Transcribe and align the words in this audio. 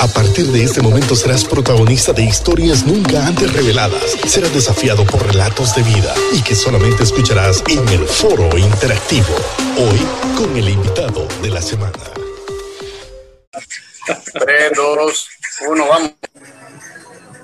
A 0.00 0.08
partir 0.08 0.46
de 0.46 0.64
este 0.64 0.82
momento 0.82 1.14
serás 1.14 1.44
protagonista 1.44 2.12
de 2.12 2.24
historias 2.24 2.84
nunca 2.84 3.26
antes 3.26 3.52
reveladas. 3.52 4.16
Serás 4.26 4.52
desafiado 4.52 5.04
por 5.06 5.24
relatos 5.26 5.74
de 5.74 5.82
vida 5.82 6.14
y 6.32 6.42
que 6.42 6.54
solamente 6.54 7.04
escucharás 7.04 7.62
en 7.68 7.88
el 7.88 8.06
foro 8.06 8.56
interactivo. 8.58 9.34
Hoy 9.78 9.98
con 10.36 10.56
el 10.56 10.68
invitado 10.68 11.26
de 11.42 11.50
la 11.50 11.62
semana. 11.62 11.92
3, 14.32 14.72
2, 14.76 15.28
1, 15.68 15.88
vamos. 15.88 16.12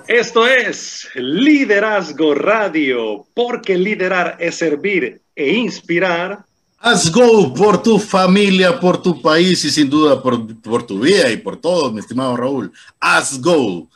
Esto 0.09 0.46
es 0.46 1.09
Liderazgo 1.14 2.35
Radio, 2.35 3.27
porque 3.32 3.79
liderar 3.79 4.37
es 4.41 4.57
servir 4.57 5.23
e 5.37 5.51
inspirar. 5.51 6.45
Haz 6.83 7.12
go 7.12 7.53
por 7.53 7.83
tu 7.83 7.99
familia, 7.99 8.81
por 8.81 9.03
tu 9.03 9.21
país 9.21 9.63
y 9.67 9.71
sin 9.71 9.91
duda 9.91 10.23
por, 10.23 10.59
por 10.63 10.87
tu 10.87 11.01
vida 11.01 11.31
y 11.31 11.37
por 11.37 11.61
todo, 11.61 11.93
mi 11.93 12.01
estimado 12.01 12.35
Raúl. 12.39 12.73
Haz 12.99 13.39
go. 13.39 13.87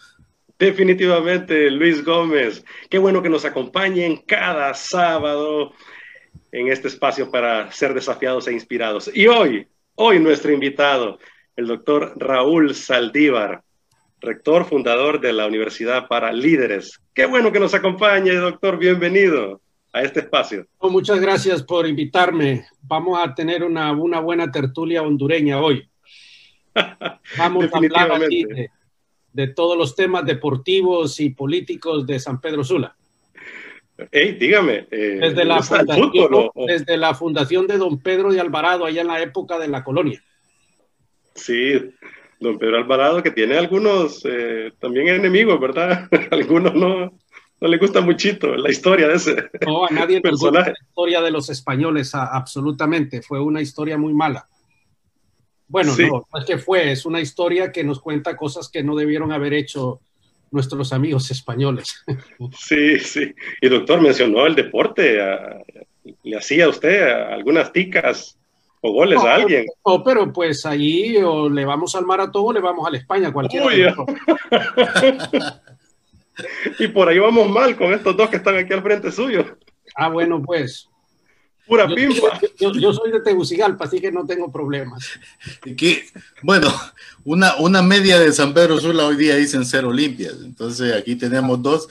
Definitivamente, 0.59 1.71
Luis 1.71 2.05
Gómez. 2.05 2.63
Qué 2.91 2.99
bueno 2.99 3.23
que 3.23 3.31
nos 3.31 3.47
acompañen 3.47 4.19
cada 4.27 4.75
sábado 4.75 5.73
en 6.53 6.69
este 6.69 6.89
espacio 6.89 7.31
para 7.31 7.73
ser 7.73 7.95
desafiados 7.95 8.49
e 8.49 8.53
inspirados. 8.53 9.11
Y 9.15 9.29
hoy, 9.29 9.67
hoy 9.95 10.21
nuestro 10.21 10.53
invitado, 10.53 11.19
el 11.57 11.67
doctor 11.67 12.13
Raúl 12.17 12.75
Saldívar 12.75 13.63
rector 14.21 14.67
fundador 14.67 15.21
de 15.21 15.33
la 15.33 15.47
Universidad 15.47 16.07
para 16.07 16.33
Líderes. 16.33 17.01
Qué 17.15 17.25
bueno 17.25 17.51
que 17.51 17.61
nos 17.61 17.73
acompañe, 17.73 18.35
doctor. 18.35 18.79
Bienvenido 18.79 19.61
a 19.95 20.03
este 20.03 20.21
espacio. 20.21 20.67
Muchas 20.81 21.21
gracias 21.21 21.63
por 21.63 21.87
invitarme. 21.87 22.67
Vamos 22.83 23.17
a 23.17 23.33
tener 23.33 23.63
una, 23.63 23.93
una 23.93 24.19
buena 24.19 24.51
tertulia 24.51 25.03
hondureña 25.03 25.61
hoy. 25.61 25.89
Vamos 27.39 27.67
a 27.73 27.79
hablar 27.79 28.19
de, 28.19 28.71
de, 29.33 29.47
todos 29.47 29.79
los 29.79 29.95
temas 29.95 30.25
deportivos 30.25 31.21
y 31.21 31.31
políticos 31.31 32.05
de 32.09 32.19
San 32.19 32.41
Pedro 32.41 32.65
Sula. 32.65 32.97
Hey, 34.11 34.37
dígame. 34.39 34.89
Eh, 34.91 35.19
desde, 35.21 35.45
la 35.45 35.63
fundación, 35.63 36.11
fútbol, 36.11 36.51
desde 36.67 36.97
la 36.97 37.15
fundación 37.15 37.67
de 37.69 37.79
don 37.79 38.01
Pedro 38.01 38.33
de 38.33 38.41
Alvarado, 38.41 38.85
allá 38.85 39.03
en 39.03 39.07
la 39.07 39.23
época 39.23 39.61
de 39.61 39.69
la 39.69 39.85
colonia. 39.85 40.21
Sí, 41.37 41.73
don 42.41 42.59
Pedro 42.59 42.79
Alvarado, 42.79 43.23
que 43.23 43.31
tiene 43.31 43.57
algunos 43.57 44.25
eh, 44.25 44.73
también 44.81 45.07
enemigos, 45.07 45.61
¿verdad? 45.61 46.09
algunos 46.33 46.75
no, 46.75 47.13
no 47.61 47.69
le 47.69 47.79
gusta 47.79 48.01
muchito 48.01 48.57
la 48.57 48.71
historia 48.71 49.09
de 49.09 49.15
ese 49.15 49.37
No, 49.67 49.85
a 49.85 49.91
nadie 49.91 50.21
le 50.23 50.31
gusta 50.31 50.51
la 50.51 50.73
historia 50.73 51.23
de 51.23 51.31
los 51.31 51.49
españoles, 51.51 52.15
absolutamente. 52.15 53.23
Fue 53.23 53.41
una 53.41 53.61
historia 53.61 53.97
muy 53.97 54.13
mala. 54.13 54.47
Bueno, 55.67 55.95
no, 55.97 56.27
no 56.33 56.41
es 56.41 56.45
que 56.45 56.59
fue, 56.59 56.93
es 56.93 57.07
una 57.07 57.21
historia 57.21 57.73
que 57.73 57.85
nos 57.85 58.01
cuenta 58.01 58.37
cosas 58.37 58.69
que 58.69 58.83
no 58.83 58.95
debieron 58.95 59.33
haber 59.33 59.55
hecho 59.55 60.01
nuestros 60.51 60.93
amigos 60.93 61.31
españoles. 61.31 62.05
Sí, 62.59 62.99
sí. 62.99 63.35
Y 63.61 63.69
doctor 63.69 64.01
mencionó 64.01 64.47
el 64.47 64.55
deporte. 64.55 65.19
¿Le 66.23 66.37
hacía 66.37 66.69
usted 66.69 67.03
algunas 67.03 67.73
ticas 67.73 68.37
o 68.87 68.93
goles 68.93 69.19
a 69.19 69.37
alguien. 69.37 69.65
No, 69.87 70.05
pero 70.05 70.31
pues 70.31 70.67
ahí 70.67 71.17
o 71.17 71.49
le 71.49 71.65
vamos 71.65 71.95
al 71.95 72.05
maratón 72.05 72.49
o 72.49 72.53
le 72.53 72.61
vamos 72.61 72.87
a 72.87 72.91
la 72.91 72.99
España, 72.99 73.33
cualquiera. 73.33 73.67
y 76.79 76.89
por 76.89 77.09
ahí 77.09 77.19
vamos 77.19 77.49
mal 77.49 77.77
con 77.77 77.93
estos 77.93 78.17
dos 78.17 78.29
que 78.29 78.37
están 78.37 78.57
aquí 78.57 78.73
al 78.73 78.83
frente 78.83 79.11
suyo. 79.13 79.57
Ah, 79.95 80.09
bueno, 80.09 80.43
pues. 80.43 80.89
Pura 81.67 81.87
pimpa. 81.87 82.41
Yo, 82.59 82.93
soy 82.93 83.11
de 83.11 83.21
Tegucigalpa, 83.21 83.87
así 83.87 84.01
que 84.01 84.13
no 84.13 84.27
tengo 84.27 84.53
problemas. 84.53 85.13
Que, 85.77 86.07
bueno, 86.43 86.69
una, 87.25 87.57
una 87.57 87.81
media 87.81 88.19
de 88.19 88.33
San 88.33 88.53
Pedro 88.53 88.79
Sula 88.79 89.07
hoy 89.07 89.17
día 89.17 89.37
dicen 89.37 89.65
ser 89.65 89.85
Olimpias. 89.85 90.37
Entonces 90.45 90.95
aquí 90.95 91.17
tenemos 91.17 91.63
dos. 91.63 91.89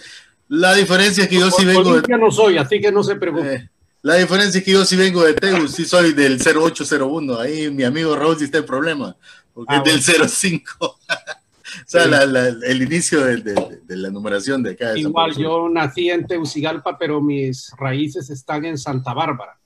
La 0.47 0.75
diferencia 0.75 1.23
es 1.23 1.29
que 1.29 1.39
yo 1.39 1.49
sí 1.49 1.65
vengo 1.65 1.89
Olimpia 1.89 2.17
no 2.17 2.29
soy, 2.29 2.57
así 2.57 2.79
que 2.79 2.91
no 2.91 3.03
se 3.03 3.15
preocupe. 3.15 3.55
Eh, 3.55 3.69
la 4.03 4.15
diferencia 4.15 4.59
es 4.59 4.65
que 4.65 4.71
yo 4.71 4.85
sí 4.85 4.95
vengo 4.95 5.23
de 5.23 5.33
Tegus, 5.33 5.71
sí 5.71 5.85
soy 5.85 6.13
del 6.13 6.37
0801. 6.39 7.39
Ahí 7.39 7.71
mi 7.71 7.83
amigo 7.83 8.15
Raúl 8.15 8.37
sí 8.37 8.43
está 8.43 8.59
el 8.59 8.65
problema, 8.65 9.15
porque 9.53 9.75
ah, 9.75 9.83
es 9.85 10.05
del 10.05 10.29
05. 10.29 10.99
o 11.81 11.83
sea, 11.85 12.07
la, 12.07 12.25
la, 12.25 12.47
el 12.47 12.81
inicio 12.81 13.23
de, 13.23 13.37
de, 13.37 13.79
de, 13.83 13.95
la 13.97 14.09
numeración 14.09 14.61
de 14.63 14.71
acá. 14.71 14.97
Igual, 14.97 15.35
yo 15.35 15.69
nací 15.69 16.09
en 16.09 16.25
Tegucigalpa, 16.27 16.97
pero 16.97 17.21
mis 17.21 17.71
raíces 17.77 18.29
están 18.29 18.65
en 18.65 18.77
Santa 18.77 19.13
Bárbara. 19.13 19.59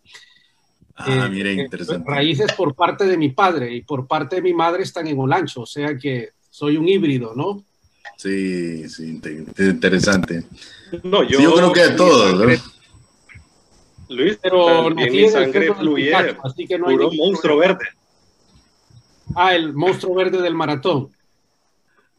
Ah, 0.96 1.26
eh, 1.26 1.30
mire, 1.30 1.54
interesante. 1.54 2.10
Raíces 2.10 2.52
por 2.54 2.74
parte 2.74 3.06
de 3.06 3.18
mi 3.18 3.30
padre 3.30 3.74
y 3.74 3.82
por 3.82 4.08
parte 4.08 4.38
de 4.38 4.42
mi 4.42 4.54
madre 4.54 4.84
están 4.84 5.08
en 5.08 5.20
Olancho, 5.20 5.62
o 5.62 5.66
sea 5.66 5.96
que 5.98 6.30
soy 6.50 6.78
un 6.78 6.88
híbrido, 6.88 7.34
¿no? 7.36 7.64
Sí, 8.16 8.90
sí, 8.90 9.22
interesante. 9.60 10.44
No, 11.04 11.22
yo, 11.24 11.38
sí, 11.38 11.44
yo 11.44 11.54
creo 11.54 11.72
que 11.74 11.82
de 11.82 11.92
todos, 11.92 12.34
¿no? 12.34 12.46
Luis, 14.10 14.40
pero 14.42 14.90
mi 14.90 15.30
sangre 15.30 15.74
fluye, 15.74 16.14
así 16.16 16.66
que 16.66 16.80
no 16.80 16.88
hay 16.88 16.96
puro 16.96 17.12
monstruo 17.12 17.58
verde. 17.58 17.86
Ah, 19.36 19.54
el 19.54 19.74
monstruo 19.74 20.16
verde 20.16 20.42
del 20.42 20.56
maratón. 20.56 21.10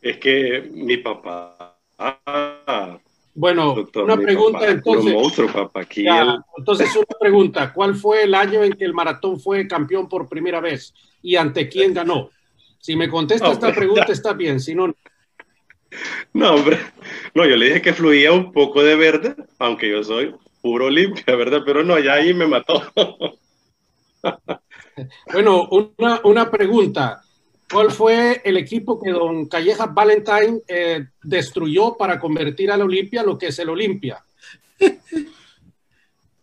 Es 0.00 0.18
que 0.18 0.68
mi 0.72 0.96
papá. 0.98 1.76
Ah, 1.98 2.98
bueno, 3.34 3.74
doctor, 3.74 4.04
una 4.04 4.16
pregunta 4.16 4.60
papá, 4.60 4.70
entonces. 4.72 5.12
Monstruo, 5.12 5.52
papá. 5.52 5.80
Aquí 5.80 6.04
ya, 6.04 6.22
el... 6.22 6.38
Entonces, 6.56 6.94
una 6.96 7.18
pregunta. 7.20 7.72
¿Cuál 7.72 7.94
fue 7.94 8.24
el 8.24 8.34
año 8.34 8.64
en 8.64 8.72
que 8.72 8.84
el 8.84 8.94
maratón 8.94 9.38
fue 9.38 9.66
campeón 9.66 10.08
por 10.08 10.28
primera 10.28 10.60
vez? 10.60 10.94
¿Y 11.22 11.36
ante 11.36 11.68
quién 11.68 11.94
ganó? 11.94 12.30
Si 12.80 12.96
me 12.96 13.08
contesta 13.08 13.50
esta 13.52 13.72
pregunta, 13.72 14.12
está 14.12 14.32
bien. 14.32 14.60
Si 14.60 14.74
no. 14.74 14.94
No, 16.32 16.54
hombre. 16.54 16.78
No, 17.34 17.46
yo 17.46 17.56
le 17.56 17.66
dije 17.66 17.82
que 17.82 17.92
fluía 17.92 18.32
un 18.32 18.52
poco 18.52 18.82
de 18.82 18.96
verde, 18.96 19.34
aunque 19.58 19.88
yo 19.90 20.02
soy 20.04 20.34
puro 20.60 20.90
limpia, 20.90 21.34
¿verdad? 21.36 21.62
Pero 21.64 21.84
no, 21.84 21.98
ya 21.98 22.14
ahí 22.14 22.34
me 22.34 22.46
mató. 22.46 22.82
bueno, 25.32 25.68
una, 25.70 26.20
una, 26.24 26.50
pregunta. 26.50 27.22
¿Cuál 27.70 27.90
fue 27.90 28.40
el 28.44 28.56
equipo 28.56 29.00
que 29.00 29.10
don 29.10 29.46
Calleja 29.46 29.86
Valentine 29.86 30.60
eh, 30.66 31.06
destruyó 31.22 31.96
para 31.96 32.18
convertir 32.18 32.70
a 32.70 32.76
la 32.76 32.84
Olimpia 32.84 33.22
lo 33.22 33.36
que 33.36 33.48
es 33.48 33.58
el 33.58 33.68
Olimpia? 33.68 34.22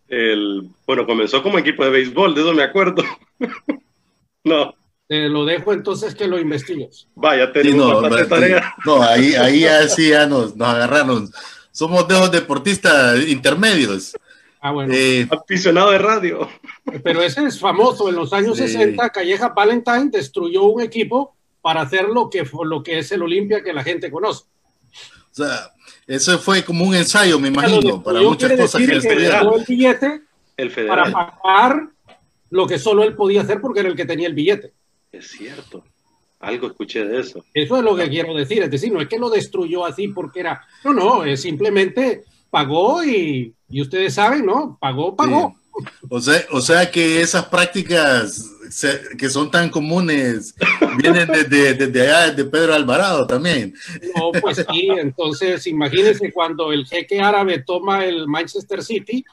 El, 0.08 0.70
bueno, 0.86 1.06
comenzó 1.06 1.42
como 1.42 1.58
equipo 1.58 1.84
de 1.84 1.90
béisbol, 1.90 2.36
de 2.36 2.42
eso 2.42 2.54
me 2.54 2.64
acuerdo. 2.64 3.04
no. 4.44 4.74
Te 5.08 5.30
lo 5.30 5.46
dejo 5.46 5.74
entonces 5.74 6.16
que 6.16 6.28
lo 6.28 6.40
investigues. 6.40 7.08
Vaya, 7.16 7.52
tenemos 7.52 8.04
sí, 8.04 8.10
no, 8.10 8.28
tarea. 8.28 8.74
No, 8.86 9.02
ahí, 9.02 9.36
ahí 9.36 9.66
así 9.66 10.10
ya 10.10 10.26
nos, 10.26 10.56
nos 10.56 10.68
agarraron 10.68 11.32
somos 11.76 12.08
de 12.08 12.14
los 12.18 12.32
deportistas 12.32 13.28
intermedios. 13.28 14.16
Ah, 14.66 14.72
bueno. 14.72 14.92
Eh, 14.96 15.28
Aficionado 15.30 15.92
de 15.92 16.00
radio. 16.00 16.50
Pero 17.04 17.22
ese 17.22 17.44
es 17.46 17.60
famoso. 17.60 18.10
En 18.10 18.16
los 18.16 18.34
años 18.34 18.58
sí. 18.58 18.68
60, 18.68 19.12
Calleja 19.12 19.50
Valentine 19.50 20.10
destruyó 20.12 20.64
un 20.64 20.82
equipo 20.82 21.36
para 21.62 21.82
hacer 21.82 22.06
lo 22.06 22.32
que, 22.32 22.44
lo 22.64 22.82
que 22.82 22.98
es 22.98 23.12
el 23.12 23.22
Olimpia 23.22 23.62
que 23.62 23.74
la 23.74 23.84
gente 23.84 24.10
conoce. 24.10 24.46
O 24.46 25.36
sea, 25.36 25.72
eso 26.08 26.40
fue 26.40 26.66
como 26.66 26.84
un 26.84 26.96
ensayo, 26.96 27.40
me 27.40 27.50
imagino, 27.50 28.02
para 28.02 28.22
muchas 28.22 28.54
cosas 28.54 28.82
que, 28.82 28.88
que 28.88 29.28
el 29.28 29.66
billete 29.68 30.22
el 30.58 30.72
para 30.72 31.12
pagar 31.12 31.90
lo 32.50 32.66
que 32.66 32.80
solo 32.80 33.04
él 33.04 33.14
podía 33.14 33.42
hacer 33.42 33.62
porque 33.62 33.82
era 33.82 33.90
el 33.90 33.96
que 33.96 34.06
tenía 34.06 34.26
el 34.28 34.34
billete. 34.34 34.74
Es 35.12 35.28
cierto. 35.28 35.84
Algo 36.40 36.66
escuché 36.66 37.06
de 37.06 37.20
eso. 37.20 37.46
Eso 37.54 37.78
es 37.78 37.84
lo 37.84 37.96
que 37.96 38.10
quiero 38.10 38.34
decir. 38.34 38.64
Es 38.64 38.72
decir, 38.72 38.92
no 38.92 39.00
es 39.00 39.08
que 39.08 39.20
lo 39.20 39.30
destruyó 39.30 39.86
así 39.86 40.08
porque 40.08 40.40
era. 40.40 40.66
No, 40.84 40.92
no, 40.92 41.24
es 41.24 41.44
simplemente 41.44 42.24
pagó 42.56 43.04
y, 43.04 43.54
y 43.70 43.82
ustedes 43.82 44.14
saben, 44.14 44.46
¿no? 44.46 44.78
Pagó, 44.80 45.16
pagó. 45.16 45.56
Sí. 45.56 45.66
O, 46.10 46.22
sea, 46.22 46.46
o 46.52 46.62
sea 46.62 46.90
que 46.90 47.22
esas 47.22 47.46
prácticas 47.46 48.50
se, 48.70 49.02
que 49.18 49.30
son 49.30 49.52
tan 49.52 49.70
comunes 49.70 50.56
vienen 50.98 51.28
desde, 51.28 51.74
desde 51.74 52.02
allá, 52.02 52.32
de 52.32 52.46
Pedro 52.46 52.74
Alvarado 52.74 53.28
también. 53.28 53.74
No, 54.16 54.32
pues 54.42 54.66
sí, 54.70 54.88
entonces 54.98 55.68
imagínense 55.68 56.32
cuando 56.32 56.72
el 56.72 56.86
jeque 56.86 57.20
árabe 57.20 57.64
toma 57.66 58.06
el 58.06 58.28
Manchester 58.28 58.84
City, 58.84 59.24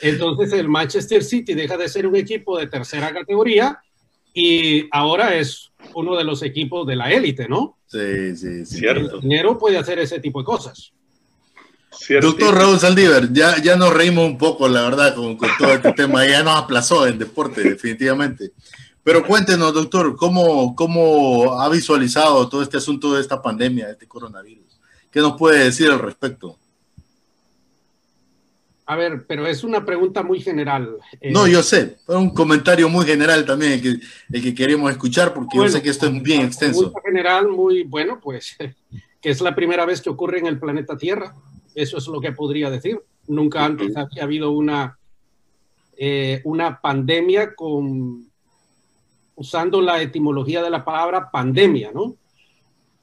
entonces 0.00 0.52
el 0.52 0.68
Manchester 0.68 1.22
City 1.22 1.54
deja 1.54 1.76
de 1.76 1.88
ser 1.88 2.06
un 2.06 2.16
equipo 2.16 2.58
de 2.58 2.66
tercera 2.66 3.12
categoría 3.12 3.78
y 4.32 4.88
ahora 4.90 5.36
es 5.36 5.70
uno 5.94 6.16
de 6.16 6.24
los 6.24 6.42
equipos 6.42 6.86
de 6.86 6.96
la 6.96 7.10
élite, 7.10 7.48
¿no? 7.48 7.78
Sí, 7.86 8.36
sí, 8.36 8.66
sí. 8.66 8.78
Cierto. 8.78 9.16
El 9.16 9.20
dinero 9.20 9.56
puede 9.56 9.78
hacer 9.78 10.00
ese 10.00 10.18
tipo 10.18 10.40
de 10.40 10.44
cosas. 10.44 10.92
Cierto. 11.98 12.28
Doctor 12.28 12.54
Raúl 12.54 12.78
Saldívar, 12.78 13.32
ya, 13.32 13.60
ya 13.62 13.76
nos 13.76 13.92
reímos 13.92 14.26
un 14.26 14.38
poco, 14.38 14.68
la 14.68 14.82
verdad, 14.82 15.14
con, 15.14 15.36
con 15.36 15.48
todo 15.58 15.72
este 15.72 15.92
tema. 15.96 16.26
Ya 16.26 16.42
nos 16.42 16.56
aplazó 16.56 17.06
en 17.06 17.18
deporte, 17.18 17.62
definitivamente. 17.62 18.52
Pero 19.02 19.24
cuéntenos, 19.26 19.74
doctor, 19.74 20.16
¿cómo, 20.16 20.74
¿cómo 20.74 21.60
ha 21.60 21.68
visualizado 21.68 22.48
todo 22.48 22.62
este 22.62 22.78
asunto 22.78 23.14
de 23.14 23.20
esta 23.20 23.40
pandemia, 23.42 23.86
de 23.86 23.92
este 23.92 24.08
coronavirus? 24.08 24.64
¿Qué 25.10 25.20
nos 25.20 25.36
puede 25.36 25.62
decir 25.62 25.90
al 25.90 25.98
respecto? 25.98 26.58
A 28.86 28.96
ver, 28.96 29.24
pero 29.26 29.46
es 29.46 29.64
una 29.64 29.84
pregunta 29.84 30.22
muy 30.22 30.40
general. 30.40 30.96
Eh. 31.20 31.30
no, 31.32 31.46
yo 31.46 31.62
sé, 31.62 31.98
un 32.06 32.30
comentario 32.30 32.88
muy 32.88 33.06
general 33.06 33.44
también 33.46 33.72
el 33.72 33.82
que, 33.82 34.06
el 34.32 34.42
que 34.42 34.54
queremos 34.54 34.90
escuchar 34.90 35.32
porque 35.32 35.56
yo 35.56 35.68
sé 35.68 35.82
que 35.82 35.88
esto 35.88 36.06
es 36.06 36.22
bien 36.22 36.42
extenso. 36.42 36.92
general 37.02 37.48
muy 37.48 37.84
bueno, 37.84 38.20
pues 38.22 38.56
que 39.22 39.30
es 39.30 39.40
la 39.40 39.54
primera 39.54 39.86
vez 39.86 40.02
que 40.02 40.10
ocurre 40.10 40.38
en 40.38 40.46
el 40.46 40.58
planeta 40.58 40.96
Tierra. 40.98 41.34
Eso 41.74 41.98
es 41.98 42.06
lo 42.06 42.20
que 42.20 42.32
podría 42.32 42.70
decir. 42.70 43.00
Nunca 43.26 43.64
antes 43.64 43.96
había 43.96 44.24
habido 44.24 44.50
una, 44.52 44.98
eh, 45.96 46.40
una 46.44 46.80
pandemia 46.80 47.54
con, 47.54 48.30
usando 49.36 49.80
la 49.80 50.00
etimología 50.02 50.62
de 50.62 50.70
la 50.70 50.84
palabra 50.84 51.30
pandemia, 51.30 51.90
¿no? 51.92 52.16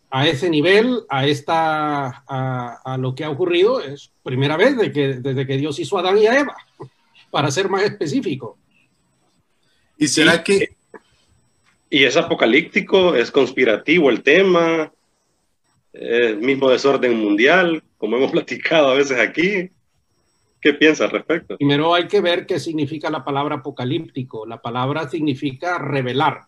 A 0.09 0.27
ese 0.27 0.50
nivel, 0.50 1.03
a, 1.09 1.25
esta, 1.25 2.23
a, 2.27 2.97
lo 2.97 3.15
que 3.15 3.23
ha 3.23 3.29
ocurrido, 3.29 3.81
es 3.81 4.12
primera 4.23 4.57
vez 4.57 4.77
de 4.77 4.91
que, 4.91 5.13
desde 5.15 5.47
que 5.47 5.57
Dios 5.57 5.79
hizo 5.79 5.97
a 5.97 6.01
Adán 6.01 6.17
y 6.17 6.27
a 6.27 6.38
Eva, 6.38 6.56
para 7.31 7.50
ser 7.50 7.69
más 7.69 7.83
específico. 7.83 8.57
¿Y 9.97 10.07
será 10.07 10.44
que... 10.44 10.75
Y 11.89 12.03
es 12.03 12.15
apocalíptico, 12.15 13.15
es 13.15 13.31
conspirativo 13.31 14.09
el 14.09 14.24
tema, 14.24 14.91
el 15.93 16.38
mismo 16.38 16.69
desorden 16.69 17.17
mundial, 17.19 17.83
como 17.97 18.17
hemos 18.17 18.31
platicado 18.31 18.89
a 18.89 18.95
veces 18.95 19.19
aquí. 19.19 19.69
¿Qué 20.61 20.73
piensa 20.73 21.05
al 21.05 21.11
respecto? 21.11 21.57
Primero 21.57 21.93
hay 21.93 22.07
que 22.07 22.21
ver 22.21 22.45
qué 22.45 22.59
significa 22.59 23.09
la 23.09 23.23
palabra 23.23 23.55
apocalíptico. 23.55 24.45
La 24.45 24.61
palabra 24.61 25.09
significa 25.09 25.79
revelar. 25.79 26.41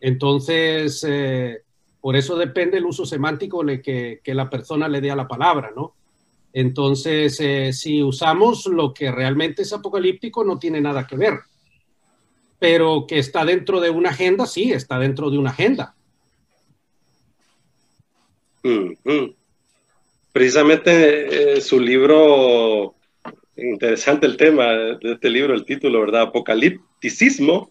Entonces, 0.00 1.04
eh, 1.08 1.62
por 2.00 2.14
eso 2.14 2.36
depende 2.36 2.78
el 2.78 2.84
uso 2.84 3.04
semántico 3.04 3.64
que, 3.82 4.20
que, 4.22 4.34
la 4.34 4.48
persona 4.48 4.86
le 4.88 5.00
dé 5.00 5.10
a 5.10 5.16
la 5.16 5.26
palabra, 5.26 5.72
¿no? 5.74 5.94
Entonces, 6.52 7.40
eh, 7.40 7.72
si 7.72 8.00
usamos 8.00 8.66
lo 8.66 8.94
que 8.94 9.10
realmente 9.10 9.62
es 9.62 9.72
apocalíptico, 9.72 10.44
no 10.44 10.56
tiene 10.56 10.80
nada 10.80 11.04
que 11.04 11.16
ver. 11.16 11.40
Pero 12.60 13.06
que 13.08 13.18
está 13.18 13.44
dentro 13.44 13.80
de 13.80 13.90
una 13.90 14.10
agenda, 14.10 14.46
sí, 14.46 14.70
está 14.70 15.00
dentro 15.00 15.30
de 15.30 15.38
una 15.38 15.50
agenda. 15.50 15.96
Precisamente 20.32 21.54
eh, 21.56 21.60
su 21.60 21.78
libro, 21.78 22.94
interesante 23.56 24.26
el 24.26 24.36
tema 24.36 24.72
de 24.72 25.12
este 25.12 25.30
libro, 25.30 25.54
el 25.54 25.64
título, 25.64 26.00
¿verdad? 26.00 26.22
Apocalipticismo, 26.22 27.70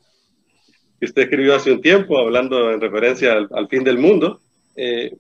que 1.00 1.06
usted 1.08 1.24
escribió 1.24 1.56
hace 1.56 1.72
un 1.72 1.82
tiempo, 1.82 2.18
hablando 2.18 2.72
en 2.72 2.80
referencia 2.80 3.34
al, 3.34 3.68
fin 3.68 3.84
del 3.84 3.98
mundo. 3.98 4.40
Eh, 4.76 5.12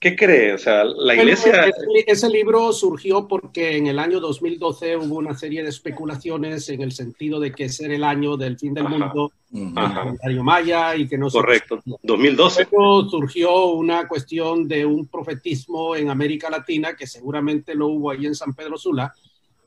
¿Qué 0.00 0.16
cree? 0.16 0.54
O 0.54 0.58
sea, 0.58 0.82
la 0.82 1.14
iglesia... 1.14 1.70
Ese, 2.06 2.30
libro 2.30 2.72
surgió 2.72 3.28
porque 3.28 3.76
en 3.76 3.86
el 3.86 3.98
año 3.98 4.18
2012 4.18 4.96
hubo 4.96 5.16
una 5.16 5.36
serie 5.36 5.62
de 5.62 5.68
especulaciones 5.68 6.70
en 6.70 6.80
el 6.80 6.92
sentido 6.92 7.38
de 7.38 7.52
que 7.52 7.68
ser 7.68 7.90
el 7.90 8.02
año 8.02 8.38
del 8.38 8.58
fin 8.58 8.72
del 8.72 8.88
mundo, 8.88 9.30
el 9.52 9.74
calendario 9.74 10.42
maya 10.42 10.96
y 10.96 11.06
que 11.06 11.18
no... 11.18 11.28
Correcto, 11.28 11.82
2012. 12.02 12.68
Luego 12.72 13.10
surgió 13.10 13.66
una 13.66 14.08
cuestión 14.08 14.66
de 14.66 14.86
un 14.86 15.06
profetismo 15.06 15.94
en 15.94 16.08
América 16.08 16.48
Latina 16.48 16.96
que 16.96 17.06
seguramente 17.06 17.74
lo 17.74 17.88
hubo 17.88 18.10
ahí 18.10 18.24
en 18.24 18.34
San 18.34 18.54
Pedro 18.54 18.78
Sula. 18.78 19.12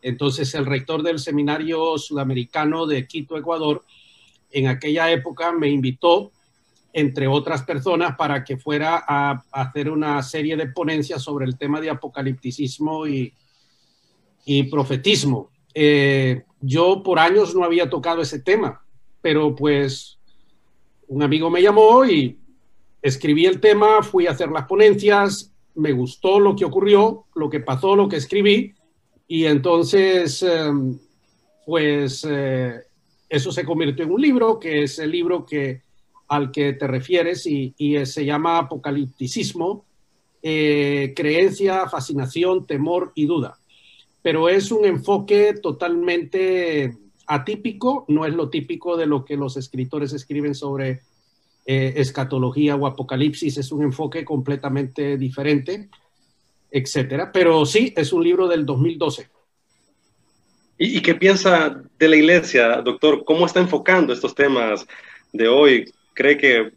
Entonces 0.01 0.51
el 0.56 0.65
rector 0.65 1.03
del 1.03 1.19
seminario 1.19 1.95
sudamericano 2.00 2.88
de 2.88 3.06
Quito, 3.06 3.38
Ecuador, 3.38 3.83
en 4.50 4.68
aquella 4.68 5.12
época 5.12 5.51
me 5.51 5.69
invitó 5.69 6.31
entre 6.94 7.28
otras 7.28 7.63
personas, 7.63 8.16
para 8.16 8.44
que 8.44 8.57
fuera 8.57 9.04
a, 9.06 9.44
hacer 9.51 9.90
una 9.90 10.22
serie 10.22 10.56
de 10.56 10.68
ponencias 10.68 11.24
sobre 11.24 11.45
el 11.45 11.57
tema 11.57 11.81
de 11.81 11.90
apocalipticismo 11.90 13.07
y, 13.07 13.34
profetismo. 14.69 15.50
Eh, 15.74 16.44
yo 16.62 17.01
por 17.01 17.18
años 17.18 17.56
no 17.56 17.63
había 17.63 17.90
tocado 17.90 18.22
ese 18.22 18.40
tema, 18.40 18.84
pero 19.22 19.56
pues 19.56 20.19
un 21.07 21.24
amigo 21.24 21.50
me 21.50 21.62
llamó 21.62 22.06
y 22.06 22.38
escribí 23.01 23.45
el 23.45 23.60
tema, 23.60 24.04
fui 24.04 24.28
a 24.28 24.31
hacer 24.31 24.50
las 24.50 24.66
ponencias, 24.66 25.54
me 25.75 25.92
gustó 25.92 26.40
lo 26.40 26.56
que 26.56 26.66
ocurrió, 26.66 27.25
lo 27.36 27.50
que 27.50 27.60
pasó, 27.60 27.95
lo 27.95 28.07
que 28.07 28.18
escribí, 28.18 28.74
y 29.28 29.45
entonces, 29.45 30.44
em, 30.44 31.00
pues 31.66 32.25
eh, 32.30 32.81
eso 33.30 33.51
se 33.51 33.66
convirtió 33.66 34.06
en 34.06 34.12
un 34.12 34.22
libro, 34.22 34.60
que 34.60 34.84
es 34.84 35.00
el 35.00 35.12
libro 35.12 35.45
que 35.45 35.82
al 36.33 36.51
que 36.51 36.74
te 36.74 36.88
refieres 36.88 37.45
y, 37.45 37.74
se 38.06 38.25
llama 38.25 38.57
apocalipticismo, 38.57 39.85
eh, 40.41 41.13
creencia, 41.15 41.88
fascinación, 41.88 42.65
temor 42.65 43.12
y 43.13 43.27
duda. 43.27 43.59
Pero 44.24 44.50
es 44.50 44.71
un 44.71 44.83
enfoque 44.85 45.53
totalmente 45.62 46.97
atípico, 47.27 48.06
no 48.07 48.25
es 48.25 48.33
lo 48.33 48.50
típico 48.50 48.97
de 48.97 49.06
lo 49.06 49.24
que 49.24 49.38
los 49.38 49.57
escritores 49.57 50.12
escriben 50.13 50.56
sobre 50.56 51.01
eh, 51.65 51.94
escatología 51.97 52.75
o 52.75 52.88
apocalipsis, 52.88 53.57
es 53.59 53.71
un 53.71 53.83
enfoque 53.83 54.25
completamente 54.25 55.18
diferente, 55.18 55.89
etcétera. 56.71 57.31
Pero 57.31 57.63
sí, 57.68 57.94
es 57.95 58.12
un 58.12 58.24
libro 58.24 58.47
del 58.47 58.65
2012. 58.65 59.30
¿Y, 60.80 60.97
¿Y, 60.97 61.01
qué 61.01 61.13
piensa 61.13 61.80
de 62.00 62.07
la 62.09 62.15
iglesia, 62.15 62.81
doctor? 62.81 63.24
¿Cómo 63.24 63.45
está 63.45 63.59
enfocando 63.59 64.12
estos 64.12 64.33
temas 64.33 64.88
de 65.31 65.47
hoy? 65.47 65.85
Cree 66.13 66.38
que 66.38 66.71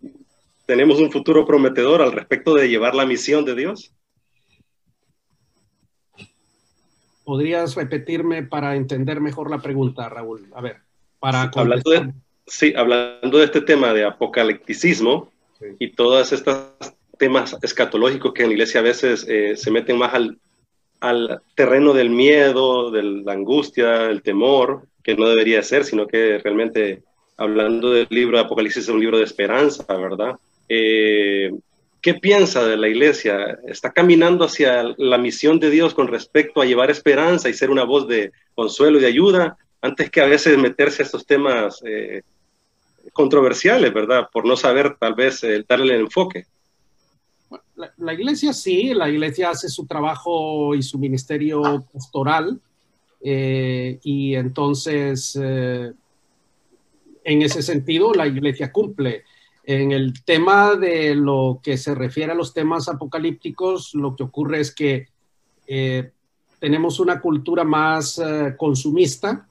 tenemos 0.66 0.98
un 1.00 1.10
futuro 1.10 1.46
prometedor 1.46 2.02
al 2.02 2.12
respecto 2.12 2.54
de 2.54 2.68
llevar 2.68 2.94
la 2.94 3.06
misión 3.06 3.44
de 3.44 3.54
Dios? 3.54 3.92
¿Podrías 7.24 7.74
repetirme 7.74 8.42
para 8.44 8.76
entender 8.76 9.20
mejor 9.20 9.50
la 9.50 9.58
pregunta, 9.58 10.08
Raúl? 10.08 10.48
A 10.54 10.60
ver, 10.60 10.78
para... 11.18 11.44
Sí, 11.44 11.58
hablando 11.58 11.90
de, 11.90 12.12
sí, 12.46 12.74
hablando 12.76 13.38
de 13.38 13.44
este 13.44 13.60
tema 13.60 13.92
de 13.92 14.04
apocalipticismo 14.04 15.32
y 15.78 15.90
todos 15.90 16.32
estos 16.32 16.68
temas 17.18 17.56
escatológicos 17.62 18.32
que 18.32 18.42
en 18.42 18.48
la 18.48 18.54
iglesia 18.54 18.80
a 18.80 18.84
veces 18.84 19.26
eh, 19.28 19.56
se 19.56 19.70
meten 19.70 19.98
más 19.98 20.14
al, 20.14 20.38
al 21.00 21.42
terreno 21.54 21.92
del 21.92 22.10
miedo, 22.10 22.90
de 22.90 23.02
la 23.02 23.32
angustia, 23.32 24.06
el 24.06 24.22
temor, 24.22 24.86
que 25.02 25.16
no 25.16 25.28
debería 25.28 25.62
ser, 25.62 25.84
sino 25.84 26.06
que 26.06 26.38
realmente 26.38 27.02
hablando 27.36 27.90
del 27.90 28.06
libro 28.10 28.38
de 28.38 28.44
Apocalipsis, 28.44 28.84
es 28.84 28.88
un 28.88 29.00
libro 29.00 29.18
de 29.18 29.24
esperanza, 29.24 29.84
¿verdad? 29.94 30.36
Eh, 30.68 31.52
¿Qué 32.00 32.14
piensa 32.14 32.64
de 32.64 32.76
la 32.76 32.88
iglesia? 32.88 33.58
¿Está 33.66 33.92
caminando 33.92 34.44
hacia 34.44 34.94
la 34.96 35.18
misión 35.18 35.58
de 35.58 35.70
Dios 35.70 35.92
con 35.92 36.08
respecto 36.08 36.60
a 36.60 36.64
llevar 36.64 36.90
esperanza 36.90 37.48
y 37.48 37.54
ser 37.54 37.70
una 37.70 37.84
voz 37.84 38.06
de 38.06 38.32
consuelo 38.54 38.98
y 38.98 39.02
de 39.02 39.08
ayuda, 39.08 39.56
antes 39.82 40.10
que 40.10 40.20
a 40.20 40.26
veces 40.26 40.56
meterse 40.56 41.02
a 41.02 41.06
estos 41.06 41.26
temas 41.26 41.82
eh, 41.84 42.22
controversiales, 43.12 43.92
¿verdad? 43.92 44.28
Por 44.32 44.46
no 44.46 44.56
saber 44.56 44.96
tal 44.98 45.14
vez 45.14 45.42
eh, 45.44 45.64
darle 45.68 45.94
el 45.94 46.02
enfoque. 46.02 46.46
La, 47.98 48.14
iglesia 48.14 48.52
sí, 48.52 48.94
la 48.94 49.08
iglesia 49.10 49.50
hace 49.50 49.68
su 49.68 49.86
trabajo 49.86 50.74
y 50.74 50.82
su 50.82 50.98
ministerio 50.98 51.84
pastoral 51.92 52.58
y 53.20 54.34
entonces 54.34 55.36
en 57.26 57.42
ese 57.42 57.60
sentido, 57.60 58.14
la 58.14 58.26
iglesia 58.28 58.70
cumple. 58.70 59.24
En 59.64 59.90
el 59.90 60.22
tema 60.24 60.76
de 60.76 61.16
lo 61.16 61.58
que 61.60 61.76
se 61.76 61.92
refiere 61.92 62.30
a 62.30 62.36
los 62.36 62.54
temas 62.54 62.88
apocalípticos, 62.88 63.94
lo 63.94 64.14
que 64.14 64.22
ocurre 64.22 64.60
es 64.60 64.72
que 64.72 65.08
eh, 65.66 66.12
tenemos 66.60 67.00
una 67.00 67.20
cultura 67.20 67.64
más 67.64 68.20
eh, 68.20 68.54
consumista 68.56 69.48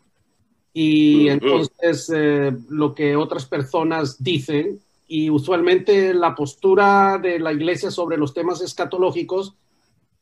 y 0.72 1.27
entonces 1.27 2.10
eh, 2.15 2.55
lo 2.70 2.96
que 2.96 3.17
otras 3.17 3.46
personas 3.46 4.24
dicen 4.24 4.79
y 5.10 5.29
usualmente 5.29 6.13
la 6.13 6.34
postura 6.34 7.20
de 7.22 7.39
la 7.39 7.51
iglesia 7.51 7.91
sobre 7.91 8.17
los 8.17 8.34
temas 8.34 8.62
escatológicos 8.62 9.53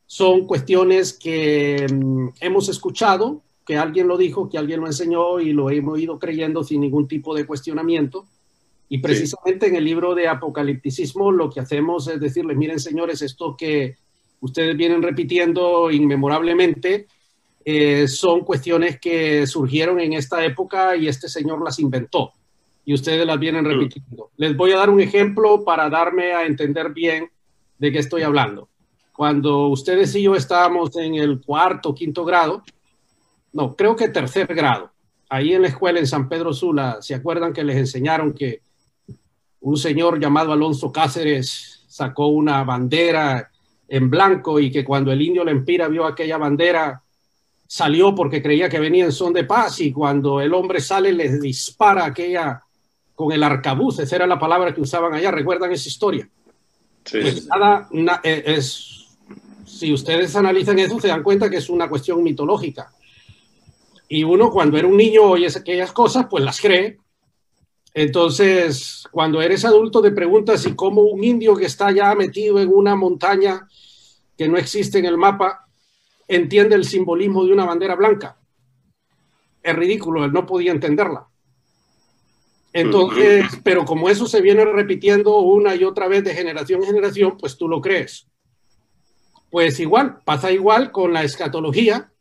son 0.07 0.47
cuestiones 0.47 1.13
que 1.13 1.85
mm, 1.87 2.29
hemos 2.39 2.67
escuchado, 2.67 3.43
que 3.65 3.77
alguien 3.77 4.07
lo 4.07 4.17
dijo, 4.17 4.49
que 4.49 4.57
alguien 4.57 4.81
lo 4.81 4.87
enseñó 4.87 5.39
y 5.39 5.53
lo 5.53 5.69
hemos 5.69 5.99
ido 5.99 6.19
creyendo 6.19 6.63
sin 6.63 6.81
ningún 6.81 7.07
tipo 7.07 7.33
de 7.35 7.45
cuestionamiento. 7.45 8.25
Y 8.89 8.99
precisamente 8.99 9.67
en 9.67 9.75
el 9.75 9.85
libro 9.85 10.13
de 10.13 10.27
Apocalipticismo 10.27 11.31
lo 11.31 11.49
que 11.49 11.59
hacemos 11.59 12.07
es 12.07 12.19
decirles, 12.19 12.57
miren 12.57 12.79
señores, 12.79 13.21
esto 13.21 13.55
que 13.57 13.95
ustedes 14.41 14.75
vienen 14.75 15.01
repitiendo 15.01 15.89
inmemorablemente 15.89 17.07
eh, 17.65 18.07
son 18.09 18.41
cuestiones 18.41 18.99
que 18.99 19.47
surgieron 19.47 19.99
en 20.01 20.13
esta 20.13 20.43
época 20.43 20.97
y 20.97 21.07
este 21.07 21.29
señor 21.29 21.63
las 21.63 21.79
inventó 21.79 22.33
y 22.85 22.93
ustedes 22.93 23.25
las 23.25 23.39
vienen 23.39 23.63
mm. 23.63 23.67
repitiendo. 23.67 24.31
Les 24.37 24.55
voy 24.55 24.73
a 24.73 24.77
dar 24.77 24.89
un 24.89 24.99
ejemplo 24.99 25.63
para 25.63 25.89
darme 25.89 26.33
a 26.33 26.45
entender 26.45 26.91
bien 26.91 27.29
de 27.77 27.91
qué 27.91 27.99
estoy 27.99 28.23
hablando. 28.23 28.67
Cuando 29.15 29.67
ustedes 29.67 30.13
y 30.15 30.23
yo 30.23 30.35
estábamos 30.35 30.95
en 30.97 31.15
el 31.15 31.39
cuarto, 31.41 31.95
quinto 31.95 32.25
grado, 32.25 32.63
no, 33.53 33.75
creo 33.75 33.95
que 33.95 34.09
tercer 34.09 34.47
grado. 34.53 34.91
Ahí 35.29 35.53
en 35.53 35.61
la 35.61 35.67
escuela 35.69 35.99
en 35.99 36.07
San 36.07 36.27
Pedro 36.27 36.53
Sula, 36.53 36.97
¿se 37.01 37.15
acuerdan 37.15 37.53
que 37.53 37.63
les 37.63 37.77
enseñaron 37.77 38.33
que 38.33 38.61
un 39.61 39.77
señor 39.77 40.19
llamado 40.19 40.51
Alonso 40.51 40.91
Cáceres 40.91 41.85
sacó 41.87 42.27
una 42.27 42.63
bandera 42.63 43.49
en 43.87 44.09
blanco 44.09 44.59
y 44.59 44.71
que 44.71 44.83
cuando 44.83 45.11
el 45.11 45.21
indio 45.21 45.43
Lempira 45.43 45.87
vio 45.87 46.05
aquella 46.05 46.37
bandera, 46.37 47.01
salió 47.67 48.13
porque 48.13 48.41
creía 48.41 48.69
que 48.69 48.79
venía 48.79 49.05
en 49.05 49.11
son 49.11 49.33
de 49.33 49.43
paz 49.43 49.79
y 49.79 49.91
cuando 49.91 50.41
el 50.41 50.53
hombre 50.53 50.81
sale 50.81 51.11
le 51.13 51.37
dispara 51.37 52.05
aquella 52.05 52.63
con 53.15 53.31
el 53.31 53.43
arcabuz, 53.43 53.99
esa 53.99 54.15
era 54.15 54.27
la 54.27 54.39
palabra 54.39 54.73
que 54.73 54.81
usaban 54.81 55.13
allá, 55.13 55.31
¿recuerdan 55.31 55.71
esa 55.71 55.87
historia? 55.87 56.27
Sí. 57.05 57.19
Pues 57.21 57.47
nada, 57.47 57.87
eh, 58.23 58.43
es, 58.47 59.07
si 59.65 59.93
ustedes 59.93 60.35
analizan 60.35 60.79
eso 60.79 60.99
se 60.99 61.07
dan 61.07 61.23
cuenta 61.23 61.49
que 61.49 61.57
es 61.57 61.69
una 61.69 61.87
cuestión 61.89 62.23
mitológica. 62.23 62.91
Y 64.15 64.23
uno 64.23 64.51
cuando 64.51 64.77
era 64.77 64.87
un 64.87 64.95
niño 64.95 65.23
oye 65.23 65.47
aquellas 65.47 65.91
cosas, 65.91 66.27
pues 66.29 66.43
las 66.43 66.61
cree. 66.61 66.99
Entonces, 67.95 69.07
cuando 69.11 69.41
eres 69.41 69.65
adulto 69.65 70.03
te 70.03 70.11
preguntas 70.11 70.61
si 70.61 70.75
como 70.75 71.01
un 71.01 71.23
indio 71.23 71.55
que 71.55 71.65
está 71.65 71.91
ya 71.91 72.13
metido 72.13 72.59
en 72.59 72.69
una 72.71 72.95
montaña 72.95 73.67
que 74.37 74.47
no 74.47 74.55
existe 74.55 74.99
en 74.99 75.05
el 75.05 75.17
mapa 75.17 75.65
entiende 76.27 76.75
el 76.75 76.85
simbolismo 76.85 77.43
de 77.43 77.53
una 77.53 77.65
bandera 77.65 77.95
blanca. 77.95 78.37
Es 79.63 79.75
ridículo, 79.75 80.23
él 80.23 80.31
no 80.31 80.45
podía 80.45 80.73
entenderla. 80.73 81.27
Entonces, 82.71 83.47
pero 83.63 83.83
como 83.83 84.09
eso 84.09 84.27
se 84.27 84.41
viene 84.41 84.63
repitiendo 84.63 85.39
una 85.39 85.73
y 85.73 85.85
otra 85.85 86.07
vez 86.07 86.23
de 86.23 86.35
generación 86.35 86.81
en 86.83 86.89
generación, 86.89 87.35
pues 87.39 87.57
tú 87.57 87.67
lo 87.67 87.81
crees. 87.81 88.27
Pues 89.49 89.79
igual, 89.79 90.19
pasa 90.23 90.51
igual 90.51 90.91
con 90.91 91.13
la 91.13 91.23
escatología. 91.23 92.12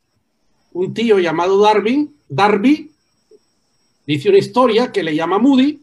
Un 0.73 0.95
tío 0.95 1.19
llamado 1.19 1.61
Darwin, 1.61 2.17
Darby, 2.29 2.91
dice 4.07 4.29
una 4.29 4.38
historia 4.38 4.91
que 4.91 5.02
le 5.02 5.14
llama 5.14 5.38
Moody, 5.38 5.83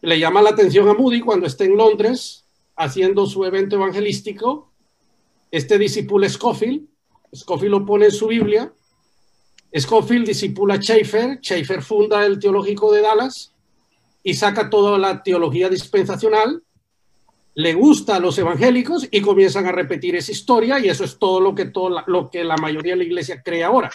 le 0.00 0.18
llama 0.18 0.40
la 0.40 0.50
atención 0.50 0.88
a 0.88 0.94
Moody 0.94 1.20
cuando 1.20 1.46
está 1.46 1.64
en 1.64 1.76
Londres 1.76 2.44
haciendo 2.76 3.26
su 3.26 3.44
evento 3.44 3.76
evangelístico. 3.76 4.70
Este 5.50 5.76
discípulo 5.78 6.28
Scofield, 6.28 6.86
Scofield 7.34 7.72
lo 7.72 7.84
pone 7.84 8.06
en 8.06 8.12
su 8.12 8.28
Biblia. 8.28 8.72
Scofield 9.78 10.26
discipula 10.26 10.74
a 10.74 10.80
Schaeffer, 10.80 11.38
Schaeffer 11.42 11.82
funda 11.82 12.24
el 12.24 12.38
Teológico 12.38 12.92
de 12.92 13.02
Dallas 13.02 13.52
y 14.22 14.34
saca 14.34 14.70
toda 14.70 14.98
la 14.98 15.22
teología 15.22 15.68
dispensacional, 15.68 16.62
le 17.54 17.74
gusta 17.74 18.16
a 18.16 18.20
los 18.20 18.38
evangélicos 18.38 19.08
y 19.10 19.20
comienzan 19.20 19.66
a 19.66 19.72
repetir 19.72 20.16
esa 20.16 20.32
historia 20.32 20.78
y 20.78 20.88
eso 20.88 21.04
es 21.04 21.18
todo 21.18 21.40
lo 21.40 21.54
que, 21.54 21.66
todo 21.66 22.02
lo 22.06 22.30
que 22.30 22.44
la 22.44 22.56
mayoría 22.56 22.92
de 22.92 22.98
la 22.98 23.04
iglesia 23.04 23.42
cree 23.42 23.64
ahora 23.64 23.90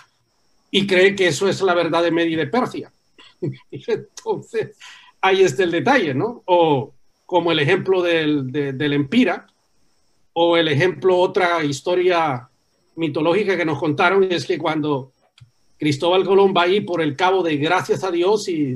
y 0.71 0.85
cree 0.85 1.15
que 1.15 1.27
eso 1.27 1.47
es 1.47 1.61
la 1.61 1.73
verdad 1.73 2.03
de 2.03 2.11
Media 2.11 2.33
y 2.33 2.35
de 2.35 2.47
Persia. 2.47 2.91
entonces, 3.71 4.77
ahí 5.21 5.41
está 5.41 5.63
el 5.63 5.71
detalle, 5.71 6.13
¿no? 6.13 6.43
O 6.45 6.93
como 7.25 7.51
el 7.51 7.59
ejemplo 7.59 8.01
del, 8.01 8.51
del 8.51 8.93
Empira, 8.93 9.47
o 10.33 10.57
el 10.57 10.67
ejemplo, 10.67 11.17
otra 11.17 11.63
historia 11.63 12.49
mitológica 12.97 13.55
que 13.55 13.65
nos 13.65 13.79
contaron, 13.79 14.29
es 14.29 14.45
que 14.45 14.57
cuando 14.57 15.13
Cristóbal 15.77 16.25
Colón 16.25 16.53
va 16.55 16.63
ahí 16.63 16.81
por 16.81 17.01
el 17.01 17.15
cabo 17.15 17.41
de 17.41 17.55
gracias 17.57 18.03
a 18.03 18.11
Dios 18.11 18.47
y 18.49 18.75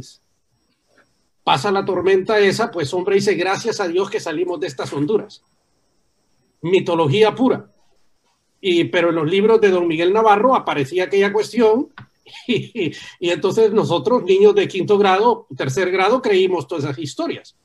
pasa 1.43 1.71
la 1.71 1.85
tormenta 1.85 2.39
esa, 2.39 2.71
pues 2.71 2.93
hombre 2.93 3.15
dice 3.15 3.35
gracias 3.35 3.79
a 3.79 3.87
Dios 3.87 4.09
que 4.09 4.19
salimos 4.19 4.59
de 4.59 4.67
estas 4.67 4.93
Honduras. 4.93 5.41
Mitología 6.61 7.33
pura. 7.35 7.71
Y, 8.61 8.85
pero 8.85 9.09
en 9.09 9.15
los 9.15 9.29
libros 9.29 9.61
de 9.61 9.69
don 9.69 9.87
Miguel 9.87 10.11
Navarro 10.11 10.55
aparecía 10.55 11.05
aquella 11.05 11.31
cuestión 11.31 11.89
y, 12.47 12.93
entonces 13.19 13.71
nosotros, 13.71 14.23
niños 14.23 14.55
de 14.55 14.67
quinto 14.67 14.97
grado, 14.97 15.47
tercer 15.55 15.91
grado, 15.91 16.21
creímos 16.21 16.67
todas 16.67 16.83
esas 16.83 16.99
historias. 16.99 17.55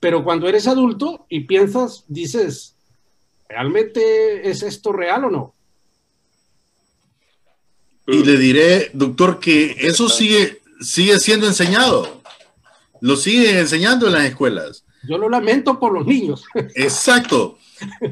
Pero 0.00 0.24
cuando 0.24 0.48
eres 0.48 0.66
adulto 0.66 1.26
y 1.28 1.40
piensas, 1.40 2.04
dices, 2.08 2.74
¿realmente 3.48 4.50
es 4.50 4.62
esto 4.62 4.92
real 4.92 5.24
o 5.26 5.30
no? 5.30 5.54
Y 8.08 8.24
le 8.24 8.36
diré, 8.36 8.90
doctor, 8.92 9.38
que 9.38 9.76
eso 9.78 10.08
sigue, 10.08 10.60
sigue 10.80 11.20
siendo 11.20 11.46
enseñado. 11.46 12.21
Lo 13.02 13.16
siguen 13.16 13.56
enseñando 13.56 14.06
en 14.06 14.12
las 14.12 14.24
escuelas. 14.26 14.84
Yo 15.02 15.18
lo 15.18 15.28
lamento 15.28 15.80
por 15.80 15.92
los 15.92 16.06
niños. 16.06 16.44
Exacto. 16.76 17.58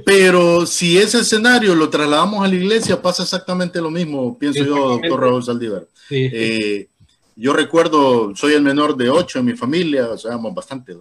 Pero 0.05 0.67
si 0.67 0.99
ese 0.99 1.21
escenario 1.21 1.77
lo 1.77 1.89
trasladamos 1.89 2.45
a 2.45 2.49
la 2.49 2.57
iglesia, 2.57 3.01
pasa 3.01 3.23
exactamente 3.23 3.81
lo 3.81 3.89
mismo, 3.89 4.37
pienso 4.37 4.65
yo, 4.65 4.89
doctor 4.89 5.21
Raúl 5.21 5.45
Saldívar. 5.45 5.87
Eh, 6.11 6.89
yo 7.37 7.53
recuerdo, 7.53 8.35
soy 8.35 8.55
el 8.55 8.63
menor 8.63 8.97
de 8.97 9.11
ocho 9.11 9.39
en 9.39 9.45
mi 9.45 9.53
familia, 9.53 10.09
o 10.09 10.19
sea, 10.19 10.37
bastante, 10.39 10.97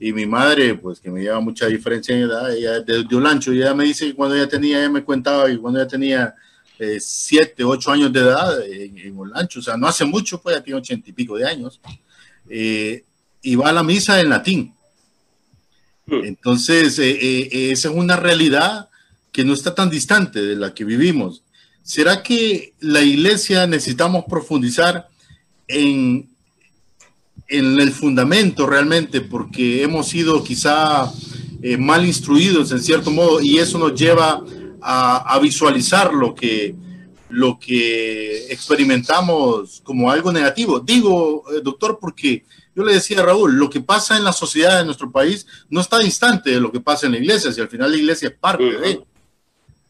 Y 0.00 0.14
mi 0.14 0.24
madre, 0.24 0.74
pues 0.74 0.98
que 0.98 1.10
me 1.10 1.20
lleva 1.20 1.38
mucha 1.40 1.66
diferencia 1.66 2.16
en 2.16 2.22
edad, 2.22 2.56
ella 2.56 2.80
de, 2.80 3.04
de 3.04 3.16
Olancho, 3.16 3.52
y 3.52 3.58
ella 3.58 3.74
me 3.74 3.84
dice 3.84 4.06
que 4.06 4.14
cuando 4.14 4.34
ella 4.34 4.48
tenía, 4.48 4.78
ella 4.78 4.88
me 4.88 5.04
contaba, 5.04 5.50
y 5.50 5.58
cuando 5.58 5.78
ella 5.78 5.88
tenía 5.88 6.34
eh, 6.78 6.96
siete, 7.00 7.64
ocho 7.64 7.92
años 7.92 8.10
de 8.10 8.20
edad 8.20 8.66
en, 8.66 8.96
en, 8.96 9.18
Olancho, 9.18 9.60
o 9.60 9.62
sea, 9.62 9.76
no 9.76 9.86
hace 9.86 10.06
mucho, 10.06 10.40
pues 10.40 10.56
ya 10.56 10.62
tiene 10.62 10.80
ochenta 10.80 11.10
y 11.10 11.12
pico 11.12 11.36
de 11.36 11.46
años, 11.46 11.78
eh, 12.48 13.04
y 13.46 13.54
va 13.54 13.68
a 13.68 13.72
la 13.72 13.84
misa 13.84 14.20
en 14.20 14.28
latín. 14.28 14.74
Hmm. 16.06 16.24
Entonces, 16.24 16.98
eh, 16.98 17.10
eh, 17.10 17.70
esa 17.70 17.88
es 17.88 17.94
una 17.94 18.16
realidad 18.16 18.88
que 19.30 19.44
no 19.44 19.54
está 19.54 19.72
tan 19.72 19.88
distante 19.88 20.42
de 20.42 20.56
la 20.56 20.74
que 20.74 20.84
vivimos. 20.84 21.42
¿Será 21.84 22.24
que 22.24 22.74
la 22.80 23.02
iglesia 23.02 23.68
necesitamos 23.68 24.24
profundizar 24.28 25.06
en, 25.68 26.28
en 27.46 27.80
el 27.80 27.92
fundamento 27.92 28.66
realmente 28.66 29.20
porque 29.20 29.84
hemos 29.84 30.08
sido 30.08 30.42
quizá 30.42 31.12
eh, 31.62 31.76
mal 31.76 32.04
instruidos 32.04 32.72
en 32.72 32.82
cierto 32.82 33.12
modo 33.12 33.40
y 33.40 33.58
eso 33.58 33.78
nos 33.78 33.94
lleva 33.94 34.42
a, 34.82 35.34
a, 35.34 35.38
visualizar 35.38 36.12
lo 36.12 36.34
que, 36.34 36.74
lo 37.28 37.60
que 37.60 38.52
experimentamos 38.52 39.82
como 39.84 40.10
algo 40.10 40.32
negativo? 40.32 40.80
Digo, 40.80 41.44
doctor, 41.62 41.98
porque 42.00 42.44
yo 42.76 42.84
le 42.84 42.92
decía 42.92 43.20
a 43.20 43.24
Raúl, 43.24 43.56
lo 43.56 43.70
que 43.70 43.80
pasa 43.80 44.18
en 44.18 44.24
la 44.24 44.34
sociedad 44.34 44.78
de 44.78 44.84
nuestro 44.84 45.10
país 45.10 45.46
no 45.70 45.80
está 45.80 45.98
distante 45.98 46.50
de 46.50 46.60
lo 46.60 46.70
que 46.70 46.80
pasa 46.80 47.06
en 47.06 47.12
la 47.12 47.18
iglesia, 47.18 47.50
si 47.50 47.62
al 47.62 47.68
final 47.68 47.90
la 47.90 47.96
iglesia 47.96 48.28
es 48.28 48.34
parte 48.34 48.64
de. 48.64 49.00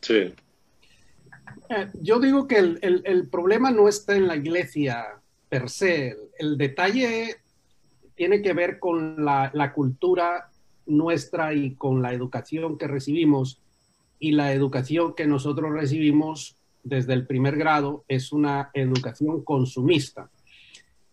Sí. 0.01 0.33
Eh, 1.69 1.89
yo 2.01 2.21
digo 2.21 2.47
que 2.47 2.59
el, 2.59 2.79
el, 2.83 3.03
el, 3.05 3.29
problema 3.29 3.73
no 3.73 3.89
está 3.89 4.15
en 4.15 4.29
la 4.29 4.37
iglesia 4.37 5.05
per 5.49 5.69
se. 5.69 6.11
El, 6.11 6.19
el 6.39 6.59
detalle 6.59 7.39
tiene 8.15 8.41
que 8.41 8.53
ver 8.53 8.79
con 8.79 9.25
la, 9.25 9.51
la, 9.53 9.73
cultura 9.73 10.49
nuestra 10.87 11.55
y 11.55 11.75
con 11.75 12.03
la 12.03 12.13
educación 12.13 12.79
que 12.79 12.87
recibimos. 12.87 13.61
Y 14.21 14.31
la 14.31 14.53
educación 14.53 15.15
que 15.17 15.27
nosotros 15.27 15.73
recibimos 15.73 16.57
desde 16.85 17.15
el 17.15 17.27
primer 17.27 17.57
grado 17.57 18.05
es 18.07 18.31
una 18.31 18.71
educación 18.75 19.43
consumista. 19.43 20.31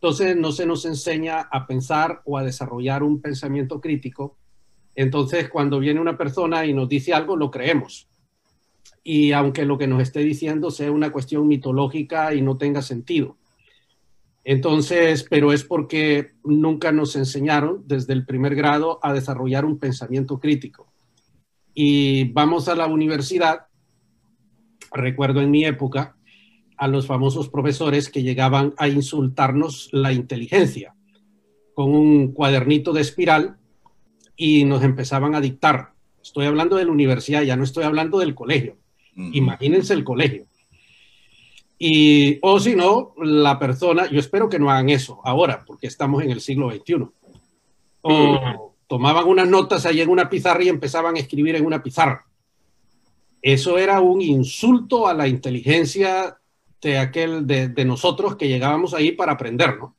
Entonces 0.03 0.35
no 0.35 0.51
se 0.51 0.65
nos 0.65 0.83
enseña 0.83 1.39
a 1.39 1.65
pensar 1.65 2.23
o 2.25 2.37
a 2.37 2.43
desarrollar 2.43 3.03
un 3.03 3.21
pensamiento 3.21 3.79
crítico. 3.79 4.35
Entonces 4.95 5.47
cuando 5.47 5.79
viene 5.79 6.01
una 6.01 6.17
persona 6.17 6.65
y 6.65 6.73
nos 6.73 6.89
dice 6.89 7.13
algo, 7.13 7.37
lo 7.37 7.49
creemos. 7.49 8.09
Y 9.01 9.31
aunque 9.31 9.63
lo 9.63 9.77
que 9.77 9.87
nos 9.87 10.01
esté 10.01 10.19
diciendo 10.19 10.71
sea 10.71 10.91
una 10.91 11.13
cuestión 11.13 11.47
mitológica 11.47 12.35
y 12.35 12.41
no 12.41 12.57
tenga 12.57 12.81
sentido. 12.81 13.37
Entonces, 14.43 15.25
pero 15.29 15.53
es 15.53 15.63
porque 15.63 16.33
nunca 16.43 16.91
nos 16.91 17.15
enseñaron 17.15 17.83
desde 17.87 18.11
el 18.11 18.25
primer 18.25 18.55
grado 18.55 18.99
a 19.03 19.13
desarrollar 19.13 19.63
un 19.63 19.79
pensamiento 19.79 20.37
crítico. 20.37 20.91
Y 21.73 22.25
vamos 22.33 22.67
a 22.67 22.75
la 22.75 22.87
universidad, 22.87 23.67
recuerdo 24.91 25.39
en 25.39 25.49
mi 25.49 25.63
época, 25.63 26.17
a 26.83 26.87
los 26.89 27.07
famosos 27.07 27.47
profesores 27.47 28.09
que 28.09 28.23
llegaban 28.23 28.73
a 28.77 28.89
insultarnos 28.89 29.87
la 29.93 30.11
inteligencia 30.11 30.93
con 31.73 31.95
un 31.95 32.33
cuadernito 32.33 32.91
de 32.91 32.99
espiral 32.99 33.55
y 34.35 34.65
nos 34.65 34.83
empezaban 34.83 35.33
a 35.33 35.39
dictar. 35.39 35.93
Estoy 36.21 36.45
hablando 36.45 36.75
de 36.75 36.83
la 36.83 36.91
universidad, 36.91 37.43
ya 37.43 37.55
no 37.55 37.63
estoy 37.63 37.85
hablando 37.85 38.19
del 38.19 38.35
colegio. 38.35 38.75
Imagínense 39.15 39.93
el 39.93 40.03
colegio. 40.03 40.43
Y, 41.79 42.39
o 42.41 42.59
si 42.59 42.75
no, 42.75 43.13
la 43.23 43.57
persona, 43.57 44.09
yo 44.09 44.19
espero 44.19 44.49
que 44.49 44.59
no 44.59 44.69
hagan 44.69 44.89
eso 44.89 45.21
ahora, 45.23 45.63
porque 45.65 45.87
estamos 45.87 46.21
en 46.21 46.31
el 46.31 46.41
siglo 46.41 46.69
XXI. 46.69 47.07
O 48.01 48.75
tomaban 48.87 49.29
unas 49.29 49.47
notas 49.47 49.85
ahí 49.85 50.01
en 50.01 50.09
una 50.09 50.29
pizarra 50.29 50.61
y 50.65 50.67
empezaban 50.67 51.15
a 51.15 51.19
escribir 51.19 51.55
en 51.55 51.65
una 51.65 51.81
pizarra. 51.81 52.25
Eso 53.41 53.77
era 53.77 54.01
un 54.01 54.21
insulto 54.21 55.07
a 55.07 55.13
la 55.13 55.29
inteligencia 55.29 56.39
de 56.83 56.97
aquel 56.97 57.47
de, 57.47 57.85
nosotros 57.85 58.35
que 58.35 58.47
llegábamos 58.47 58.93
ahí 58.93 59.11
para 59.13 59.33
aprender, 59.33 59.77
¿no? 59.77 59.95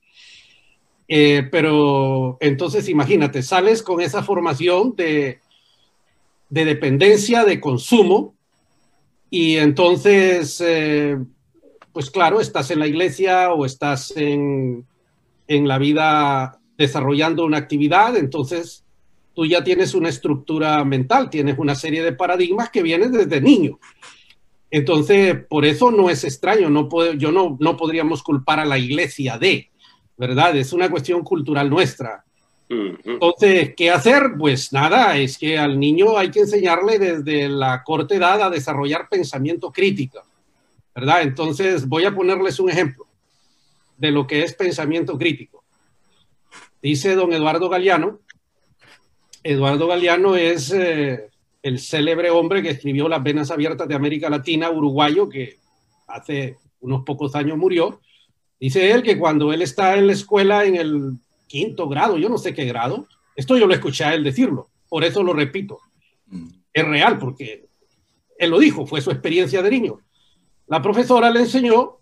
Eh, 1.08 1.48
pero 1.50 2.38
entonces 2.40 2.88
imagínate, 2.88 3.42
sales 3.42 3.82
con 3.82 4.00
esa 4.00 4.22
formación 4.22 4.94
de, 4.96 5.40
de 6.48 6.64
dependencia, 6.64 7.44
de 7.44 7.60
consumo, 7.60 8.34
y 9.30 9.56
entonces, 9.56 10.62
eh, 10.64 11.18
pues 11.92 12.10
claro, 12.10 12.40
estás 12.40 12.70
en 12.70 12.78
la 12.78 12.86
iglesia 12.86 13.52
o 13.52 13.66
estás 13.66 14.16
en, 14.16 14.86
en 15.48 15.68
la 15.68 15.78
vida 15.78 16.60
desarrollando 16.78 17.44
una 17.44 17.58
actividad, 17.58 18.16
entonces 18.16 18.84
tú 19.34 19.44
ya 19.44 19.64
tienes 19.64 19.94
una 19.94 20.08
estructura 20.08 20.84
mental, 20.84 21.30
tienes 21.30 21.58
una 21.58 21.74
serie 21.74 22.02
de 22.02 22.12
paradigmas 22.12 22.70
que 22.70 22.82
vienen 22.82 23.10
desde 23.10 23.40
niño. 23.40 23.78
Entonces, 24.74 25.36
por 25.48 25.64
eso 25.64 25.92
no 25.92 26.10
es 26.10 26.24
extraño, 26.24 26.68
no 26.68 26.88
puedo, 26.88 27.12
yo 27.12 27.30
no, 27.30 27.56
no 27.60 27.76
podríamos 27.76 28.24
culpar 28.24 28.58
a 28.58 28.64
la 28.64 28.76
iglesia 28.76 29.38
de, 29.38 29.70
¿verdad? 30.16 30.56
Es 30.56 30.72
una 30.72 30.90
cuestión 30.90 31.22
cultural 31.22 31.70
nuestra. 31.70 32.24
Entonces, 32.68 33.72
¿qué 33.76 33.92
hacer? 33.92 34.32
Pues 34.36 34.72
nada, 34.72 35.16
es 35.16 35.38
que 35.38 35.56
al 35.56 35.78
niño 35.78 36.18
hay 36.18 36.32
que 36.32 36.40
enseñarle 36.40 36.98
desde 36.98 37.48
la 37.48 37.84
corta 37.84 38.16
edad 38.16 38.42
a 38.42 38.50
desarrollar 38.50 39.08
pensamiento 39.08 39.70
crítico, 39.70 40.24
¿verdad? 40.92 41.22
Entonces, 41.22 41.86
voy 41.86 42.04
a 42.04 42.12
ponerles 42.12 42.58
un 42.58 42.68
ejemplo 42.68 43.06
de 43.96 44.10
lo 44.10 44.26
que 44.26 44.42
es 44.42 44.54
pensamiento 44.54 45.16
crítico. 45.16 45.62
Dice 46.82 47.14
don 47.14 47.32
Eduardo 47.32 47.68
Galeano, 47.68 48.18
Eduardo 49.44 49.86
Galeano 49.86 50.34
es 50.34 50.72
eh, 50.72 51.30
el 51.64 51.78
célebre 51.78 52.28
hombre 52.28 52.62
que 52.62 52.68
escribió 52.68 53.09
Las 53.09 53.23
Venas 53.23 53.50
Abiertas 53.50 53.88
de 53.88 53.94
América 53.94 54.28
Latina, 54.28 54.71
uruguayo, 54.71 55.30
que 55.30 55.56
hace 56.06 56.59
unos 56.80 57.04
pocos 57.04 57.35
años 57.35 57.56
murió. 57.56 58.02
Dice 58.61 58.90
él 58.90 59.02
que 59.02 59.18
cuando 59.18 59.50
él 59.50 59.62
está 59.62 59.97
en 59.97 60.06
la 60.06 60.12
escuela 60.12 60.66
en 60.66 60.76
el 60.76 61.12
quinto 61.47 61.88
grado, 61.88 62.18
yo 62.18 62.28
no 62.28 62.37
sé 62.37 62.52
qué 62.52 62.66
grado, 62.66 63.09
esto 63.35 63.56
yo 63.56 63.66
lo 63.66 63.73
escuché 63.73 64.04
a 64.04 64.12
él 64.12 64.23
decirlo, 64.23 64.68
por 64.90 65.04
eso 65.04 65.23
lo 65.23 65.33
repito. 65.33 65.78
Mm. 66.26 66.49
Es 66.71 66.85
real, 66.87 67.18
porque 67.18 67.64
él 68.38 68.50
lo 68.50 68.59
dijo, 68.59 68.87
fue 68.87 69.00
su 69.00 69.11
experiencia 69.11 69.62
de 69.62 69.71
niño. 69.71 70.00
La 70.66 70.83
profesora 70.83 71.30
le 71.30 71.40
enseñó 71.40 71.99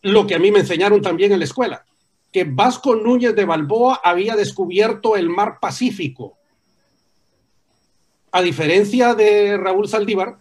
lo 0.00 0.26
que 0.26 0.36
a 0.36 0.38
mí 0.38 0.50
me 0.50 0.60
enseñaron 0.60 1.02
también 1.02 1.32
en 1.32 1.40
la 1.40 1.44
escuela, 1.44 1.84
que 2.32 2.44
Vasco 2.44 2.96
Núñez 2.96 3.36
de 3.36 3.44
Balboa 3.44 4.00
había 4.02 4.36
descubierto 4.36 5.16
el 5.16 5.28
mar 5.28 5.58
Pacífico. 5.60 6.38
A 8.32 8.42
diferencia 8.42 9.14
de 9.14 9.56
Raúl 9.56 9.88
Saldívar, 9.88 10.38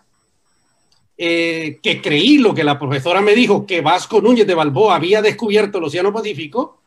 eh, 1.17 1.79
que 1.84 2.01
creí 2.01 2.38
lo 2.38 2.53
que 2.53 2.63
la 2.63 2.79
profesora 2.79 3.22
me 3.22 3.36
dijo, 3.36 3.65
que 3.65 3.81
Vasco 3.81 4.22
Núñez 4.22 4.48
de 4.48 4.53
Balboa 4.53 4.96
había 4.96 5.22
descubierto 5.22 5.77
el 5.77 5.84
Océano 5.84 6.13
Pacífico, 6.13 6.81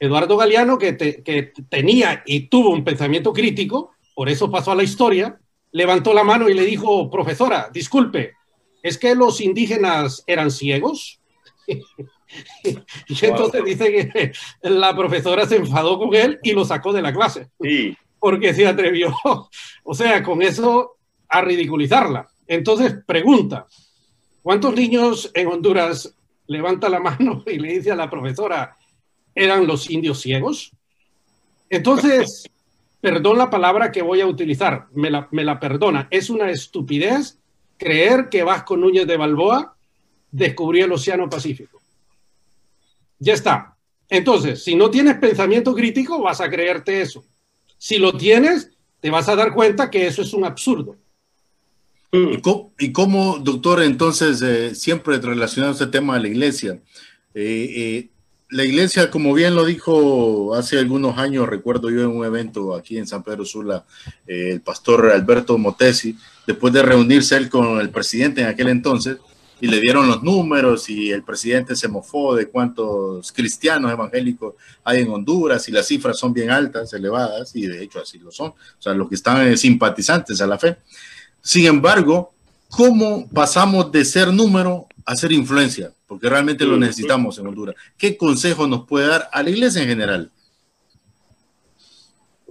Eduardo 0.00 0.36
Galeano, 0.36 0.78
que, 0.78 0.96
que 0.96 1.52
tenía 1.68 2.22
y 2.26 2.48
tuvo 2.48 2.70
un 2.70 2.82
pensamiento 2.82 3.32
crítico, 3.32 3.92
por 4.14 4.28
eso 4.28 4.50
pasó 4.50 4.72
a 4.72 4.74
la 4.74 4.82
historia, 4.82 5.38
levantó 5.70 6.12
la 6.12 6.24
mano 6.24 6.48
y 6.48 6.54
le 6.54 6.64
dijo, 6.64 7.10
profesora, 7.10 7.70
disculpe, 7.72 8.34
¿es 8.82 8.98
que 8.98 9.14
los 9.14 9.40
indígenas 9.40 10.24
eran 10.26 10.50
ciegos? 10.50 11.20
y 11.66 13.24
entonces 13.24 13.64
dice 13.64 13.92
que 13.92 14.32
la 14.62 14.96
profesora 14.96 15.46
se 15.46 15.56
enfadó 15.56 15.98
con 15.98 16.14
él 16.14 16.38
y 16.42 16.52
lo 16.52 16.64
sacó 16.64 16.92
de 16.92 17.02
la 17.02 17.12
clase. 17.12 17.48
Sí. 17.60 17.96
Porque 18.22 18.54
se 18.54 18.68
atrevió, 18.68 19.12
o 19.82 19.94
sea, 19.94 20.22
con 20.22 20.42
eso 20.42 20.96
a 21.28 21.40
ridiculizarla. 21.40 22.28
Entonces 22.46 22.94
pregunta, 23.04 23.66
¿cuántos 24.42 24.76
niños 24.76 25.32
en 25.34 25.48
Honduras 25.48 26.14
levanta 26.46 26.88
la 26.88 27.00
mano 27.00 27.42
y 27.46 27.58
le 27.58 27.72
dice 27.72 27.90
a 27.90 27.96
la 27.96 28.08
profesora, 28.08 28.76
eran 29.34 29.66
los 29.66 29.90
indios 29.90 30.20
ciegos? 30.20 30.70
Entonces, 31.68 32.48
perdón 33.00 33.38
la 33.38 33.50
palabra 33.50 33.90
que 33.90 34.02
voy 34.02 34.20
a 34.20 34.26
utilizar, 34.28 34.86
me 34.92 35.10
la, 35.10 35.26
me 35.32 35.42
la 35.42 35.58
perdona, 35.58 36.06
es 36.08 36.30
una 36.30 36.48
estupidez 36.48 37.40
creer 37.76 38.28
que 38.28 38.44
Vasco 38.44 38.76
Núñez 38.76 39.08
de 39.08 39.16
Balboa 39.16 39.74
descubrió 40.30 40.84
el 40.84 40.92
Océano 40.92 41.28
Pacífico. 41.28 41.80
Ya 43.18 43.32
está. 43.32 43.76
Entonces, 44.08 44.62
si 44.62 44.76
no 44.76 44.90
tienes 44.90 45.16
pensamiento 45.16 45.74
crítico, 45.74 46.22
vas 46.22 46.40
a 46.40 46.48
creerte 46.48 47.00
eso. 47.00 47.24
Si 47.82 47.98
lo 47.98 48.12
tienes, 48.12 48.70
te 49.00 49.10
vas 49.10 49.28
a 49.28 49.34
dar 49.34 49.52
cuenta 49.52 49.90
que 49.90 50.06
eso 50.06 50.22
es 50.22 50.32
un 50.34 50.44
absurdo. 50.44 50.96
¿Y 52.78 52.92
cómo, 52.92 53.38
doctor, 53.38 53.82
entonces, 53.82 54.40
eh, 54.40 54.76
siempre 54.76 55.18
relacionado 55.18 55.72
este 55.72 55.88
tema 55.88 56.14
de 56.14 56.20
la 56.20 56.28
iglesia? 56.28 56.80
Eh, 57.34 57.72
eh, 57.74 58.10
la 58.50 58.64
iglesia, 58.64 59.10
como 59.10 59.34
bien 59.34 59.56
lo 59.56 59.64
dijo 59.64 60.54
hace 60.54 60.78
algunos 60.78 61.18
años, 61.18 61.48
recuerdo 61.48 61.90
yo 61.90 62.02
en 62.02 62.16
un 62.16 62.24
evento 62.24 62.76
aquí 62.76 62.98
en 62.98 63.08
San 63.08 63.24
Pedro 63.24 63.44
Sula, 63.44 63.84
el 64.28 64.60
pastor 64.60 65.10
Alberto 65.10 65.58
Motesi, 65.58 66.16
después 66.46 66.72
de 66.72 66.82
reunirse 66.82 67.36
él 67.36 67.48
con 67.48 67.80
el 67.80 67.90
presidente 67.90 68.42
en 68.42 68.46
aquel 68.46 68.68
entonces, 68.68 69.16
y 69.62 69.68
le 69.68 69.80
dieron 69.80 70.08
los 70.08 70.24
números 70.24 70.90
y 70.90 71.12
el 71.12 71.22
presidente 71.22 71.76
se 71.76 71.86
mofó 71.86 72.34
de 72.34 72.48
cuántos 72.48 73.30
cristianos 73.30 73.92
evangélicos 73.92 74.54
hay 74.82 75.02
en 75.02 75.08
Honduras 75.08 75.68
y 75.68 75.70
las 75.70 75.86
cifras 75.86 76.18
son 76.18 76.32
bien 76.32 76.50
altas, 76.50 76.92
elevadas, 76.94 77.54
y 77.54 77.68
de 77.68 77.80
hecho 77.80 78.00
así 78.00 78.18
lo 78.18 78.32
son, 78.32 78.48
o 78.48 78.56
sea, 78.80 78.92
los 78.92 79.08
que 79.08 79.14
están 79.14 79.56
simpatizantes 79.56 80.40
a 80.40 80.48
la 80.48 80.58
fe. 80.58 80.78
Sin 81.40 81.66
embargo, 81.66 82.34
¿cómo 82.70 83.28
pasamos 83.28 83.92
de 83.92 84.04
ser 84.04 84.32
número 84.32 84.88
a 85.04 85.14
ser 85.14 85.30
influencia? 85.30 85.92
Porque 86.08 86.28
realmente 86.28 86.64
lo 86.64 86.76
necesitamos 86.76 87.38
en 87.38 87.46
Honduras. 87.46 87.76
¿Qué 87.96 88.16
consejo 88.16 88.66
nos 88.66 88.84
puede 88.84 89.06
dar 89.06 89.28
a 89.32 89.44
la 89.44 89.50
iglesia 89.50 89.82
en 89.82 89.88
general? 89.88 90.32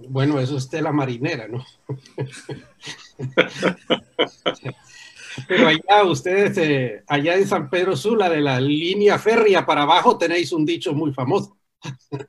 Bueno, 0.08 0.40
eso 0.40 0.56
es 0.56 0.72
la 0.72 0.92
marinera, 0.92 1.46
¿no? 1.46 1.62
Pero 5.48 5.68
allá 5.68 6.04
ustedes, 6.04 6.56
eh, 6.58 7.02
allá 7.06 7.36
en 7.36 7.46
San 7.46 7.70
Pedro 7.70 7.96
Sula, 7.96 8.28
de 8.28 8.40
la 8.40 8.60
línea 8.60 9.18
férrea 9.18 9.64
para 9.64 9.82
abajo, 9.82 10.18
tenéis 10.18 10.52
un 10.52 10.64
dicho 10.64 10.92
muy 10.94 11.12
famoso. 11.12 11.56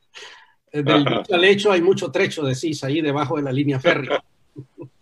Del 0.72 1.06
dicho 1.06 1.36
al 1.36 1.44
hecho 1.44 1.72
hay 1.72 1.82
mucho 1.82 2.12
trecho, 2.12 2.44
decís, 2.44 2.84
ahí 2.84 3.00
debajo 3.00 3.36
de 3.38 3.44
la 3.44 3.52
línea 3.52 3.80
férrea. 3.80 4.24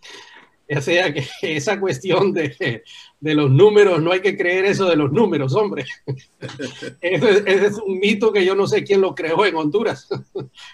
O 0.74 0.80
sea 0.80 1.12
que 1.12 1.26
esa 1.42 1.78
cuestión 1.78 2.32
de, 2.32 2.82
de, 3.20 3.34
los 3.34 3.50
números, 3.50 4.00
no 4.00 4.10
hay 4.10 4.20
que 4.20 4.38
creer 4.38 4.64
eso 4.64 4.88
de 4.88 4.96
los 4.96 5.12
números, 5.12 5.54
hombre. 5.54 5.84
Ese, 7.02 7.42
ese, 7.44 7.66
es 7.66 7.76
un 7.76 7.98
mito 7.98 8.32
que 8.32 8.42
yo 8.42 8.54
no 8.54 8.66
sé 8.66 8.82
quién 8.82 9.02
lo 9.02 9.14
creó 9.14 9.44
en 9.44 9.54
Honduras. 9.56 10.08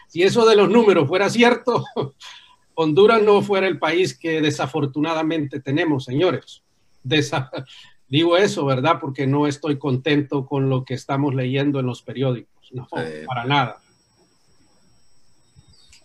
Si 0.07 0.23
eso 0.23 0.47
de 0.47 0.55
los 0.55 0.71
números 0.71 1.09
fuera 1.09 1.29
cierto, 1.29 1.85
Honduras 2.75 3.23
no 3.23 3.43
fuera 3.43 3.67
el 3.67 3.81
país 3.81 4.17
que 4.17 4.41
desafortunadamente 4.41 5.59
tenemos, 5.59 6.05
señores 6.05 6.63
digo 8.09 8.37
eso, 8.37 8.65
¿verdad? 8.65 8.99
Porque 9.01 9.27
no 9.27 9.47
estoy 9.47 9.79
contento 9.79 10.47
con 10.47 10.69
lo 10.69 10.85
que 10.85 10.95
estamos 10.95 11.35
leyendo 11.35 11.81
en 11.81 11.87
los 11.87 12.03
periódicos, 12.03 12.71
no, 12.73 12.87
para 13.27 13.45
nada. 13.45 13.81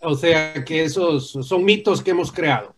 O 0.00 0.14
sea 0.14 0.64
que 0.64 0.84
esos 0.84 1.30
son 1.30 1.64
mitos 1.64 2.02
que 2.02 2.10
hemos 2.10 2.30
creado. 2.30 2.74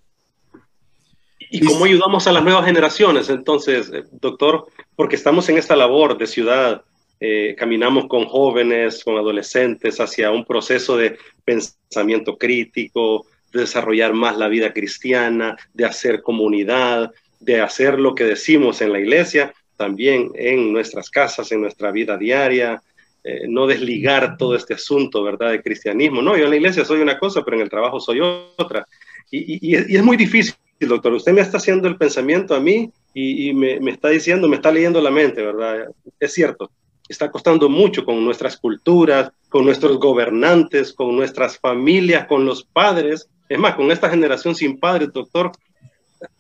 ¿Y 1.50 1.64
cómo 1.64 1.84
ayudamos 1.84 2.26
a 2.26 2.32
las 2.32 2.42
nuevas 2.42 2.64
generaciones 2.64 3.28
entonces, 3.28 3.90
eh, 3.92 4.04
doctor? 4.12 4.66
Porque 4.94 5.16
estamos 5.16 5.48
en 5.48 5.58
esta 5.58 5.76
labor 5.76 6.18
de 6.18 6.26
ciudad, 6.26 6.82
eh, 7.20 7.54
caminamos 7.56 8.06
con 8.08 8.26
jóvenes, 8.26 9.04
con 9.04 9.16
adolescentes 9.16 10.00
hacia 10.00 10.30
un 10.30 10.44
proceso 10.44 10.96
de 10.96 11.18
pensamiento 11.44 12.36
crítico, 12.36 13.26
de 13.52 13.60
desarrollar 13.60 14.12
más 14.12 14.36
la 14.36 14.48
vida 14.48 14.72
cristiana, 14.72 15.56
de 15.72 15.84
hacer 15.84 16.22
comunidad, 16.22 17.12
de 17.40 17.60
hacer 17.60 17.98
lo 17.98 18.14
que 18.14 18.24
decimos 18.24 18.80
en 18.80 18.92
la 18.92 18.98
iglesia, 18.98 19.52
también 19.76 20.30
en 20.34 20.72
nuestras 20.72 21.10
casas, 21.10 21.52
en 21.52 21.60
nuestra 21.60 21.90
vida 21.90 22.16
diaria, 22.16 22.82
eh, 23.22 23.46
no 23.48 23.66
desligar 23.66 24.36
todo 24.36 24.54
este 24.54 24.74
asunto, 24.74 25.22
¿verdad?, 25.22 25.50
de 25.50 25.62
cristianismo. 25.62 26.22
No, 26.22 26.36
yo 26.36 26.44
en 26.44 26.50
la 26.50 26.56
iglesia 26.56 26.84
soy 26.84 27.00
una 27.00 27.18
cosa, 27.18 27.42
pero 27.44 27.56
en 27.56 27.64
el 27.64 27.68
trabajo 27.68 28.00
soy 28.00 28.20
otra. 28.20 28.86
Y, 29.30 29.74
es 29.74 30.02
muy 30.02 30.16
difícil, 30.16 30.54
doctor. 30.78 31.12
Usted 31.12 31.32
me 31.32 31.40
está 31.40 31.56
haciendo 31.56 31.88
el 31.88 31.96
pensamiento 31.96 32.54
a 32.54 32.60
mí 32.60 32.90
y, 33.12 33.52
me, 33.52 33.80
me, 33.80 33.90
está 33.90 34.10
diciendo, 34.10 34.48
me 34.48 34.56
está 34.56 34.70
leyendo 34.70 35.00
la 35.00 35.10
mente, 35.10 35.42
¿verdad? 35.42 35.88
Es 36.20 36.34
cierto, 36.34 36.70
está 37.08 37.30
costando 37.30 37.68
mucho 37.68 38.04
con 38.04 38.24
nuestras 38.24 38.56
culturas, 38.56 39.32
con 39.48 39.64
nuestros 39.64 39.98
gobernantes, 39.98 40.92
con 40.92 41.16
nuestras 41.16 41.58
familias, 41.58 42.26
con 42.26 42.44
los 42.44 42.64
padres. 42.64 43.28
Es 43.48 43.58
más, 43.58 43.74
con 43.74 43.90
esta 43.90 44.08
generación 44.08 44.54
sin 44.54 44.78
padres, 44.78 45.12
doctor, 45.12 45.52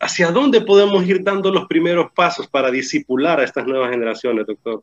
¿hacia 0.00 0.30
dónde 0.30 0.60
podemos 0.60 1.04
ir 1.06 1.22
dando 1.22 1.50
los 1.50 1.66
primeros 1.66 2.10
pasos 2.12 2.46
para 2.46 2.70
disipular 2.70 3.40
a 3.40 3.44
estas 3.44 3.66
nuevas 3.66 3.90
generaciones, 3.90 4.46
doctor? 4.46 4.82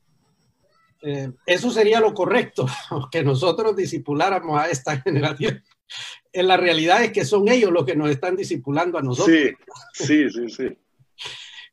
Eh, 1.01 1.32
eso 1.45 1.69
sería 1.69 1.99
lo 1.99 2.13
correcto, 2.13 2.65
que 3.12 3.23
nosotros 3.23 3.75
disipuláramos 3.75 4.60
a 4.60 4.69
esta 4.69 4.99
generación. 5.01 5.63
En 6.32 6.47
la 6.47 6.58
realidad 6.58 7.03
es 7.03 7.12
que 7.12 7.25
son 7.25 7.47
ellos 7.49 7.71
los 7.71 7.86
que 7.86 7.95
nos 7.95 8.10
están 8.10 8.36
disipulando 8.36 8.97
a 8.97 9.01
nosotros. 9.01 9.38
Sí, 9.93 10.29
sí, 10.29 10.29
sí, 10.29 10.49
sí. 10.49 10.77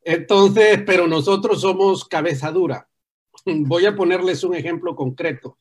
Entonces, 0.03 0.81
pero 0.85 1.07
nosotros 1.07 1.61
somos 1.61 2.05
cabeza 2.05 2.51
dura. 2.51 2.87
Voy 3.45 3.85
a 3.85 3.95
ponerles 3.95 4.43
un 4.43 4.55
ejemplo 4.55 4.95
concreto. 4.95 5.57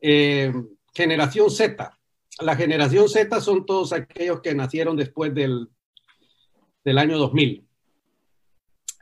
Eh, 0.00 0.52
generación 0.94 1.50
Z. 1.50 1.98
La 2.40 2.56
generación 2.56 3.08
Z 3.08 3.40
son 3.40 3.64
todos 3.66 3.92
aquellos 3.92 4.40
que 4.40 4.54
nacieron 4.54 4.96
después 4.96 5.34
del 5.34 5.68
del 6.84 6.98
año 6.98 7.18
2000. 7.18 7.64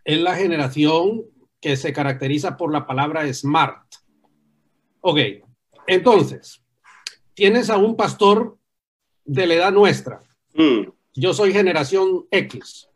Es 0.04 0.20
la 0.20 0.34
generación 0.34 1.24
que 1.60 1.76
se 1.76 1.92
caracteriza 1.92 2.56
por 2.56 2.72
la 2.72 2.86
palabra 2.86 3.32
smart. 3.32 3.86
Ok, 5.00 5.18
entonces, 5.86 6.62
tienes 7.34 7.70
a 7.70 7.76
un 7.76 7.96
pastor 7.96 8.56
de 9.24 9.46
la 9.46 9.54
edad 9.54 9.72
nuestra. 9.72 10.22
Mm. 10.54 10.88
Yo 11.14 11.34
soy 11.34 11.52
generación 11.52 12.26
X. 12.30 12.88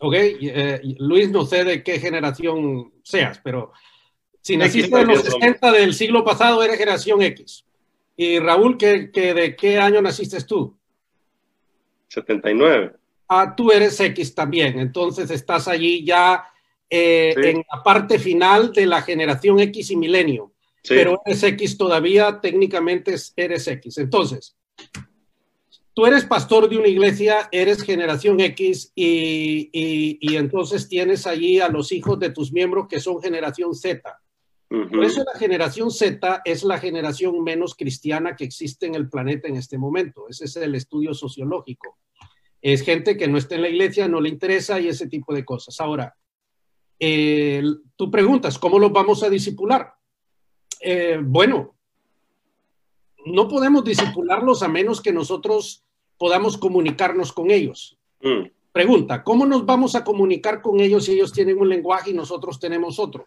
Ok, 0.00 0.14
eh, 0.16 0.80
Luis, 0.98 1.30
no 1.30 1.46
sé 1.46 1.64
de 1.64 1.82
qué 1.82 2.00
generación 2.00 2.92
seas, 3.02 3.40
pero 3.42 3.72
si 4.40 4.56
naciste 4.56 5.00
en 5.00 5.08
los 5.08 5.22
60 5.22 5.72
del 5.72 5.94
siglo 5.94 6.24
pasado, 6.24 6.62
eres 6.62 6.76
generación 6.76 7.22
X. 7.22 7.64
Y 8.16 8.38
Raúl, 8.38 8.76
¿qué, 8.76 9.08
de 9.12 9.56
qué 9.56 9.78
año 9.78 10.02
naciste 10.02 10.42
tú? 10.44 10.76
79. 12.08 12.92
Ah, 13.28 13.54
tú 13.56 13.70
eres 13.70 13.98
X 13.98 14.34
también, 14.34 14.78
entonces 14.78 15.30
estás 15.30 15.66
allí 15.68 16.04
ya 16.04 16.44
eh, 16.90 17.34
en 17.36 17.64
la 17.72 17.82
parte 17.82 18.18
final 18.18 18.72
de 18.72 18.86
la 18.86 19.02
generación 19.02 19.58
X 19.60 19.90
y 19.90 19.96
milenio, 19.96 20.52
pero 20.86 21.20
eres 21.24 21.42
X 21.42 21.78
todavía, 21.78 22.40
técnicamente 22.40 23.14
eres 23.36 23.66
X. 23.66 23.98
Entonces, 23.98 24.54
tú 25.94 26.04
eres 26.04 26.24
pastor 26.24 26.68
de 26.68 26.76
una 26.76 26.88
iglesia, 26.88 27.48
eres 27.50 27.82
generación 27.82 28.40
X 28.40 28.92
y, 28.94 29.70
y, 30.20 30.36
entonces 30.36 30.88
tienes 30.88 31.26
allí 31.26 31.60
a 31.60 31.68
los 31.68 31.90
hijos 31.92 32.18
de 32.18 32.30
tus 32.30 32.52
miembros 32.52 32.86
que 32.88 33.00
son 33.00 33.22
generación 33.22 33.74
Z. 33.74 34.20
Por 34.68 35.04
eso 35.04 35.22
la 35.32 35.38
generación 35.38 35.90
Z 35.90 36.42
es 36.44 36.64
la 36.64 36.78
generación 36.78 37.42
menos 37.44 37.76
cristiana 37.76 38.34
que 38.34 38.44
existe 38.44 38.86
en 38.86 38.96
el 38.96 39.08
planeta 39.08 39.46
en 39.46 39.56
este 39.56 39.78
momento. 39.78 40.26
Ese 40.28 40.46
es 40.46 40.56
el 40.56 40.74
estudio 40.74 41.14
sociológico. 41.14 41.96
Es 42.64 42.80
gente 42.80 43.18
que 43.18 43.28
no 43.28 43.36
está 43.36 43.56
en 43.56 43.60
la 43.60 43.68
iglesia, 43.68 44.08
no 44.08 44.22
le 44.22 44.30
interesa 44.30 44.80
y 44.80 44.88
ese 44.88 45.06
tipo 45.06 45.34
de 45.34 45.44
cosas. 45.44 45.78
Ahora, 45.82 46.16
eh, 46.98 47.62
tú 47.94 48.10
preguntas, 48.10 48.58
¿cómo 48.58 48.78
los 48.78 48.90
vamos 48.90 49.22
a 49.22 49.28
disipular? 49.28 49.92
Eh, 50.80 51.20
bueno, 51.22 51.74
no 53.26 53.48
podemos 53.48 53.84
disipularlos 53.84 54.62
a 54.62 54.68
menos 54.68 55.02
que 55.02 55.12
nosotros 55.12 55.84
podamos 56.16 56.56
comunicarnos 56.56 57.34
con 57.34 57.50
ellos. 57.50 57.98
Mm. 58.22 58.46
Pregunta, 58.72 59.22
¿cómo 59.22 59.44
nos 59.44 59.66
vamos 59.66 59.94
a 59.94 60.02
comunicar 60.02 60.62
con 60.62 60.80
ellos 60.80 61.04
si 61.04 61.12
ellos 61.12 61.32
tienen 61.34 61.58
un 61.58 61.68
lenguaje 61.68 62.12
y 62.12 62.14
nosotros 62.14 62.58
tenemos 62.58 62.98
otro? 62.98 63.26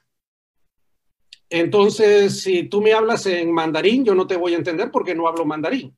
Entonces, 1.47 2.41
si 2.41 2.63
tú 2.63 2.81
me 2.81 2.91
hablas 2.91 3.27
en 3.27 3.51
mandarín, 3.51 4.03
yo 4.03 4.15
no 4.15 4.25
te 4.25 4.35
voy 4.35 4.55
a 4.55 4.57
entender 4.57 4.89
porque 4.89 5.13
no 5.13 5.27
hablo 5.27 5.45
mandarín. 5.45 5.95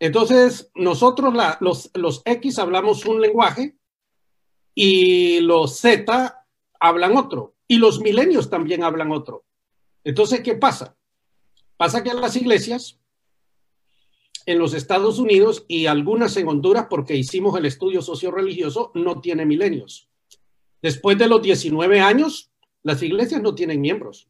Entonces, 0.00 0.70
nosotros, 0.74 1.34
los, 1.60 1.90
los 1.94 2.22
X, 2.24 2.58
hablamos 2.58 3.04
un 3.04 3.20
lenguaje 3.20 3.76
y 4.74 5.40
los 5.40 5.76
Z 5.78 6.46
hablan 6.80 7.16
otro. 7.18 7.54
Y 7.68 7.76
los 7.76 8.00
milenios 8.00 8.48
también 8.48 8.82
hablan 8.82 9.12
otro. 9.12 9.44
Entonces, 10.02 10.40
¿qué 10.40 10.54
pasa? 10.54 10.96
Pasa 11.76 12.02
que 12.02 12.14
las 12.14 12.34
iglesias, 12.34 12.98
en 14.46 14.58
los 14.58 14.72
Estados 14.72 15.18
Unidos 15.18 15.66
y 15.68 15.84
algunas 15.84 16.34
en 16.38 16.48
Honduras, 16.48 16.86
porque 16.88 17.14
hicimos 17.14 17.56
el 17.58 17.66
estudio 17.66 18.00
socio-religioso, 18.00 18.90
no 18.94 19.20
tiene 19.20 19.44
milenios. 19.44 20.08
Después 20.80 21.18
de 21.18 21.28
los 21.28 21.42
19 21.42 22.00
años, 22.00 22.50
las 22.82 23.02
iglesias 23.02 23.42
no 23.42 23.54
tienen 23.54 23.82
miembros. 23.82 24.28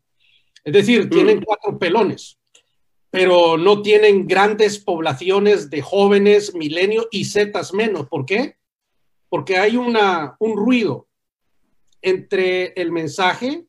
Es 0.65 0.73
decir, 0.73 1.09
tienen 1.09 1.39
mm. 1.39 1.43
cuatro 1.45 1.79
pelones, 1.79 2.40
pero 3.11 3.59
no 3.59 3.83
tienen 3.83 4.27
grandes 4.27 4.79
poblaciones 4.79 5.69
de 5.69 5.83
jóvenes, 5.83 6.55
milenios 6.55 7.09
y 7.11 7.25
zetas 7.25 7.75
menos. 7.75 8.09
¿Por 8.09 8.25
qué? 8.25 8.57
Porque 9.29 9.59
hay 9.59 9.77
una, 9.77 10.37
un 10.39 10.57
ruido 10.57 11.09
entre 12.03 12.73
el 12.77 12.93
mensaje 12.93 13.67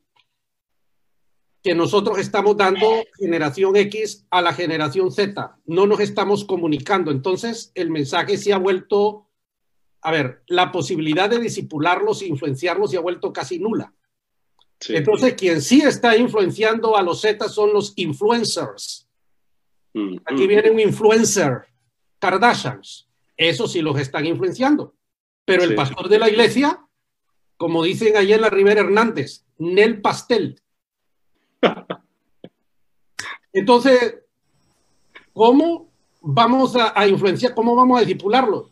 que 1.62 1.74
nosotros 1.74 2.18
estamos 2.18 2.56
dando 2.56 3.04
generación 3.18 3.76
X 3.76 4.26
a 4.30 4.42
la 4.42 4.52
generación 4.52 5.12
Z. 5.12 5.58
No 5.66 5.86
nos 5.86 6.00
estamos 6.00 6.44
comunicando. 6.44 7.10
Entonces, 7.10 7.70
el 7.74 7.90
mensaje 7.90 8.36
se 8.36 8.52
ha 8.52 8.58
vuelto, 8.58 9.28
a 10.00 10.10
ver, 10.10 10.42
la 10.48 10.72
posibilidad 10.72 11.30
de 11.30 11.38
disipularlos 11.38 12.22
e 12.22 12.26
influenciarlos 12.26 12.90
se 12.90 12.96
ha 12.96 13.00
vuelto 13.00 13.32
casi 13.32 13.60
nula. 13.60 13.94
Entonces, 14.88 15.34
quien 15.34 15.62
sí 15.62 15.80
está 15.82 16.16
influenciando 16.16 16.96
a 16.96 17.02
los 17.02 17.20
Z 17.20 17.48
son 17.48 17.72
los 17.72 17.92
influencers. 17.94 19.01
Mm, 19.94 20.16
Aquí 20.24 20.44
mm. 20.44 20.48
viene 20.48 20.70
un 20.70 20.80
influencer, 20.80 21.66
Kardashians. 22.18 23.08
Eso 23.36 23.66
sí 23.66 23.82
los 23.82 23.98
están 23.98 24.26
influenciando. 24.26 24.94
Pero 25.44 25.64
el 25.64 25.74
pastor 25.74 26.08
de 26.08 26.18
la 26.18 26.28
iglesia, 26.28 26.80
como 27.56 27.82
dicen 27.82 28.16
allá 28.16 28.36
en 28.36 28.40
la 28.42 28.50
Rivera 28.50 28.82
Hernández, 28.82 29.44
Nel 29.58 30.00
Pastel. 30.00 30.60
Entonces, 33.52 34.16
¿cómo 35.32 35.90
vamos 36.20 36.76
a, 36.76 36.98
a 36.98 37.06
influenciar? 37.06 37.54
¿Cómo 37.54 37.74
vamos 37.74 37.98
a 37.98 38.04
discipularlos? 38.04 38.70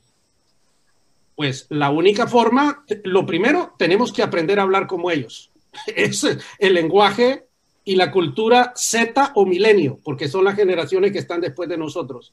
Pues 1.35 1.67
la 1.71 1.91
única 1.91 2.27
forma, 2.27 2.85
lo 3.05 3.27
primero, 3.27 3.75
tenemos 3.79 4.13
que 4.13 4.23
aprender 4.23 4.61
a 4.61 4.63
hablar 4.63 4.87
como 4.87 5.11
ellos. 5.11 5.51
es 5.87 6.25
el 6.59 6.75
lenguaje 6.75 7.50
y 7.91 7.97
la 7.97 8.13
cultura 8.13 8.73
Z 8.77 9.33
o 9.35 9.45
milenio, 9.45 9.99
porque 10.05 10.29
son 10.29 10.45
las 10.45 10.55
generaciones 10.55 11.11
que 11.11 11.19
están 11.19 11.41
después 11.41 11.69
de 11.69 11.77
nosotros. 11.77 12.33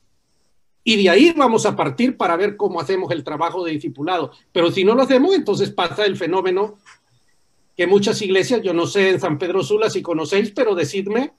Y 0.84 1.02
de 1.02 1.10
ahí 1.10 1.34
vamos 1.36 1.66
a 1.66 1.76
partir 1.76 2.16
para 2.16 2.38
ver 2.38 2.56
cómo 2.56 2.80
hacemos 2.80 3.12
el 3.12 3.24
trabajo 3.24 3.66
de 3.66 3.72
discipulado. 3.72 4.32
Pero 4.52 4.72
si 4.72 4.84
no 4.84 4.94
lo 4.94 5.02
hacemos, 5.02 5.34
entonces 5.34 5.72
pasa 5.72 6.06
el 6.06 6.16
fenómeno 6.16 6.78
que 7.76 7.88
muchas 7.88 8.22
iglesias, 8.22 8.62
yo 8.62 8.72
no 8.72 8.86
sé 8.86 9.10
en 9.10 9.20
San 9.20 9.40
Pedro 9.40 9.64
Sula 9.64 9.90
si 9.90 10.04
conocéis, 10.04 10.52
pero 10.52 10.76
decidme, 10.76 11.34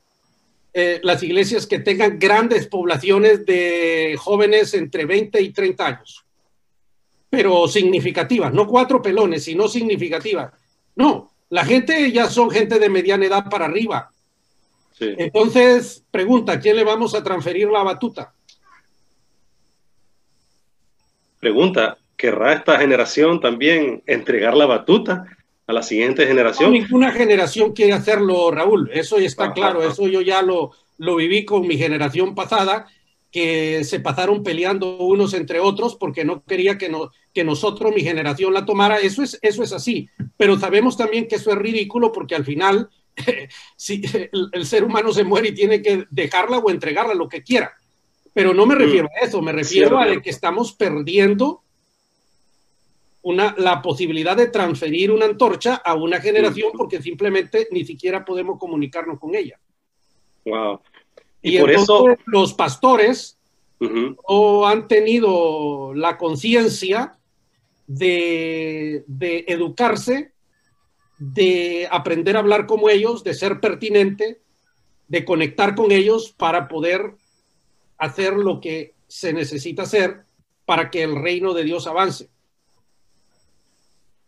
eh, 0.75 0.99
las 1.05 1.23
iglesias 1.23 1.69
que 1.69 1.79
tengan 1.79 2.19
grandes 2.19 2.67
poblaciones 2.67 3.47
de 3.47 4.17
jóvenes 4.19 4.75
entre 4.75 5.05
20 5.05 5.41
y 5.41 5.53
30 5.53 5.87
años, 5.87 6.25
pero 7.31 7.69
significativas, 7.69 8.53
no 8.53 8.67
cuatro 8.67 9.01
pelones, 9.01 9.45
sino 9.45 9.69
significativas. 9.69 10.53
No, 10.97 11.31
la 11.51 11.65
gente 11.65 12.11
ya 12.13 12.29
son 12.29 12.51
gente 12.51 12.79
de 12.79 12.89
mediana 12.89 13.27
edad 13.27 13.49
para 13.49 13.67
arriba. 13.67 14.11
Entonces, 15.01 16.03
pregunta, 16.11 16.59
¿quién 16.59 16.77
le 16.77 16.85
vamos 16.85 17.15
a 17.15 17.23
transferir 17.23 17.69
la 17.69 17.83
batuta? 17.83 18.33
Pregunta, 21.39 21.99
¿querrá 22.17 22.55
esta 22.55 22.79
generación 22.79 23.41
también 23.41 24.03
entregar 24.07 24.57
la 24.57 24.67
batuta 24.67 25.25
a 25.67 25.73
la 25.73 25.83
siguiente 25.83 26.27
generación? 26.27 26.73
No, 26.73 26.79
ninguna 26.79 27.13
generación 27.13 27.73
quiere 27.73 27.93
hacerlo, 27.93 28.51
Raúl. 28.51 28.91
Eso 28.93 29.19
está 29.19 29.53
claro. 29.53 29.83
Eso 29.83 30.09
yo 30.09 30.21
ya 30.21 30.43
lo, 30.43 30.73
lo 30.99 31.17
viví 31.17 31.45
con 31.45 31.67
mi 31.67 31.79
generación 31.79 32.35
pasada 32.35 32.89
que 33.31 33.85
se 33.85 34.01
pasaron 34.01 34.43
peleando 34.43 34.99
unos 34.99 35.35
entre 35.35 35.61
otros 35.61 35.97
porque 35.97 36.25
no 36.25 36.43
quería 36.45 36.79
que, 36.79 36.89
no, 36.89 37.11
que 37.35 37.45
nosotros, 37.45 37.95
mi 37.95 38.03
generación, 38.03 38.55
la 38.55 38.65
tomara. 38.65 38.99
Eso 38.99 39.23
es, 39.23 39.39
eso 39.43 39.63
es 39.63 39.73
así. 39.73 40.09
Pero 40.37 40.59
sabemos 40.59 40.97
también 40.97 41.29
que 41.29 41.37
eso 41.37 41.51
es 41.51 41.59
ridículo 41.59 42.13
porque 42.13 42.35
al 42.35 42.45
final 42.45 42.89
si 43.77 44.03
el, 44.53 44.67
ser 44.67 44.85
humano 44.85 45.13
se 45.13 45.25
muere 45.25 45.49
y 45.49 45.55
tiene 45.55 45.83
que 45.83 46.07
dejarla 46.11 46.59
o 46.59 46.71
entregarla, 46.71 47.15
lo 47.15 47.29
que 47.29 47.43
quiera. 47.43 47.73
Pero 48.33 48.55
no 48.55 48.67
me 48.67 48.75
mm. 48.75 48.79
refiero 48.79 49.09
a 49.09 49.25
eso, 49.27 49.43
me 49.43 49.53
refiero 49.53 49.99
a 49.99 50.21
que 50.21 50.31
estamos 50.31 50.73
perdiendo 50.73 51.63
una, 53.23 53.55
la 53.59 53.83
posibilidad 53.83 54.37
de 54.37 54.47
transferir 54.47 55.11
una 55.11 55.27
antorcha 55.27 55.75
a 55.77 55.95
una 55.95 56.21
generación 56.21 56.71
mm. 56.75 56.77
porque 56.77 57.03
simplemente 57.03 57.69
ni 57.71 57.85
siquiera 57.85 58.25
podemos 58.25 58.59
comunicarnos 58.59 59.19
con 59.19 59.35
ella. 59.35 59.59
Wow. 60.45 60.81
Y, 61.43 61.59
por 61.59 61.71
eso 61.71 62.05
los 62.27 62.53
pastores 62.55 63.39
o 64.25 64.67
han 64.67 64.89
tenido 64.89 65.95
la 65.95 66.17
conciencia 66.17 67.17
de, 67.87 69.05
educarse, 69.47 70.33
de 71.19 71.89
aprender 71.91 72.37
a 72.37 72.41
hablar 72.41 72.67
como 72.67 72.89
ellos, 72.91 73.25
de 73.25 73.35
ser 73.35 73.61
pertinente, 73.61 74.41
de 75.09 75.25
conectar 75.25 75.75
con 75.75 75.91
ellos 75.91 76.35
para 76.37 76.69
poder 76.69 77.15
hacer 77.97 78.35
lo 78.35 78.61
que 78.61 78.95
se 79.07 79.33
necesita 79.33 79.83
hacer 79.83 80.25
para 80.67 80.91
que 80.91 81.03
el 81.03 81.17
reino 81.17 81.55
de 81.55 81.65
Dios 81.65 81.87
avance. 81.87 82.29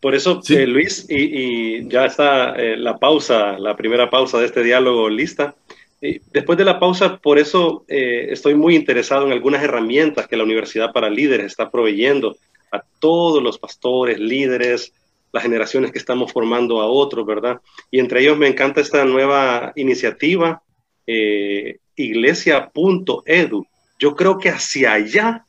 Por 0.01 0.15
eso, 0.15 0.41
eh, 0.49 0.67
Luis, 0.67 1.05
y, 1.11 1.87
ya 1.87 2.07
está 2.07 2.55
eh, 2.55 2.79
la 2.79 2.99
pausa, 2.99 3.59
la 3.59 3.77
primera 3.77 4.09
pausa 4.09 4.39
de 4.39 4.47
este 4.47 4.63
diálogo 4.63 5.11
lista. 5.11 5.55
Después 6.01 6.57
de 6.57 6.65
la 6.65 6.81
pausa, 6.81 7.19
por 7.19 7.39
eso 7.39 7.85
eh, 7.87 8.29
estoy 8.31 8.55
muy 8.55 8.75
interesado 8.75 9.27
en 9.27 9.33
algunas 9.33 9.63
herramientas 9.63 10.27
que 10.27 10.37
la 10.37 10.45
Universidad 10.45 10.93
para 10.93 11.11
Líderes 11.11 11.47
está 11.47 11.71
proveyendo 11.71 12.39
a 12.73 12.83
todos 13.01 13.43
los 13.43 13.59
pastores, 13.59 14.19
líderes, 14.19 14.95
las 15.33 15.43
generaciones 15.43 15.93
que 15.93 15.99
estamos 15.99 16.33
formando 16.33 16.81
a 16.81 16.87
otros, 16.87 17.27
¿verdad? 17.27 17.61
Y 17.91 17.99
entre 17.99 18.23
ellos 18.23 18.39
me 18.39 18.49
encanta 18.49 18.81
esta 18.81 19.05
nueva 19.05 19.73
iniciativa, 19.77 20.63
eh, 21.07 21.79
iglesia.edu. 21.97 23.67
Yo 23.99 24.17
creo 24.17 24.39
que 24.39 24.49
hacia 24.49 24.95
allá 24.95 25.45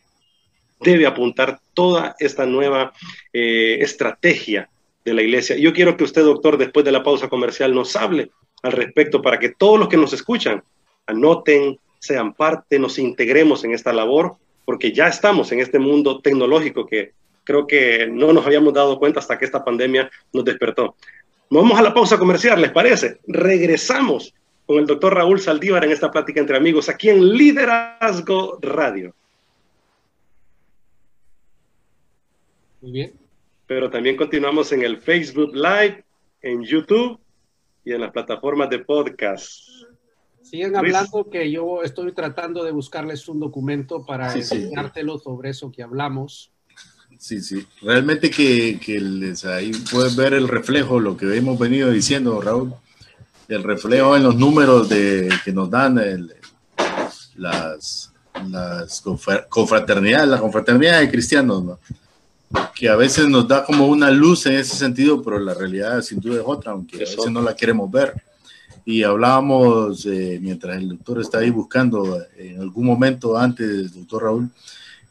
debe 0.82 1.06
apuntar 1.06 1.60
toda 1.74 2.16
esta 2.20 2.46
nueva 2.46 2.92
eh, 3.32 3.78
estrategia 3.80 4.70
de 5.06 5.14
la 5.14 5.22
iglesia. 5.22 5.56
Yo 5.56 5.72
quiero 5.72 5.96
que 5.96 6.04
usted, 6.04 6.24
doctor, 6.24 6.58
después 6.58 6.84
de 6.84 6.92
la 6.92 7.04
pausa 7.04 7.30
comercial, 7.30 7.74
nos 7.74 7.96
hable 7.96 8.32
al 8.62 8.72
respecto 8.72 9.22
para 9.22 9.40
que 9.40 9.50
todos 9.50 9.80
los 9.80 9.88
que 9.88 9.98
nos 9.98 10.14
escuchan 10.14 10.64
anoten, 11.06 11.80
sean 12.00 12.34
parte, 12.34 12.80
nos 12.80 12.98
integremos 12.98 13.64
en 13.64 13.74
esta 13.74 13.94
labor, 13.94 14.36
porque 14.66 14.92
ya 14.92 15.08
estamos 15.08 15.52
en 15.52 15.60
este 15.60 15.80
mundo 15.80 16.20
tecnológico 16.22 16.86
que 16.86 17.14
creo 17.44 17.68
que 17.68 18.08
no 18.08 18.34
nos 18.34 18.46
habíamos 18.46 18.74
dado 18.74 18.98
cuenta 18.98 19.20
hasta 19.20 19.38
que 19.38 19.46
esta 19.46 19.64
pandemia 19.64 20.10
nos 20.34 20.46
despertó. 20.46 20.96
Vamos 21.50 21.78
a 21.78 21.82
la 21.82 21.94
pausa 21.94 22.18
comercial, 22.18 22.62
¿les 22.62 22.72
parece? 22.72 23.20
Regresamos 23.28 24.34
con 24.66 24.78
el 24.78 24.86
doctor 24.86 25.16
Raúl 25.16 25.40
Saldívar 25.40 25.84
en 25.84 25.92
esta 25.92 26.10
plática 26.10 26.40
entre 26.40 26.58
amigos 26.58 26.88
aquí 26.88 27.10
en 27.10 27.34
Liderazgo 27.34 28.58
Radio. 28.62 29.14
Muy 32.82 32.92
bien. 32.92 33.14
Pero 33.68 33.90
también 33.90 34.16
continuamos 34.16 34.72
en 34.72 34.84
el 34.84 34.98
Facebook 34.98 35.54
Live, 35.54 36.04
en 36.42 36.64
YouTube 36.64 37.20
y 37.84 37.94
en 37.94 38.02
las 38.02 38.12
plataformas 38.12 38.70
de 38.70 38.80
podcast. 38.80 39.70
Siguen 40.42 40.76
hablando 40.76 41.30
que 41.30 41.50
yo 41.52 41.84
estoy 41.84 42.12
tratando 42.14 42.64
de 42.64 42.72
buscarles 42.72 43.28
un 43.28 43.40
documento 43.40 44.06
para 44.06 44.34
enseñártelo 44.34 45.18
sobre 45.20 45.52
eso 45.52 45.72
que 45.72 45.84
hablamos. 45.84 46.52
Sí, 47.18 47.40
sí. 47.42 47.66
Realmente 47.82 48.30
que, 48.30 48.80
que 48.84 49.00
les, 49.00 49.46
ahí 49.46 49.72
pueden 49.92 50.16
ver 50.16 50.34
el 50.34 50.48
reflejo, 50.48 51.00
lo 51.00 51.16
que 51.16 51.38
hemos 51.38 51.58
venido 51.60 51.90
diciendo, 51.92 52.42
Raúl. 52.42 52.74
El 53.48 53.64
reflejo 53.64 54.16
en 54.16 54.24
los 54.24 54.36
números 54.36 54.90
de, 54.90 55.30
que 55.46 55.52
nos 55.52 55.70
dan 55.70 56.00
las, 57.36 58.12
las 58.50 59.04
confraternidades, 59.50 60.30
la 60.30 60.40
confraternidad 60.40 61.00
de 61.00 61.12
cristianos, 61.12 61.64
¿no? 61.64 61.80
Que 62.76 62.90
a 62.90 62.96
veces 62.96 63.28
nos 63.28 63.48
da 63.48 63.64
como 63.64 63.88
una 63.88 64.10
luz 64.10 64.46
en 64.46 64.54
ese 64.54 64.76
sentido, 64.76 65.22
pero 65.22 65.40
la 65.40 65.54
realidad 65.54 66.02
sin 66.02 66.20
duda 66.20 66.42
es 66.42 66.44
otra, 66.46 66.72
aunque 66.72 66.98
a 66.98 67.00
veces 67.00 67.32
no 67.32 67.42
la 67.42 67.56
queremos 67.56 67.90
ver. 67.92 68.14
Y 68.84 69.04
hablábamos, 69.04 70.06
eh, 70.06 70.40
mientras 70.42 70.78
el 70.78 70.90
doctor 70.90 71.22
está 71.22 71.40
ahí 71.40 71.52
buscando, 71.52 72.20
en 72.38 72.60
algún 72.60 72.86
momento 72.86 73.38
antes, 73.38 73.94
doctor 73.94 74.24
Raúl, 74.24 74.50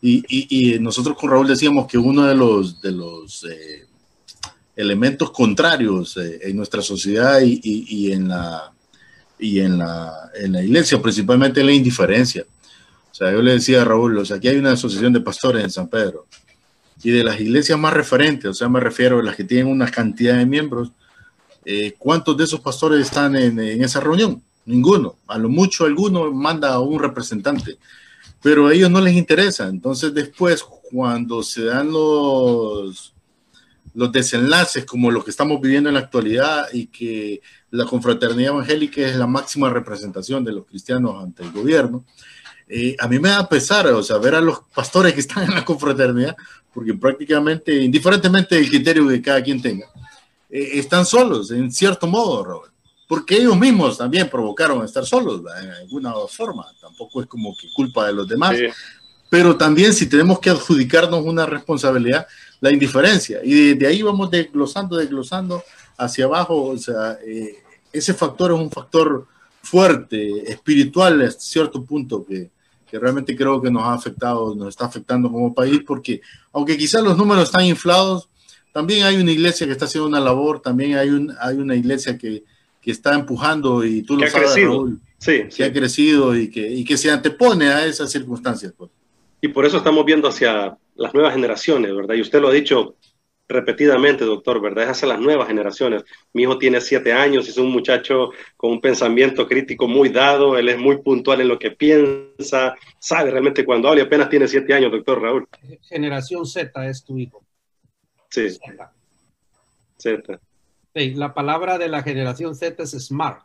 y, 0.02 0.78
nosotros 0.80 1.16
con 1.16 1.30
Raúl 1.30 1.46
decíamos 1.46 1.86
que 1.86 1.98
uno 1.98 2.24
de 2.24 2.34
los, 2.34 2.80
de 2.80 2.90
los 2.90 3.44
eh, 3.44 3.86
elementos 4.74 5.30
contrarios 5.30 6.16
eh, 6.16 6.40
en 6.42 6.56
nuestra 6.56 6.80
sociedad 6.80 7.40
y, 7.42 8.10
en 8.10 8.28
la, 8.28 8.72
y 9.38 9.60
en, 9.60 9.78
la, 9.78 10.30
en 10.34 10.52
la 10.52 10.62
iglesia, 10.62 11.00
principalmente 11.00 11.62
la 11.62 11.72
indiferencia. 11.72 12.44
O 13.10 13.14
sea, 13.14 13.30
yo 13.30 13.42
le 13.42 13.52
decía 13.52 13.82
a 13.82 13.84
Raúl, 13.84 14.18
o 14.18 14.24
sea, 14.24 14.36
aquí 14.38 14.48
hay 14.48 14.56
una 14.56 14.72
asociación 14.72 15.12
de 15.12 15.20
pastores 15.20 15.62
en 15.62 15.70
San 15.70 15.88
Pedro 15.88 16.26
y 17.02 17.10
de 17.10 17.24
las 17.24 17.40
iglesias 17.40 17.78
más 17.78 17.94
referentes, 17.94 18.50
o 18.50 18.54
sea, 18.54 18.68
me 18.68 18.80
refiero 18.80 19.18
a 19.18 19.22
las 19.22 19.36
que 19.36 19.44
tienen 19.44 19.68
una 19.68 19.90
cantidad 19.90 20.36
de 20.36 20.46
miembros, 20.46 20.92
eh, 21.64 21.94
¿cuántos 21.98 22.36
de 22.36 22.44
esos 22.44 22.60
pastores 22.60 23.00
están 23.00 23.36
en, 23.36 23.58
esa 23.58 24.00
reunión? 24.00 24.42
Ninguno. 24.66 25.16
A 25.26 25.38
lo 25.38 25.48
mucho 25.48 25.84
alguno 25.84 26.30
manda 26.32 26.72
a 26.72 26.80
un 26.80 27.00
representante 27.00 27.78
pero 28.42 28.68
a 28.68 28.74
ellos 28.74 28.90
no 28.90 29.00
les 29.00 29.14
interesa. 29.14 29.68
Entonces 29.68 30.14
después, 30.14 30.62
cuando 30.62 31.42
se 31.42 31.64
dan 31.64 31.92
los, 31.92 33.14
los 33.94 34.12
desenlaces 34.12 34.84
como 34.84 35.10
los 35.10 35.24
que 35.24 35.30
estamos 35.30 35.60
viviendo 35.60 35.88
en 35.88 35.94
la 35.94 36.00
actualidad 36.00 36.66
y 36.72 36.86
que 36.86 37.40
la 37.70 37.84
confraternidad 37.84 38.54
evangélica 38.54 39.02
es 39.02 39.16
la 39.16 39.26
máxima 39.26 39.70
representación 39.70 40.44
de 40.44 40.52
los 40.52 40.66
cristianos 40.66 41.22
ante 41.22 41.42
el 41.42 41.52
gobierno, 41.52 42.04
eh, 42.72 42.94
a 43.00 43.08
mí 43.08 43.18
me 43.18 43.30
da 43.30 43.48
pesar, 43.48 43.88
o 43.88 44.02
sea, 44.02 44.18
ver 44.18 44.36
a 44.36 44.40
los 44.40 44.60
pastores 44.72 45.12
que 45.12 45.20
están 45.20 45.42
en 45.42 45.56
la 45.56 45.64
confraternidad, 45.64 46.36
porque 46.72 46.94
prácticamente, 46.94 47.74
indiferentemente 47.74 48.54
del 48.54 48.68
criterio 48.68 49.08
que 49.08 49.20
cada 49.20 49.42
quien 49.42 49.60
tenga, 49.60 49.86
eh, 50.48 50.70
están 50.74 51.04
solos, 51.04 51.50
en 51.50 51.72
cierto 51.72 52.06
modo, 52.06 52.44
Robert. 52.44 52.72
Porque 53.08 53.38
ellos 53.38 53.58
mismos 53.58 53.98
también 53.98 54.30
provocaron 54.30 54.84
estar 54.84 55.04
solos 55.04 55.42
en 55.60 55.68
alguna 55.68 56.12
forma, 56.28 56.64
tampoco 56.80 57.20
es 57.20 57.26
como 57.26 57.56
que 57.56 57.66
culpa 57.74 58.06
de 58.06 58.12
los 58.12 58.28
demás, 58.28 58.56
pero 59.28 59.56
también 59.56 59.92
si 59.92 60.08
tenemos 60.08 60.38
que 60.38 60.50
adjudicarnos 60.50 61.24
una 61.24 61.46
responsabilidad, 61.46 62.28
la 62.60 62.70
indiferencia, 62.70 63.40
y 63.42 63.74
de, 63.74 63.86
ahí 63.88 64.02
vamos 64.02 64.30
desglosando, 64.30 64.96
desglosando 64.96 65.64
hacia 65.98 66.26
abajo, 66.26 66.66
o 66.66 66.78
sea, 66.78 67.18
eh, 67.26 67.56
ese 67.92 68.14
factor 68.14 68.52
es 68.52 68.58
un 68.58 68.70
factor 68.70 69.26
fuerte, 69.60 70.48
espiritual 70.48 71.20
a 71.22 71.30
cierto 71.32 71.84
punto 71.84 72.24
que, 72.24 72.50
que 72.90 72.98
realmente 72.98 73.36
creo 73.36 73.62
que 73.62 73.70
nos 73.70 73.84
ha 73.84 73.94
afectado, 73.94 74.54
nos 74.54 74.68
está 74.68 74.86
afectando 74.86 75.30
como 75.30 75.54
país, 75.54 75.80
porque 75.86 76.20
aunque 76.52 76.76
quizás 76.76 77.02
los 77.02 77.16
números 77.16 77.44
están 77.44 77.64
inflados, 77.64 78.28
también 78.72 79.04
hay 79.04 79.16
una 79.16 79.30
iglesia 79.30 79.66
que 79.66 79.72
está 79.72 79.84
haciendo 79.84 80.08
una 80.08 80.20
labor, 80.20 80.60
también 80.60 80.96
hay, 80.96 81.10
un, 81.10 81.32
hay 81.40 81.56
una 81.56 81.76
iglesia 81.76 82.18
que, 82.18 82.44
que 82.80 82.90
está 82.90 83.14
empujando 83.14 83.84
y 83.84 84.02
tú 84.02 84.16
lo 84.16 84.26
sabes, 84.28 84.56
Raúl, 84.56 85.00
sí, 85.18 85.44
que 85.54 85.64
ha 85.64 85.72
crecido 85.72 86.36
y 86.36 86.50
que, 86.50 86.68
y 86.68 86.84
que 86.84 86.96
se 86.96 87.10
antepone 87.10 87.68
a 87.68 87.86
esas 87.86 88.10
circunstancias. 88.10 88.72
Pues. 88.76 88.90
Y 89.40 89.48
por 89.48 89.64
eso 89.64 89.78
estamos 89.78 90.04
viendo 90.04 90.28
hacia 90.28 90.76
las 90.96 91.14
nuevas 91.14 91.34
generaciones, 91.34 91.94
¿verdad? 91.94 92.14
Y 92.14 92.20
usted 92.20 92.40
lo 92.40 92.48
ha 92.48 92.52
dicho 92.52 92.96
repetidamente, 93.50 94.24
doctor, 94.24 94.60
¿verdad? 94.60 94.84
Es 94.84 94.90
hacia 94.90 95.08
las 95.08 95.20
nuevas 95.20 95.48
generaciones. 95.48 96.04
Mi 96.32 96.42
hijo 96.42 96.58
tiene 96.58 96.80
siete 96.80 97.12
años, 97.12 97.48
es 97.48 97.58
un 97.58 97.70
muchacho 97.70 98.30
con 98.56 98.72
un 98.72 98.80
pensamiento 98.80 99.46
crítico 99.46 99.86
muy 99.86 100.08
dado, 100.08 100.56
él 100.56 100.68
es 100.68 100.78
muy 100.78 100.98
puntual 101.02 101.40
en 101.40 101.48
lo 101.48 101.58
que 101.58 101.72
piensa, 101.72 102.74
sabe 102.98 103.30
realmente 103.30 103.64
cuando 103.64 103.88
habla 103.88 104.02
y 104.02 104.04
apenas 104.04 104.28
tiene 104.28 104.48
siete 104.48 104.72
años, 104.72 104.92
doctor 104.92 105.20
Raúl. 105.20 105.48
Generación 105.82 106.46
Z 106.46 106.88
es 106.88 107.04
tu 107.04 107.18
hijo. 107.18 107.44
Sí. 108.30 108.48
Z. 108.50 108.90
Z 109.98 110.40
la 110.94 111.34
palabra 111.34 111.78
de 111.78 111.88
la 111.88 112.02
generación 112.02 112.54
Z 112.54 112.82
es 112.82 112.90
smart. 112.90 113.44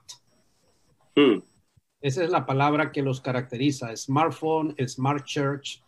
Hmm. 1.16 1.40
Esa 2.02 2.24
es 2.24 2.30
la 2.30 2.46
palabra 2.46 2.92
que 2.92 3.02
los 3.02 3.22
caracteriza. 3.22 3.96
Smartphone, 3.96 4.76
Smart 4.88 5.26
Church, 5.26 5.82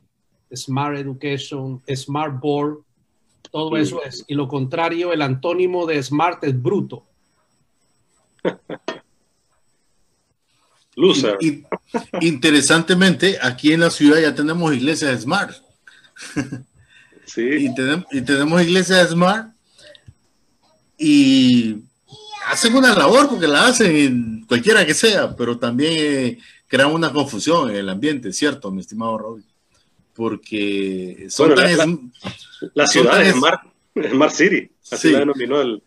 Smart 0.53 0.97
Education, 0.97 1.81
Smart 1.93 2.39
Board, 2.39 2.83
todo 3.51 3.77
eso 3.77 4.03
es. 4.03 4.25
Y 4.27 4.35
lo 4.35 4.47
contrario, 4.47 5.13
el 5.13 5.21
antónimo 5.21 5.85
de 5.85 6.01
smart 6.01 6.43
es 6.43 6.61
bruto. 6.61 7.03
Loser. 10.95 11.37
interesantemente, 12.21 13.37
aquí 13.41 13.71
en 13.71 13.81
la 13.81 13.91
ciudad 13.91 14.19
ya 14.19 14.33
tenemos 14.33 14.73
iglesias 14.73 15.21
smart. 15.21 15.55
Sí. 17.27 17.41
y, 17.41 17.75
tenemos, 17.75 18.05
y 18.09 18.21
tenemos 18.21 18.61
iglesias 18.61 19.09
smart 19.09 19.53
y 20.97 21.83
hacen 22.47 22.73
una 22.73 22.95
labor 22.95 23.29
porque 23.29 23.47
la 23.47 23.67
hacen 23.67 24.45
cualquiera 24.47 24.85
que 24.85 24.93
sea, 24.93 25.35
pero 25.35 25.59
también 25.59 25.91
eh, 25.93 26.39
crean 26.67 26.91
una 26.91 27.11
confusión 27.11 27.69
en 27.69 27.75
el 27.75 27.89
ambiente, 27.89 28.31
¿cierto, 28.31 28.71
mi 28.71 28.81
estimado 28.81 29.17
Raúl? 29.17 29.43
Porque 30.17 31.27
son 31.29 31.51
la, 32.73 32.87
ciudad 32.87 33.21
es 33.21 33.35
Smart, 33.35 34.31
City, 34.31 34.71
así 34.91 35.11
la 35.11 35.19
denominó 35.19 35.61
el, 35.61 35.83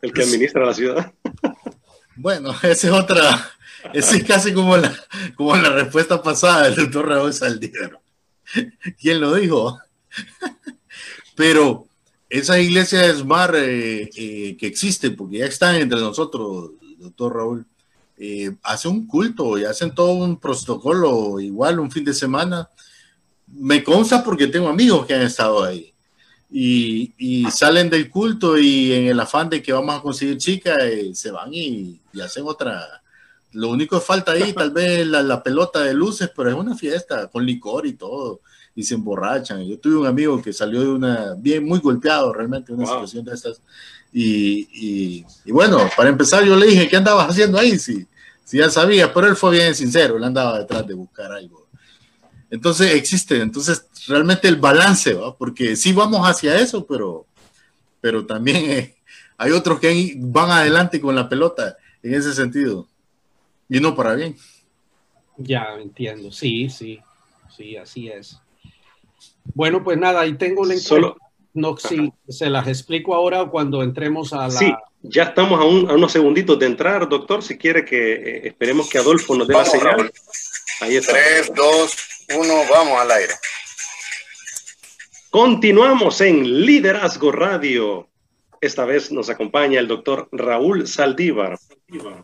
el 0.00 0.12
que 0.12 0.22
administra 0.22 0.64
la 0.64 0.74
ciudad. 0.74 1.12
Bueno, 2.16 2.52
esa 2.62 2.70
es 2.70 2.92
otra, 2.92 3.50
esa 3.92 4.16
es 4.16 4.22
casi 4.22 4.54
como 4.54 4.76
la, 4.76 4.94
como 5.34 5.56
la 5.56 5.70
respuesta 5.70 6.22
pasada 6.22 6.62
del 6.62 6.76
doctor 6.76 7.08
Raúl 7.08 7.32
Saldívar. 7.32 7.98
¿Quién 9.00 9.20
lo 9.20 9.34
dijo? 9.34 9.80
Pero 11.34 11.88
esa 12.28 12.60
iglesia 12.60 13.12
Smart 13.14 13.56
eh, 13.56 14.08
eh, 14.14 14.56
que 14.56 14.66
existe, 14.68 15.10
porque 15.10 15.38
ya 15.38 15.46
están 15.46 15.74
entre 15.74 15.98
nosotros, 15.98 16.70
doctor 16.98 17.34
Raúl, 17.34 17.66
eh, 18.16 18.54
hace 18.62 18.86
un 18.86 19.08
culto 19.08 19.58
y 19.58 19.64
hacen 19.64 19.92
todo 19.92 20.12
un 20.12 20.38
protocolo, 20.38 21.40
igual 21.40 21.80
un 21.80 21.90
fin 21.90 22.04
de 22.04 22.14
semana. 22.14 22.68
Me 23.54 23.82
consta 23.82 24.22
porque 24.22 24.46
tengo 24.46 24.68
amigos 24.68 25.06
que 25.06 25.14
han 25.14 25.22
estado 25.22 25.64
ahí. 25.64 25.92
Y, 26.50 27.46
salen 27.50 27.90
del 27.90 28.08
culto 28.08 28.56
y 28.56 28.92
en 28.92 29.06
el 29.06 29.18
afán 29.18 29.50
de 29.50 29.62
que 29.62 29.72
vamos 29.72 29.96
a 29.96 30.02
conseguir 30.02 30.38
chicas, 30.38 30.78
se 31.14 31.30
van 31.30 31.52
y, 31.52 32.00
hacen 32.22 32.44
otra. 32.46 33.02
Lo 33.52 33.70
único 33.70 33.98
que 33.98 34.04
falta 34.04 34.32
ahí, 34.32 34.52
tal 34.52 34.70
vez 34.70 35.06
la, 35.06 35.22
la 35.22 35.42
pelota 35.42 35.80
de 35.80 35.94
luces, 35.94 36.30
pero 36.34 36.50
es 36.50 36.56
una 36.56 36.76
fiesta 36.76 37.28
con 37.28 37.46
licor 37.46 37.86
y 37.86 37.94
todo 37.94 38.40
y 38.74 38.82
se 38.82 38.94
emborrachan. 38.94 39.64
Yo 39.64 39.78
tuve 39.78 39.96
un 39.96 40.06
amigo 40.06 40.40
que 40.42 40.52
salió 40.52 40.80
de 40.80 40.88
una, 40.88 41.34
bien, 41.36 41.64
muy 41.64 41.78
golpeado 41.78 42.32
realmente, 42.32 42.72
una 42.72 42.86
situación 42.86 43.24
de 43.24 43.34
estas. 43.34 43.60
Y, 44.12 45.24
y, 45.44 45.52
bueno, 45.52 45.78
para 45.96 46.08
empezar 46.08 46.44
yo 46.44 46.56
le 46.56 46.66
dije, 46.66 46.88
¿qué 46.88 46.96
andabas 46.96 47.30
haciendo 47.30 47.58
ahí? 47.58 47.78
Si, 47.78 48.06
si 48.44 48.58
ya 48.58 48.70
sabía, 48.70 49.12
pero 49.12 49.26
él 49.26 49.36
fue 49.36 49.52
bien 49.52 49.74
sincero, 49.74 50.16
él 50.16 50.24
andaba 50.24 50.58
detrás 50.58 50.86
de 50.86 50.94
buscar 50.94 51.32
algo. 51.32 51.63
Entonces 52.50 52.94
existe, 52.94 53.40
entonces 53.40 53.86
realmente 54.06 54.48
el 54.48 54.56
balance, 54.56 55.14
¿va? 55.14 55.36
porque 55.36 55.76
sí 55.76 55.92
vamos 55.92 56.26
hacia 56.28 56.58
eso, 56.58 56.86
pero, 56.86 57.26
pero 58.00 58.24
también 58.26 58.70
eh, 58.70 58.94
hay 59.36 59.50
otros 59.52 59.80
que 59.80 60.14
van 60.18 60.50
adelante 60.50 61.00
con 61.00 61.14
la 61.14 61.28
pelota 61.28 61.76
en 62.02 62.14
ese 62.14 62.32
sentido, 62.34 62.86
y 63.68 63.80
no 63.80 63.94
para 63.94 64.14
bien. 64.14 64.36
Ya 65.36 65.74
entiendo, 65.80 66.30
sí, 66.30 66.68
sí, 66.70 67.00
sí, 67.56 67.76
así 67.76 68.08
es. 68.08 68.38
Bueno, 69.54 69.82
pues 69.82 69.98
nada, 69.98 70.20
ahí 70.20 70.34
tengo 70.34 70.64
la 70.64 70.76
Solo... 70.76 71.16
No, 71.54 71.76
si 71.76 72.12
se 72.28 72.50
las 72.50 72.66
explico 72.66 73.14
ahora 73.14 73.44
cuando 73.44 73.84
entremos 73.84 74.32
a 74.32 74.48
la... 74.48 74.50
Sí, 74.50 74.74
ya 75.02 75.24
estamos 75.24 75.60
a, 75.60 75.64
unos 75.64 76.10
segunditos 76.10 76.58
de 76.58 76.66
entrar, 76.66 77.08
doctor. 77.08 77.44
Si 77.44 77.56
quiere 77.56 77.84
que 77.84 78.12
eh, 78.14 78.48
esperemos 78.48 78.88
que 78.88 78.98
Adolfo 78.98 79.36
nos 79.36 79.46
dé 79.46 79.54
la 79.54 79.64
señal. 79.64 80.12
Ahí 80.80 80.96
está. 80.96 81.12
3, 81.12 81.52
2, 81.54 81.96
1, 82.28 82.54
vamos 82.70 83.00
al 83.00 83.10
aire. 83.10 83.34
Continuamos 85.30 86.20
en 86.20 86.64
Liderazgo 86.64 87.32
Radio. 87.32 88.08
Esta 88.60 88.84
vez 88.84 89.12
nos 89.12 89.28
acompaña 89.28 89.80
el 89.80 89.88
doctor 89.88 90.28
Raúl 90.32 90.86
Saldívar. 90.86 91.58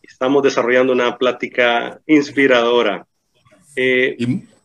Estamos 0.02 0.42
desarrollando 0.42 0.92
una 0.92 1.18
plática 1.18 2.00
inspiradora. 2.06 3.06
Eh, 3.76 4.16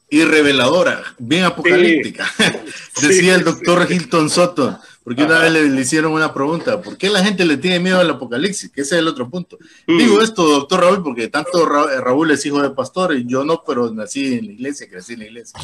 y, 0.09 0.23
reveladora, 0.23 1.03
bien 1.17 1.43
apocalíptica. 1.43 2.31
Decía 3.01 3.35
el 3.35 3.43
doctor 3.43 3.87
Hilton 3.91 4.29
Soto, 4.29 4.79
porque 5.05 5.23
una 5.23 5.37
vez 5.37 5.53
le, 5.53 5.79
hicieron 5.79 6.13
una 6.13 6.33
pregunta, 6.33 6.81
¿por 6.81 6.97
qué 6.97 7.11
la 7.11 7.23
gente 7.23 7.45
le 7.45 7.57
tiene 7.57 7.79
miedo 7.79 7.99
al 7.99 8.09
apocalipsis? 8.09 8.71
Que 8.71 8.81
ese 8.81 8.95
es 8.95 9.01
el 9.01 9.07
otro 9.07 9.29
punto. 9.29 9.59
Mm. 9.85 9.99
Digo 9.99 10.19
esto, 10.19 10.43
doctor 10.47 10.81
Raúl, 10.81 11.03
porque 11.03 11.27
tanto 11.27 11.61
eh, 11.91 12.01
Raúl 12.01 12.31
es 12.31 12.43
hijo 12.47 12.59
de 12.59 12.71
pastor 12.71 13.15
y 13.15 13.23
yo 13.23 13.45
no, 13.45 13.63
pero 13.63 13.93
nací 13.93 14.33
en 14.33 14.47
la 14.47 14.53
iglesia, 14.53 14.89
crecí 14.89 15.13
en 15.13 15.19
la 15.19 15.25
iglesia. 15.25 15.59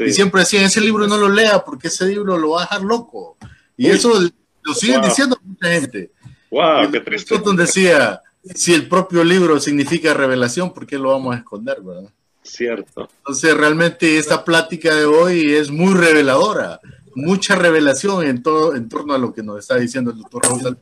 Y 0.00 0.12
siempre 0.12 0.40
decían, 0.40 0.64
ese 0.64 0.80
libro 0.80 1.06
no 1.06 1.18
lo 1.18 1.28
lea 1.28 1.62
porque 1.62 1.88
ese 1.88 2.06
libro 2.06 2.38
lo 2.38 2.52
va 2.52 2.62
a 2.62 2.64
dejar 2.64 2.82
loco. 2.84 3.36
Y 3.76 3.88
eso 3.88 4.18
lo 4.62 4.74
siguen 4.74 5.02
diciendo 5.02 5.38
mucha 5.44 5.68
gente. 5.68 6.12
Wow, 6.50 6.90
qué 6.90 7.00
triste. 7.00 7.38
decía, 7.54 8.22
si 8.54 8.72
el 8.72 8.88
propio 8.88 9.22
libro 9.24 9.60
significa 9.60 10.14
revelación, 10.14 10.72
¿por 10.72 10.86
qué 10.86 10.96
lo 10.96 11.10
vamos 11.10 11.34
a 11.34 11.38
esconder, 11.40 11.82
verdad? 11.82 12.10
Cierto. 12.42 13.10
Entonces, 13.18 13.54
realmente 13.54 14.16
esta 14.16 14.42
plática 14.42 14.94
de 14.94 15.04
hoy 15.04 15.54
es 15.54 15.70
muy 15.70 15.92
reveladora 15.92 16.80
mucha 17.16 17.56
revelación 17.56 18.24
en 18.24 18.42
todo 18.42 18.76
en 18.76 18.88
torno 18.88 19.14
a 19.14 19.18
lo 19.18 19.32
que 19.32 19.42
nos 19.42 19.58
está 19.58 19.76
diciendo 19.76 20.12
el 20.12 20.18
doctor 20.18 20.44
Raúl. 20.44 20.78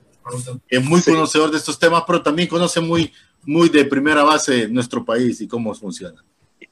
Es 0.68 0.84
muy 0.84 1.00
conocedor 1.00 1.50
de 1.50 1.58
estos 1.58 1.78
temas, 1.78 2.02
pero 2.06 2.22
también 2.22 2.48
conoce 2.48 2.80
muy, 2.80 3.12
muy 3.44 3.68
de 3.68 3.84
primera 3.84 4.24
base 4.24 4.68
nuestro 4.68 5.04
país 5.04 5.40
y 5.40 5.46
cómo 5.46 5.74
funciona. 5.74 6.22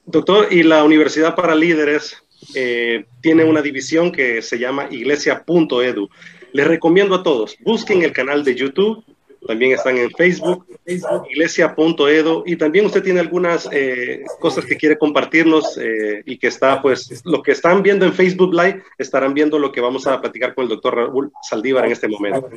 Doctor, 0.05 0.49
y 0.51 0.63
la 0.63 0.83
Universidad 0.83 1.37
para 1.37 1.55
Líderes 1.55 2.17
eh, 2.55 3.07
tiene 3.21 3.45
una 3.45 3.63
división 3.63 4.11
que 4.11 4.43
se 4.43 4.59
llama 4.59 4.89
iglesia.edu. 4.91 6.09
Les 6.53 6.67
recomiendo 6.67 7.15
a 7.15 7.23
todos, 7.23 7.57
busquen 7.61 8.03
el 8.03 8.13
canal 8.13 8.45
de 8.45 8.55
YouTube 8.55 9.05
también 9.47 9.73
están 9.73 9.97
en 9.97 10.11
Facebook, 10.11 10.67
iglesia.edo, 10.87 12.45
y 12.47 12.57
también 12.57 12.87
usted 12.87 13.03
tiene 13.03 13.21
algunas 13.21 13.69
eh, 13.73 14.25
cosas 14.41 14.65
que 14.65 14.77
quiere 14.77 14.97
compartirnos 14.97 15.79
eh, 15.79 16.23
y 16.25 16.39
que 16.39 16.47
está, 16.47 16.81
pues, 16.81 17.23
lo 17.25 17.43
que 17.43 17.53
están 17.53 17.83
viendo 17.83 18.07
en 18.07 18.13
Facebook 18.13 18.55
Live, 18.55 18.83
estarán 18.99 19.35
viendo 19.35 19.59
lo 19.59 19.73
que 19.73 19.81
vamos 19.81 20.07
a 20.07 20.21
platicar 20.21 20.55
con 20.55 20.65
el 20.65 20.71
doctor 20.71 20.97
Raúl 20.97 21.33
Saldívar 21.43 21.87
en 21.87 21.93
este 21.93 22.09
momento. 22.09 22.49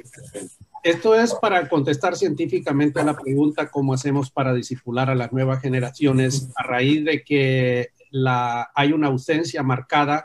Esto 0.83 1.15
es 1.15 1.33
para 1.33 1.67
contestar 1.67 2.15
científicamente 2.15 2.99
a 2.99 3.03
la 3.03 3.17
pregunta 3.17 3.69
cómo 3.71 3.93
hacemos 3.93 4.29
para 4.29 4.53
disipular 4.53 5.09
a 5.09 5.15
las 5.15 5.33
nuevas 5.33 5.61
generaciones 5.61 6.49
a 6.55 6.63
raíz 6.63 7.03
de 7.03 7.23
que 7.23 7.89
la, 8.11 8.69
hay 8.75 8.93
una 8.93 9.07
ausencia 9.07 9.63
marcada 9.63 10.23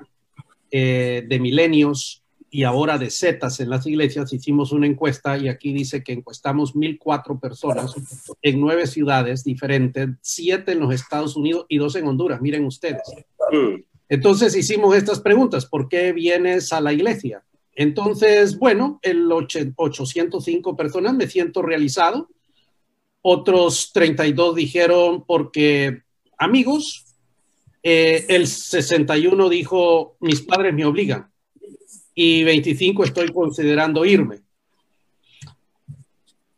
eh, 0.71 1.25
de 1.27 1.41
milenios 1.41 2.23
y 2.51 2.65
ahora 2.65 2.99
de 2.99 3.11
Zetas 3.11 3.61
en 3.61 3.71
las 3.71 3.87
iglesias, 3.87 4.33
hicimos 4.33 4.73
una 4.73 4.87
encuesta 4.87 5.39
y 5.39 5.49
aquí 5.49 5.73
dice 5.73 6.03
que 6.03 6.13
encuestamos 6.13 6.75
1.004 6.75 7.39
personas 7.39 7.95
en 8.43 8.61
nueve 8.61 8.89
ciudades 8.89 9.45
diferentes, 9.45 10.09
siete 10.21 10.73
en 10.73 10.81
los 10.81 10.93
Estados 10.93 11.37
Unidos 11.37 11.67
y 11.69 11.79
dos 11.79 11.95
en 11.95 12.09
Honduras, 12.09 12.41
miren 12.41 12.65
ustedes. 12.65 13.03
Mm. 13.53 13.83
Entonces 14.09 14.57
hicimos 14.57 14.97
estas 14.97 15.21
preguntas, 15.21 15.65
¿por 15.65 15.89
qué 15.89 16.13
vienes 16.13 16.73
a 16.73 16.81
la 16.81 16.93
iglesia? 16.93 17.45
Entonces, 17.77 18.59
bueno, 18.59 18.99
el 19.03 19.31
805 19.31 20.77
personas 20.77 21.15
me 21.15 21.29
siento 21.29 21.63
realizado, 21.63 22.29
otros 23.23 23.93
32 23.93 24.57
dijeron 24.57 25.25
porque 25.25 26.03
amigos, 26.37 27.07
eh, 27.85 28.27
el 28.29 28.49
61 28.49 29.49
dijo 29.49 30.17
mis 30.21 30.43
padres 30.43 30.75
me 30.75 30.85
obligan 30.85 31.30
y 32.15 32.45
25 32.45 33.05
estoy 33.05 33.33
considerando 33.33 34.05
irme. 34.05 34.43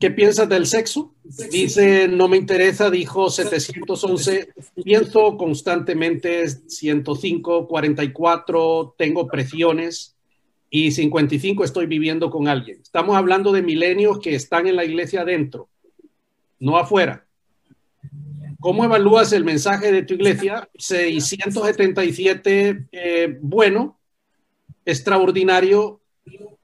¿Qué 0.02 0.10
piensas 0.10 0.48
del 0.48 0.66
sexo? 0.66 1.14
Dice, 1.22 2.08
no 2.08 2.26
me 2.26 2.36
interesa, 2.36 2.90
dijo 2.90 3.30
711. 3.30 4.48
Pienso 4.82 5.36
constantemente 5.36 6.48
105, 6.48 7.68
44, 7.68 8.96
tengo 8.98 9.28
presiones 9.28 10.16
y 10.70 10.90
55 10.90 11.62
estoy 11.62 11.86
viviendo 11.86 12.30
con 12.30 12.48
alguien. 12.48 12.80
Estamos 12.82 13.16
hablando 13.16 13.52
de 13.52 13.62
milenios 13.62 14.18
que 14.18 14.34
están 14.34 14.66
en 14.66 14.74
la 14.74 14.84
iglesia 14.84 15.20
adentro, 15.20 15.68
no 16.58 16.78
afuera. 16.78 17.24
¿Cómo 18.58 18.84
evalúas 18.84 19.32
el 19.32 19.44
mensaje 19.44 19.92
de 19.92 20.02
tu 20.02 20.14
iglesia? 20.14 20.68
677, 20.74 22.88
eh, 22.90 23.38
bueno, 23.40 24.00
extraordinario, 24.84 26.00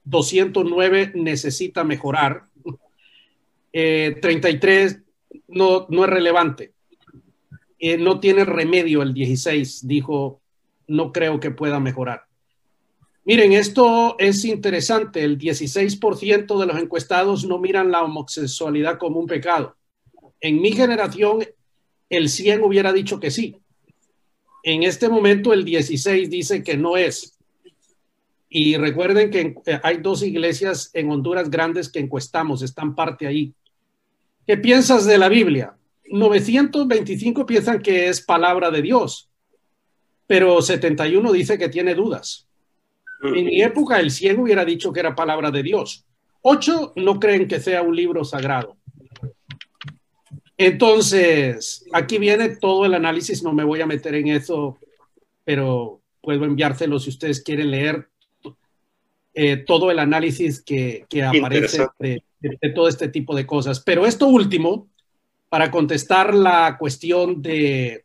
209 0.04 1.12
necesita 1.14 1.84
mejorar, 1.84 2.44
33 3.72 4.92
eh, 4.92 5.40
no, 5.48 5.86
no 5.88 6.04
es 6.04 6.10
relevante, 6.10 6.72
eh, 7.78 7.96
no 7.96 8.18
tiene 8.18 8.44
remedio 8.44 9.02
el 9.02 9.14
16, 9.14 9.86
dijo, 9.86 10.40
no 10.86 11.12
creo 11.12 11.38
que 11.38 11.50
pueda 11.50 11.78
mejorar. 11.78 12.24
Miren, 13.24 13.52
esto 13.52 14.16
es 14.18 14.44
interesante, 14.46 15.22
el 15.22 15.38
16% 15.38 16.58
de 16.58 16.66
los 16.66 16.78
encuestados 16.78 17.44
no 17.44 17.58
miran 17.58 17.90
la 17.90 18.02
homosexualidad 18.02 18.98
como 18.98 19.20
un 19.20 19.26
pecado. 19.26 19.76
En 20.40 20.62
mi 20.62 20.72
generación, 20.72 21.44
el 22.08 22.30
100 22.30 22.62
hubiera 22.62 22.92
dicho 22.92 23.20
que 23.20 23.30
sí. 23.30 23.56
En 24.62 24.82
este 24.82 25.08
momento, 25.08 25.52
el 25.52 25.64
16 25.64 26.30
dice 26.30 26.62
que 26.62 26.76
no 26.76 26.96
es. 26.96 27.37
Y 28.48 28.76
recuerden 28.76 29.30
que 29.30 29.54
eh, 29.66 29.80
hay 29.82 29.98
dos 29.98 30.22
iglesias 30.22 30.90
en 30.94 31.10
Honduras 31.10 31.50
grandes 31.50 31.90
que 31.90 31.98
encuestamos, 31.98 32.62
están 32.62 32.94
parte 32.94 33.26
ahí. 33.26 33.52
¿Qué 34.46 34.56
piensas 34.56 35.04
de 35.04 35.18
la 35.18 35.28
Biblia? 35.28 35.76
925 36.10 37.44
piensan 37.44 37.82
que 37.82 38.08
es 38.08 38.22
palabra 38.22 38.70
de 38.70 38.80
Dios, 38.80 39.28
pero 40.26 40.62
71 40.62 41.32
dice 41.32 41.58
que 41.58 41.68
tiene 41.68 41.94
dudas. 41.94 42.46
En 43.22 43.44
mi 43.44 43.60
época 43.60 43.98
el 44.00 44.10
ciego 44.10 44.44
hubiera 44.44 44.64
dicho 44.64 44.92
que 44.92 45.00
era 45.00 45.14
palabra 45.14 45.50
de 45.50 45.62
Dios. 45.62 46.06
Ocho 46.40 46.92
no 46.96 47.18
creen 47.18 47.48
que 47.48 47.60
sea 47.60 47.82
un 47.82 47.94
libro 47.94 48.24
sagrado. 48.24 48.76
Entonces, 50.56 51.84
aquí 51.92 52.18
viene 52.18 52.56
todo 52.56 52.86
el 52.86 52.94
análisis, 52.94 53.42
no 53.42 53.52
me 53.52 53.64
voy 53.64 53.80
a 53.80 53.86
meter 53.86 54.14
en 54.14 54.28
eso, 54.28 54.78
pero 55.44 56.00
puedo 56.20 56.44
enviárselo 56.44 56.98
si 56.98 57.10
ustedes 57.10 57.42
quieren 57.42 57.70
leer 57.70 58.08
eh, 59.40 59.58
todo 59.58 59.92
el 59.92 60.00
análisis 60.00 60.60
que, 60.60 61.06
aparece 61.24 61.86
de, 62.00 62.24
todo 62.74 62.88
este 62.88 63.06
tipo 63.06 63.36
de 63.36 63.46
cosas. 63.46 63.78
Pero 63.78 64.04
esto 64.04 64.26
último, 64.26 64.88
para 65.48 65.70
contestar 65.70 66.34
la 66.34 66.76
cuestión 66.76 67.40
de, 67.40 68.04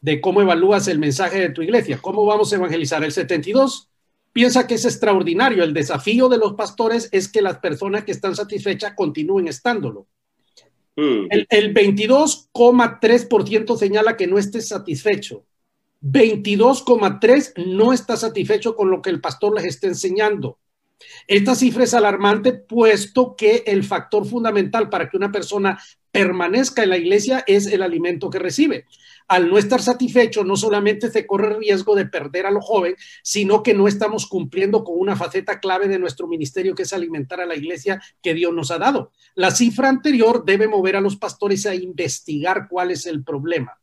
de 0.00 0.20
cómo 0.20 0.42
evalúas 0.42 0.88
el 0.88 0.98
mensaje 0.98 1.38
de 1.38 1.50
tu 1.50 1.62
iglesia, 1.62 2.00
cómo 2.02 2.26
vamos 2.26 2.52
a 2.52 2.56
evangelizar. 2.56 3.04
El 3.04 3.12
72 3.12 3.88
piensa 4.32 4.66
que 4.66 4.74
es 4.74 4.84
extraordinario. 4.84 5.62
El 5.62 5.72
desafío 5.72 6.28
de 6.28 6.38
los 6.38 6.54
pastores 6.54 7.08
es 7.12 7.28
que 7.28 7.40
las 7.40 7.58
personas 7.58 8.02
que 8.02 8.10
están 8.10 8.34
satisfechas 8.34 8.94
continúen 8.96 9.46
estándolo. 9.46 10.08
Mm. 10.96 11.28
El, 11.30 11.46
el 11.48 11.72
22,3% 11.72 13.76
señala 13.76 14.16
que 14.16 14.26
no 14.26 14.38
esté 14.38 14.60
satisfecho. 14.60 15.44
22,3 16.02 17.66
no 17.66 17.92
está 17.92 18.16
satisfecho 18.16 18.76
con 18.76 18.90
lo 18.90 19.02
que 19.02 19.10
el 19.10 19.20
pastor 19.20 19.54
les 19.54 19.64
está 19.64 19.86
enseñando. 19.86 20.58
Esta 21.26 21.54
cifra 21.54 21.84
es 21.84 21.94
alarmante 21.94 22.52
puesto 22.52 23.34
que 23.36 23.64
el 23.66 23.84
factor 23.84 24.26
fundamental 24.26 24.88
para 24.88 25.08
que 25.08 25.16
una 25.16 25.32
persona 25.32 25.78
permanezca 26.10 26.82
en 26.82 26.90
la 26.90 26.96
iglesia 26.96 27.44
es 27.46 27.66
el 27.66 27.82
alimento 27.82 28.30
que 28.30 28.38
recibe. 28.38 28.86
Al 29.28 29.50
no 29.50 29.58
estar 29.58 29.82
satisfecho, 29.82 30.44
no 30.44 30.56
solamente 30.56 31.10
se 31.10 31.26
corre 31.26 31.48
el 31.48 31.58
riesgo 31.58 31.96
de 31.96 32.06
perder 32.06 32.46
a 32.46 32.50
lo 32.50 32.60
joven, 32.60 32.94
sino 33.22 33.62
que 33.62 33.74
no 33.74 33.88
estamos 33.88 34.26
cumpliendo 34.26 34.84
con 34.84 34.98
una 34.98 35.16
faceta 35.16 35.58
clave 35.58 35.88
de 35.88 35.98
nuestro 35.98 36.28
ministerio, 36.28 36.74
que 36.74 36.84
es 36.84 36.92
alimentar 36.92 37.40
a 37.40 37.46
la 37.46 37.56
iglesia 37.56 38.00
que 38.22 38.34
Dios 38.34 38.54
nos 38.54 38.70
ha 38.70 38.78
dado. 38.78 39.10
La 39.34 39.50
cifra 39.50 39.88
anterior 39.88 40.44
debe 40.44 40.68
mover 40.68 40.96
a 40.96 41.00
los 41.00 41.16
pastores 41.16 41.66
a 41.66 41.74
investigar 41.74 42.68
cuál 42.68 42.92
es 42.92 43.04
el 43.04 43.24
problema. 43.24 43.78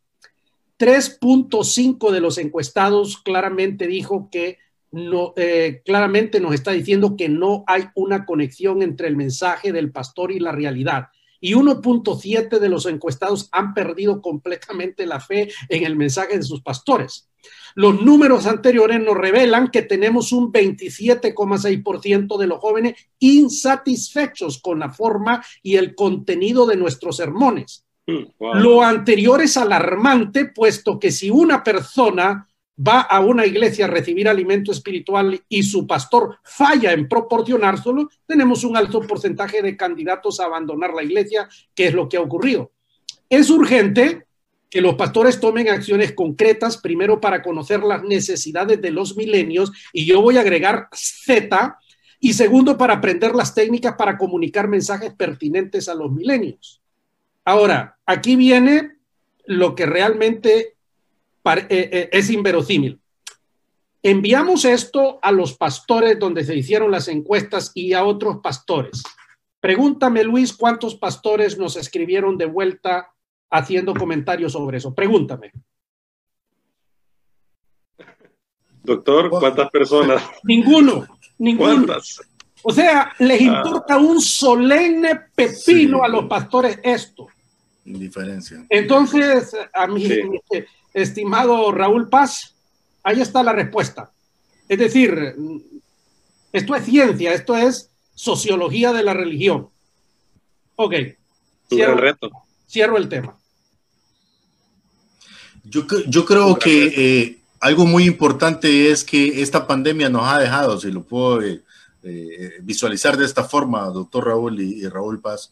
3.5 0.79 2.11
de 2.11 2.19
los 2.19 2.37
encuestados 2.37 3.17
claramente 3.17 3.87
dijo 3.87 4.29
que 4.31 4.57
no, 4.91 5.33
eh, 5.37 5.81
claramente 5.85 6.39
nos 6.39 6.53
está 6.53 6.71
diciendo 6.71 7.15
que 7.17 7.27
no 7.27 7.63
hay 7.67 7.85
una 7.95 8.25
conexión 8.25 8.83
entre 8.83 9.07
el 9.07 9.15
mensaje 9.15 9.71
del 9.73 9.91
pastor 9.91 10.31
y 10.31 10.39
la 10.39 10.51
realidad. 10.51 11.07
Y 11.39 11.55
1.7 11.55 12.59
de 12.59 12.69
los 12.69 12.85
encuestados 12.85 13.49
han 13.51 13.73
perdido 13.73 14.21
completamente 14.21 15.05
la 15.05 15.19
fe 15.19 15.51
en 15.67 15.83
el 15.83 15.95
mensaje 15.95 16.37
de 16.37 16.43
sus 16.43 16.61
pastores. 16.61 17.27
Los 17.75 18.01
números 18.01 18.45
anteriores 18.45 19.01
nos 19.01 19.17
revelan 19.17 19.69
que 19.69 19.81
tenemos 19.81 20.31
un 20.31 20.53
27,6% 20.53 22.37
de 22.37 22.47
los 22.47 22.59
jóvenes 22.59 22.95
insatisfechos 23.19 24.61
con 24.61 24.79
la 24.79 24.91
forma 24.91 25.43
y 25.61 25.75
el 25.75 25.95
contenido 25.95 26.65
de 26.65 26.77
nuestros 26.77 27.17
sermones. 27.17 27.83
Lo 28.05 28.81
anterior 28.81 29.41
es 29.41 29.55
alarmante, 29.55 30.45
puesto 30.45 30.99
que 30.99 31.11
si 31.11 31.29
una 31.29 31.63
persona 31.63 32.47
va 32.75 33.01
a 33.01 33.19
una 33.21 33.45
iglesia 33.45 33.85
a 33.85 33.89
recibir 33.89 34.27
alimento 34.27 34.71
espiritual 34.71 35.41
y 35.47 35.63
su 35.63 35.85
pastor 35.85 36.37
falla 36.43 36.91
en 36.91 37.07
proporcionárselo, 37.07 38.09
tenemos 38.25 38.63
un 38.63 38.75
alto 38.75 39.01
porcentaje 39.01 39.61
de 39.61 39.77
candidatos 39.77 40.39
a 40.39 40.45
abandonar 40.45 40.93
la 40.93 41.03
iglesia, 41.03 41.47
que 41.75 41.87
es 41.87 41.93
lo 41.93 42.09
que 42.09 42.17
ha 42.17 42.21
ocurrido. 42.21 42.71
Es 43.29 43.49
urgente 43.49 44.25
que 44.69 44.81
los 44.81 44.95
pastores 44.95 45.39
tomen 45.39 45.69
acciones 45.69 46.13
concretas, 46.13 46.77
primero 46.77 47.21
para 47.21 47.43
conocer 47.43 47.83
las 47.83 48.03
necesidades 48.03 48.81
de 48.81 48.89
los 48.89 49.15
milenios, 49.15 49.71
y 49.93 50.05
yo 50.05 50.21
voy 50.21 50.37
a 50.37 50.41
agregar 50.41 50.87
Z, 50.91 51.77
y 52.19 52.33
segundo 52.33 52.75
para 52.77 52.95
aprender 52.95 53.35
las 53.35 53.53
técnicas 53.53 53.93
para 53.95 54.17
comunicar 54.17 54.67
mensajes 54.67 55.13
pertinentes 55.13 55.87
a 55.89 55.93
los 55.93 56.11
milenios. 56.11 56.82
Ahora, 57.45 57.97
aquí 58.05 58.35
viene 58.35 58.97
lo 59.45 59.75
que 59.75 59.85
realmente 59.85 60.75
eh, 61.45 61.67
eh, 61.69 62.09
es 62.11 62.29
inverosímil. 62.29 62.99
Enviamos 64.01 64.65
esto 64.65 65.19
a 65.21 65.31
los 65.31 65.57
pastores 65.57 66.19
donde 66.19 66.43
se 66.43 66.55
hicieron 66.55 66.91
las 66.91 67.07
encuestas 67.07 67.71
y 67.73 67.93
a 67.93 68.03
otros 68.03 68.37
pastores. 68.43 69.03
Pregúntame, 69.59 70.23
Luis, 70.25 70.53
cuántos 70.53 70.95
pastores 70.95 71.57
nos 71.57 71.77
escribieron 71.77 72.37
de 72.37 72.45
vuelta 72.45 73.13
haciendo 73.49 73.93
comentarios 73.93 74.51
sobre 74.51 74.77
eso. 74.77 74.93
Pregúntame. 74.93 75.53
Doctor, 78.83 79.29
¿cuántas 79.29 79.69
personas? 79.69 80.21
Ninguno, 80.43 81.07
ninguno. 81.37 81.95
O 82.63 82.73
sea, 82.73 83.13
les 83.19 83.41
ah. 83.41 83.43
importa 83.43 83.97
un 83.97 84.21
solemne 84.21 85.19
pepino 85.35 86.03
a 86.03 86.07
los 86.07 86.25
pastores 86.25 86.79
esto. 86.81 87.27
Indiferencia. 87.85 88.65
Entonces, 88.69 89.53
a 89.73 89.87
mí, 89.87 90.07
estimado 90.93 91.71
Raúl 91.71 92.07
Paz, 92.07 92.55
ahí 93.03 93.21
está 93.21 93.43
la 93.43 93.51
respuesta. 93.51 94.11
Es 94.69 94.79
decir, 94.79 95.35
esto 96.53 96.75
es 96.75 96.85
ciencia, 96.85 97.33
esto 97.33 97.57
es 97.57 97.89
sociología 98.15 98.93
de 98.93 99.03
la 99.03 99.13
religión. 99.13 99.69
Ok. 100.77 100.93
Cierro, 101.67 101.93
el 101.93 101.99
reto. 101.99 102.31
Cierro 102.69 102.97
el 102.97 103.09
tema. 103.09 103.35
Yo, 105.65 105.85
yo 106.07 106.25
creo 106.25 106.57
que 106.57 106.93
eh, 106.95 107.37
algo 107.59 107.85
muy 107.85 108.05
importante 108.05 108.91
es 108.91 109.03
que 109.03 109.41
esta 109.41 109.67
pandemia 109.67 110.09
nos 110.09 110.27
ha 110.27 110.39
dejado, 110.39 110.79
si 110.79 110.91
lo 110.91 111.03
puedo 111.03 111.41
eh, 111.41 111.61
eh, 112.03 112.53
visualizar 112.61 113.17
de 113.17 113.25
esta 113.25 113.43
forma, 113.43 113.85
doctor 113.85 114.27
Raúl 114.27 114.59
y, 114.59 114.87
Raúl 114.87 115.21
Paz, 115.21 115.51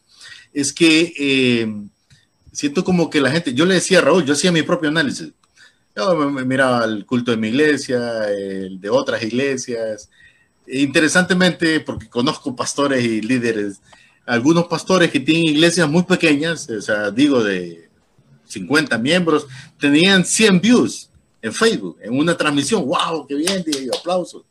es 0.52 0.72
que 0.72 1.66
siento 2.52 2.84
como 2.84 3.10
que 3.10 3.20
la 3.20 3.30
gente, 3.30 3.54
yo 3.54 3.64
le 3.64 3.74
decía 3.74 3.98
a 3.98 4.02
Raúl, 4.02 4.24
yo 4.24 4.34
hacía 4.34 4.52
mi 4.52 4.62
propio 4.62 4.90
análisis. 4.90 5.32
Yo 5.96 6.14
me, 6.14 6.44
miraba 6.44 6.84
el 6.84 7.04
culto 7.04 7.30
de 7.30 7.36
mi 7.36 7.48
iglesia, 7.48 8.28
el 8.28 8.80
de 8.80 8.90
otras 8.90 9.22
iglesias. 9.22 10.08
Interesantemente, 10.66 11.80
porque 11.80 12.08
conozco 12.08 12.54
pastores 12.54 13.04
y 13.04 13.20
líderes, 13.20 13.80
algunos 14.24 14.66
pastores 14.66 15.10
que 15.10 15.20
tienen 15.20 15.44
iglesias 15.44 15.88
muy 15.88 16.04
pequeñas, 16.04 16.68
o 16.70 16.80
sea, 16.80 17.10
digo 17.10 17.42
de 17.42 17.90
50 18.46 18.96
miembros, 18.98 19.46
tenían 19.78 20.24
100 20.24 20.60
views 20.60 21.10
en 21.40 21.52
Facebook, 21.52 21.98
en 22.00 22.16
una 22.16 22.36
transmisión. 22.36 22.86
¡Wow! 22.86 23.26
¡Qué 23.26 23.34
bien! 23.34 23.64
Digo, 23.66 23.96
aplausos. 23.98 24.44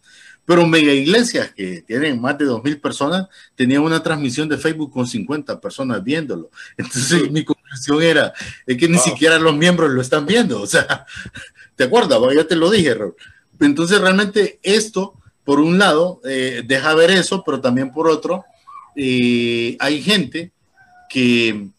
Pero 0.51 0.67
mega 0.67 0.91
iglesias 0.91 1.53
que 1.55 1.81
tienen 1.87 2.19
más 2.19 2.37
de 2.37 2.43
2.000 2.43 2.81
personas 2.81 3.27
tenían 3.55 3.83
una 3.83 4.03
transmisión 4.03 4.49
de 4.49 4.57
Facebook 4.57 4.91
con 4.91 5.07
50 5.07 5.61
personas 5.61 6.03
viéndolo. 6.03 6.49
Entonces 6.77 7.31
mi 7.31 7.45
conclusión 7.45 8.03
era, 8.03 8.33
es 8.67 8.75
que 8.75 8.89
ni 8.89 8.97
siquiera 8.97 9.39
los 9.39 9.55
miembros 9.55 9.91
lo 9.91 10.01
están 10.01 10.25
viendo. 10.25 10.61
O 10.61 10.67
sea, 10.67 11.05
¿te 11.77 11.85
acuerdas? 11.85 12.19
Ya 12.35 12.45
te 12.45 12.57
lo 12.57 12.69
dije, 12.69 12.93
Raúl. 12.93 13.15
Entonces 13.61 14.01
realmente 14.01 14.59
esto, 14.61 15.13
por 15.45 15.61
un 15.61 15.79
lado, 15.79 16.19
eh, 16.25 16.63
deja 16.65 16.95
ver 16.95 17.11
eso, 17.11 17.43
pero 17.45 17.61
también 17.61 17.89
por 17.89 18.09
otro, 18.09 18.43
eh, 18.97 19.77
hay 19.79 20.01
gente 20.01 20.51
que, 21.09 21.69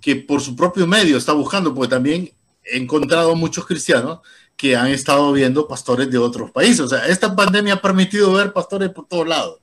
que 0.00 0.14
por 0.14 0.40
su 0.40 0.54
propio 0.54 0.86
medio 0.86 1.16
está 1.16 1.32
buscando, 1.32 1.74
porque 1.74 1.90
también 1.90 2.30
he 2.62 2.76
encontrado 2.76 3.34
muchos 3.34 3.66
cristianos 3.66 4.20
que 4.60 4.76
han 4.76 4.88
estado 4.88 5.32
viendo 5.32 5.66
pastores 5.66 6.10
de 6.10 6.18
otros 6.18 6.50
países. 6.50 6.80
O 6.80 6.88
sea, 6.88 7.06
esta 7.06 7.34
pandemia 7.34 7.74
ha 7.74 7.80
permitido 7.80 8.34
ver 8.34 8.52
pastores 8.52 8.90
por 8.90 9.08
todos 9.08 9.26
lados. 9.26 9.58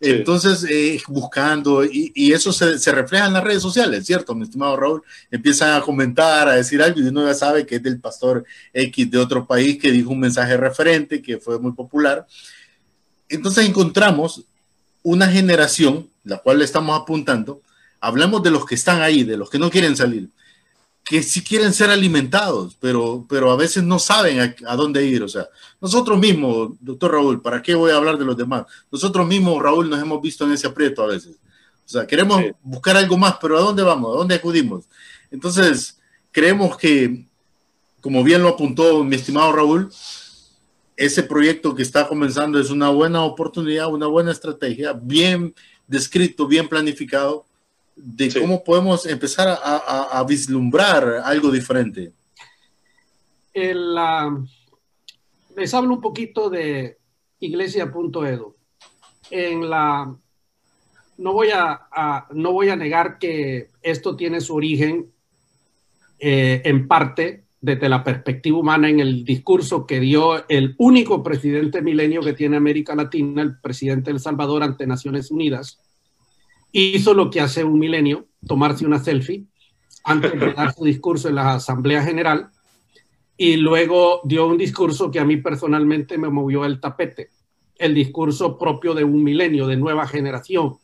Entonces, 0.00 0.66
eh, 0.68 1.00
buscando, 1.06 1.84
y, 1.84 2.32
eso 2.32 2.52
se, 2.52 2.76
se, 2.80 2.90
refleja 2.90 3.26
en 3.26 3.34
las 3.34 3.44
redes 3.44 3.62
sociales, 3.62 4.04
¿cierto? 4.04 4.34
Mi 4.34 4.42
estimado 4.42 4.76
Raúl, 4.76 5.02
empiezan 5.30 5.74
a 5.74 5.80
comentar, 5.80 6.48
a 6.48 6.56
decir 6.56 6.82
algo, 6.82 6.98
y 6.98 7.04
uno 7.04 7.24
ya 7.24 7.34
sabe 7.34 7.64
que 7.64 7.76
es 7.76 7.82
del 7.84 8.00
pastor 8.00 8.44
X 8.72 9.08
de 9.08 9.18
otro 9.18 9.46
país 9.46 9.78
que 9.80 9.92
dijo 9.92 10.10
un 10.10 10.18
mensaje 10.18 10.56
referente, 10.56 11.22
que 11.22 11.38
fue 11.38 11.60
muy 11.60 11.70
popular. 11.70 12.26
Entonces 13.28 13.64
encontramos 13.64 14.42
una 15.04 15.28
generación, 15.28 16.08
la 16.24 16.38
cual 16.38 16.58
le 16.58 16.64
estamos 16.64 17.00
apuntando, 17.00 17.60
hablamos 18.00 18.42
de 18.42 18.50
los 18.50 18.66
que 18.66 18.74
están 18.74 19.02
ahí, 19.02 19.22
de 19.22 19.36
los 19.36 19.48
que 19.48 19.60
no 19.60 19.70
quieren 19.70 19.96
salir, 19.96 20.30
que 21.04 21.22
sí 21.22 21.42
quieren 21.42 21.72
ser 21.72 21.90
alimentados, 21.90 22.76
pero, 22.80 23.26
pero 23.28 23.50
a 23.50 23.56
veces 23.56 23.82
no 23.82 23.98
saben 23.98 24.54
a, 24.66 24.76
dónde 24.76 25.04
ir. 25.04 25.22
O 25.22 25.28
sea, 25.28 25.48
nosotros 25.80 26.18
mismos, 26.18 26.70
doctor 26.80 27.12
Raúl, 27.12 27.42
¿para 27.42 27.60
qué 27.60 27.74
voy 27.74 27.90
a 27.90 27.96
hablar 27.96 28.18
de 28.18 28.24
los 28.24 28.36
demás? 28.36 28.66
Nosotros 28.90 29.26
mismos, 29.26 29.60
Raúl, 29.60 29.90
nos 29.90 30.00
hemos 30.00 30.22
visto 30.22 30.44
en 30.44 30.52
ese 30.52 30.66
aprieto 30.66 31.02
a 31.02 31.08
veces. 31.08 31.36
O 31.84 31.88
sea, 31.88 32.06
queremos 32.06 32.40
buscar 32.62 32.96
algo 32.96 33.18
más, 33.18 33.36
pero 33.40 33.58
¿a 33.58 33.60
dónde 33.60 33.82
vamos? 33.82 34.14
¿A 34.14 34.18
dónde 34.18 34.36
acudimos? 34.36 34.84
Entonces, 35.30 35.98
creemos 36.30 36.76
que, 36.76 37.26
como 38.00 38.22
bien 38.22 38.42
lo 38.42 38.48
apuntó 38.48 39.02
mi 39.02 39.16
estimado 39.16 39.52
Raúl, 39.52 39.90
ese 40.96 41.22
proyecto 41.22 41.74
que 41.74 41.82
está 41.82 42.06
comenzando 42.06 42.60
es 42.60 42.70
una 42.70 42.90
buena 42.90 43.22
oportunidad, 43.22 43.92
una 43.92 44.06
buena 44.06 44.30
estrategia, 44.30 44.92
bien 44.92 45.54
descrito, 45.86 46.46
bien 46.46 46.68
planificado, 46.68 47.44
de 47.96 48.40
cómo 48.40 48.64
podemos 48.64 49.06
empezar 49.06 49.48
a, 49.48 50.24
vislumbrar 50.26 51.22
algo 51.24 51.50
diferente. 51.50 52.12
les 53.54 53.74
hablo 55.74 55.94
un 55.94 56.00
poquito 56.00 56.50
de 56.50 56.98
iglesia.edu. 57.40 58.56
En 59.30 59.70
la 59.70 60.14
no 61.18 61.32
voy 61.32 61.48
a, 61.54 62.26
no 62.32 62.52
voy 62.52 62.70
a 62.70 62.76
negar 62.76 63.18
que 63.18 63.70
esto 63.82 64.16
tiene 64.16 64.40
su 64.40 64.54
origen 64.54 65.12
eh, 66.18 66.62
en 66.64 66.88
parte 66.88 67.44
desde 67.60 67.88
la 67.88 68.02
perspectiva 68.02 68.58
humana 68.58 68.88
en 68.88 68.98
el 68.98 69.24
discurso 69.24 69.86
que 69.86 70.00
dio 70.00 70.48
el 70.48 70.74
único 70.78 71.22
presidente 71.22 71.80
milenio 71.80 72.20
que 72.20 72.32
tiene 72.32 72.56
América 72.56 72.96
Latina, 72.96 73.42
el 73.42 73.60
presidente 73.60 74.10
de 74.10 74.16
El 74.16 74.20
Salvador 74.20 74.64
ante 74.64 74.86
Naciones 74.86 75.30
Unidas, 75.30 75.78
hizo 76.72 77.14
lo 77.14 77.30
que 77.30 77.40
hace 77.40 77.62
un 77.62 77.78
milenio, 77.78 78.26
tomarse 78.46 78.86
una 78.86 78.98
selfie 78.98 79.44
antes 80.04 80.32
de 80.38 80.52
dar 80.52 80.74
su 80.74 80.84
discurso 80.84 81.28
en 81.28 81.36
la 81.36 81.54
Asamblea 81.54 82.02
General 82.02 82.50
y 83.36 83.56
luego 83.56 84.20
dio 84.24 84.46
un 84.46 84.58
discurso 84.58 85.10
que 85.10 85.20
a 85.20 85.24
mí 85.24 85.36
personalmente 85.36 86.18
me 86.18 86.28
movió 86.28 86.64
el 86.64 86.80
tapete, 86.80 87.30
el 87.76 87.94
discurso 87.94 88.58
propio 88.58 88.94
de 88.94 89.04
un 89.04 89.22
milenio, 89.22 89.66
de 89.66 89.76
nueva 89.76 90.06
generación. 90.06 90.78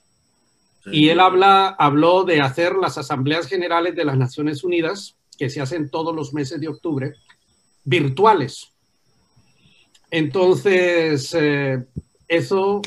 Y 0.91 1.09
él 1.09 1.21
habla, 1.21 1.69
habló 1.69 2.25
de 2.25 2.41
hacer 2.41 2.75
las 2.77 2.97
asambleas 2.97 3.47
generales 3.47 3.95
de 3.95 4.05
las 4.05 4.17
Naciones 4.17 4.65
Unidas, 4.65 5.17
que 5.37 5.51
se 5.51 5.61
hacen 5.61 5.91
todos 5.91 6.15
los 6.15 6.33
meses 6.33 6.61
de 6.61 6.69
octubre, 6.69 7.15
virtuales. 7.85 8.73
Entonces, 10.11 11.35
eh, 11.35 11.85
eso 12.27 12.81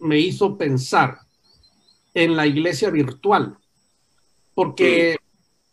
me 0.00 0.18
hizo 0.18 0.58
pensar 0.58 1.25
en 2.16 2.34
la 2.34 2.46
iglesia 2.46 2.88
virtual, 2.88 3.58
porque 4.54 5.16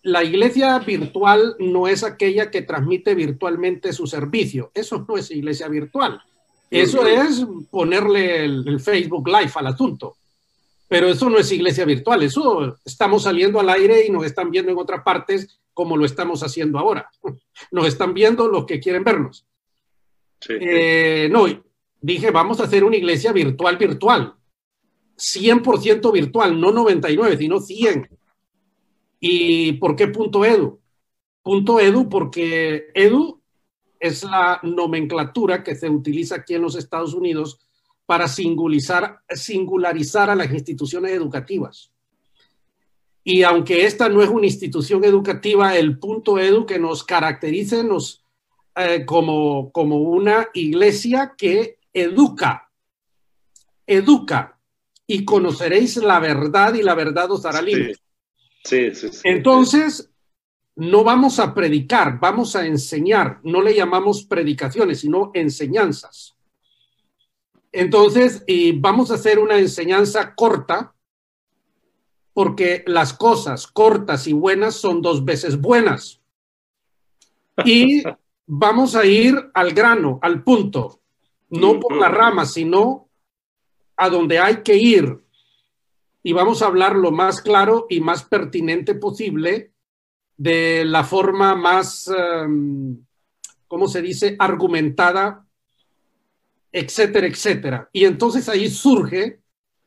la 0.02 0.26
iglesia 0.26 0.78
virtual 0.80 1.56
no 1.58 1.88
es 1.88 2.04
aquella 2.04 2.52
que 2.52 2.64
transmite 2.64 3.16
virtualmente 3.16 3.94
su 3.94 4.08
servicio, 4.08 4.70
eso 4.74 5.06
no 5.08 5.16
es 5.16 5.32
iglesia 5.32 5.70
virtual, 5.70 6.22
eso 6.70 7.08
es 7.08 7.46
ponerle 7.72 8.44
el, 8.44 8.80
Facebook 8.82 9.26
Live 9.26 9.54
al 9.56 9.68
asunto, 9.68 10.18
pero 10.90 11.08
eso 11.08 11.30
no 11.30 11.38
es 11.38 11.50
iglesia 11.50 11.86
virtual, 11.86 12.24
eso 12.24 12.78
estamos 12.84 13.24
saliendo 13.24 13.62
al 13.62 13.70
aire 13.70 14.06
y 14.06 14.10
nos 14.10 14.26
están 14.26 14.52
viendo 14.52 14.70
en 14.70 14.78
otras 14.78 15.02
partes 15.02 15.62
como 15.74 15.96
lo 15.96 16.04
estamos 16.04 16.44
haciendo 16.44 16.78
ahora, 16.78 17.10
nos 17.72 17.88
están 17.88 18.14
viendo 18.14 18.50
los 18.50 18.66
que 18.66 18.82
quieren 18.82 19.06
vernos. 19.06 19.46
Eh, 20.50 21.30
no, 21.32 21.46
dije, 22.02 22.32
vamos 22.32 22.60
a 22.60 22.66
hacer 22.66 22.84
una 22.84 22.98
iglesia 22.98 23.32
virtual 23.32 23.78
virtual 23.78 24.36
100% 25.18 26.12
virtual, 26.12 26.60
no 26.60 26.72
99, 26.72 27.38
sino 27.38 27.60
100. 27.60 28.10
¿Y 29.20 29.74
por 29.74 29.96
qué 29.96 30.08
punto 30.08 30.44
edu? 30.44 30.80
Punto 31.42 31.80
edu 31.80 32.10
porque 32.10 32.88
edu 32.94 33.42
es 34.00 34.24
la 34.24 34.60
nomenclatura 34.64 35.64
que 35.64 35.76
se 35.76 35.90
utiliza 35.90 36.36
aquí 36.36 36.56
en 36.56 36.64
los 36.64 36.76
Estados 36.76 37.14
Unidos 37.14 37.60
para 38.06 38.28
singularizar, 38.28 39.20
singularizar 39.30 40.30
a 40.30 40.36
las 40.36 40.52
instituciones 40.52 41.12
educativas. 41.12 41.92
Y 43.24 43.44
aunque 43.44 43.86
esta 43.86 44.10
no 44.10 44.22
es 44.22 44.30
una 44.30 44.46
institución 44.46 45.06
educativa, 45.06 45.78
el 45.78 45.98
punto 45.98 46.38
edu 46.38 46.66
que 46.66 46.78
nos 46.78 47.06
caracteriza, 47.06 47.82
nos, 47.82 48.26
eh, 48.76 49.06
como, 49.06 49.72
como 49.72 50.02
una 50.02 50.50
iglesia 50.54 51.34
que 51.38 51.78
educa, 51.94 52.70
educa 53.88 54.53
y 55.08 55.26
conoceréis 55.26 55.98
la 55.98 56.20
verdad 56.20 56.74
y 56.74 56.84
la 56.84 56.96
verdad 56.96 57.32
os 57.32 57.46
hará 57.46 57.62
libre. 57.62 57.96
Sí, 58.64 58.94
sí, 58.96 59.10
sí. 59.10 59.22
Entonces, 59.24 60.10
no 60.76 61.04
vamos 61.04 61.40
a 61.40 61.54
predicar, 61.54 62.20
vamos 62.20 62.56
a 62.56 62.66
enseñar. 62.66 63.40
No 63.44 63.62
le 63.62 63.76
llamamos 63.76 64.24
predicaciones, 64.24 65.02
sino 65.02 65.32
enseñanzas. 65.34 66.36
Entonces, 67.72 68.44
y 68.48 68.72
vamos 68.80 69.12
a 69.12 69.16
hacer 69.16 69.40
una 69.40 69.58
enseñanza 69.58 70.36
corta, 70.36 70.94
porque 72.34 72.84
las 72.88 73.14
cosas 73.14 73.68
cortas 73.68 74.28
y 74.28 74.34
buenas 74.34 74.76
son 74.76 75.02
dos 75.02 75.24
veces 75.26 75.60
buenas. 75.60 76.22
Y 77.66 78.04
vamos 78.48 78.96
a 78.96 79.06
ir 79.06 79.52
al 79.54 79.74
grano, 79.74 80.20
al 80.22 80.44
punto, 80.44 81.02
no 81.50 81.80
por 81.80 81.96
la 81.98 82.10
rama, 82.10 82.46
sino 82.46 83.10
a 83.98 84.10
donde 84.10 84.40
hay 84.40 84.58
que 84.58 84.76
ir. 84.76 85.20
Y 86.24 86.34
vamos 86.34 86.62
a 86.62 86.68
hablar 86.68 86.96
lo 86.96 87.12
más 87.12 87.42
claro 87.42 87.86
y 87.90 88.00
más 88.00 88.24
pertinente 88.24 88.96
posible 88.96 89.74
de 90.38 90.84
la 90.86 91.04
forma 91.04 91.56
más, 91.56 92.08
um, 92.08 92.98
¿cómo 93.68 93.88
se 93.88 94.02
dice?, 94.02 94.36
argumentada, 94.40 95.46
etcétera, 96.72 97.28
etcétera. 97.28 97.90
Y 97.94 98.06
entonces 98.06 98.50
ahí 98.50 98.70
surge 98.70 99.42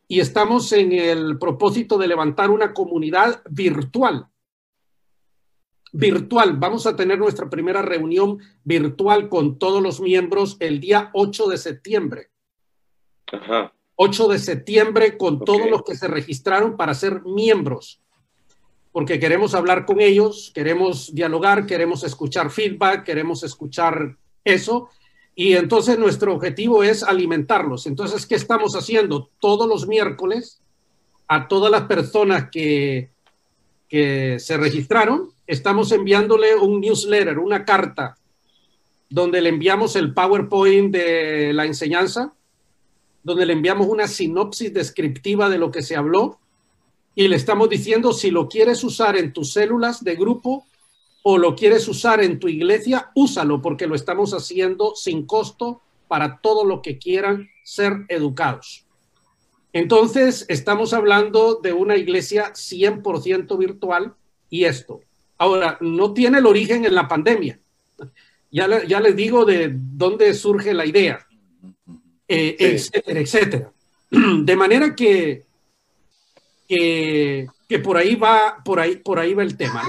y 0.09 0.21
estamos 0.21 0.73
en 0.73 0.93
el 0.93 1.39
propósito 1.39 1.99
de 1.99 2.07
levantar 2.07 2.51
una 2.51 2.73
comunidad 2.73 3.43
virtual. 3.51 4.29
Virtual. 5.93 6.57
Vamos 6.57 6.87
a 6.87 6.95
tener 6.95 7.19
nuestra 7.19 7.51
primera 7.51 7.83
reunión 7.83 8.39
virtual 8.63 9.29
con 9.29 9.59
todos 9.59 9.83
los 9.83 10.01
miembros 10.01 10.57
el 10.61 10.81
día 10.81 11.11
8 11.13 11.49
de 11.49 11.59
septiembre. 11.59 12.31
Ajá. 13.33 13.73
8 13.97 14.29
de 14.29 14.39
septiembre 14.39 15.19
con 15.19 15.41
todos 15.41 15.69
los 15.71 15.83
que 15.83 15.97
se 15.97 16.09
registraron 16.09 16.77
para 16.77 16.95
ser 16.95 17.23
miembros 17.23 18.01
porque 18.97 19.21
queremos 19.21 19.55
hablar 19.55 19.85
con 19.85 20.01
ellos, 20.01 20.51
queremos 20.55 21.15
dialogar, 21.15 21.67
queremos 21.67 22.03
escuchar 22.03 22.51
feedback, 22.51 23.05
queremos 23.05 23.43
escuchar 23.43 24.17
eso. 24.43 24.89
Y 25.35 25.53
entonces 25.53 25.99
nuestro 25.99 26.33
objetivo 26.33 26.83
es 26.83 27.03
alimentarlos. 27.03 27.87
Entonces, 27.87 28.25
¿qué 28.25 28.37
estamos 28.37 28.75
haciendo? 28.75 29.29
Todos 29.39 29.69
los 29.69 29.87
miércoles, 29.87 30.63
a 31.29 31.47
todas 31.47 31.71
las 31.71 31.83
personas 31.83 32.49
que, 32.51 33.11
que 33.87 34.39
se 34.41 34.57
registraron, 34.57 35.29
estamos 35.47 35.93
enviándole 35.93 36.57
un 36.57 36.81
newsletter, 36.81 37.39
una 37.39 37.67
carta, 37.67 38.17
donde 39.11 39.43
le 39.43 39.51
enviamos 39.51 39.95
el 39.97 40.15
PowerPoint 40.15 40.91
de 40.91 41.53
la 41.53 41.67
enseñanza, 41.67 42.33
donde 43.27 43.45
le 43.45 43.55
enviamos 43.55 43.89
una 43.89 44.07
sinopsis 44.07 44.73
descriptiva 44.73 45.51
de 45.51 45.59
lo 45.59 45.73
que 45.73 45.83
se 45.83 45.97
habló, 45.97 46.39
y 47.17 47.27
le 47.27 47.35
estamos 47.35 47.69
diciendo 47.69 48.13
si 48.13 48.31
lo 48.31 48.49
quieres 48.49 48.85
usar 48.85 49.17
en 49.17 49.33
tus 49.33 49.53
células 49.53 50.05
de 50.05 50.15
grupo 50.15 50.65
o 51.25 51.37
lo 51.37 51.57
quieres 51.57 51.89
usar 51.89 52.23
en 52.23 52.39
tu 52.39 52.47
iglesia, 52.47 53.11
úsalo 53.17 53.61
porque 53.61 53.89
lo 53.89 53.97
estamos 53.97 54.33
haciendo 54.33 54.95
sin 54.95 55.27
costo 55.27 55.83
para 56.07 56.39
todo 56.39 56.65
lo 56.65 56.83
que 56.83 56.99
quieran 56.99 57.49
ser 57.65 58.05
educados. 58.11 58.87
Entonces, 59.73 60.47
estamos 60.49 60.93
hablando 60.93 61.57
de 61.57 61.73
una 61.73 61.97
iglesia 61.97 62.53
100% 62.53 63.59
virtual 63.59 64.15
y 64.51 64.67
esto. 64.67 65.01
Ahora, 65.37 65.79
no 65.81 66.15
tiene 66.15 66.39
el 66.39 66.47
origen 66.47 66.85
en 66.85 66.95
la 66.95 67.09
pandemia. 67.09 67.59
Ya, 68.53 68.85
ya 68.85 69.01
les 69.01 69.17
digo 69.17 69.45
de 69.45 69.73
dónde 69.75 70.33
surge 70.33 70.73
la 70.75 70.87
idea, 70.87 71.27
eh, 72.29 72.57
etcétera, 72.59 73.21
etcétera. 73.21 73.73
De 74.11 74.57
manera 74.57 74.95
que 74.95 75.47
que, 76.69 77.79
por 77.83 77.97
ahí 77.97 78.15
va, 78.15 78.63
por 78.65 78.81
ahí, 78.81 78.97
por 78.97 79.19
ahí 79.19 79.35
va 79.35 79.43
el 79.43 79.57
tema. 79.57 79.83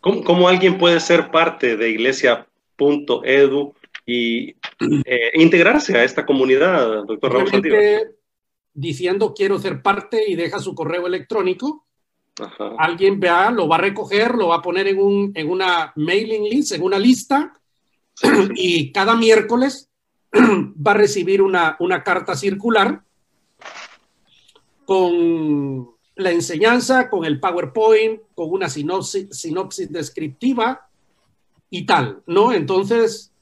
¿Cómo, 0.00 0.48
alguien 0.48 0.78
puede 0.78 0.98
ser 1.00 1.30
parte 1.30 1.76
de 1.76 1.90
iglesia.edu 1.90 3.74
y 4.04 4.50
eh, 5.04 5.30
integrarse 5.34 5.96
a 5.96 6.04
esta 6.04 6.26
comunidad, 6.26 7.04
doctor 7.04 7.32
Ramos 7.32 7.50
Diciendo 8.74 9.34
quiero 9.34 9.58
ser 9.58 9.82
parte 9.82 10.24
y 10.26 10.34
deja 10.34 10.58
su 10.58 10.74
correo 10.74 11.06
electrónico. 11.06 11.86
Alguien 12.78 13.20
vea, 13.20 13.50
lo 13.50 13.68
va 13.68 13.76
a 13.76 13.80
recoger, 13.80 14.34
lo 14.34 14.48
va 14.48 14.56
a 14.56 14.62
poner 14.62 14.88
en, 14.88 14.98
un, 14.98 15.32
en 15.34 15.50
una 15.50 15.92
mailing 15.96 16.44
list, 16.44 16.72
en 16.72 16.82
una 16.82 16.98
lista, 16.98 17.60
y 18.54 18.90
cada 18.90 19.14
miércoles 19.14 19.91
va 20.34 20.92
a 20.92 20.94
recibir 20.94 21.42
una, 21.42 21.76
una 21.78 22.02
carta 22.02 22.34
circular 22.34 23.02
con 24.84 25.92
la 26.16 26.30
enseñanza, 26.30 27.08
con 27.08 27.24
el 27.24 27.40
PowerPoint, 27.40 28.20
con 28.34 28.50
una 28.50 28.68
sinopsis, 28.68 29.90
descriptiva 29.90 30.88
y 31.70 31.86
tal, 31.86 32.22
¿no? 32.26 32.52
Entonces, 32.52 33.32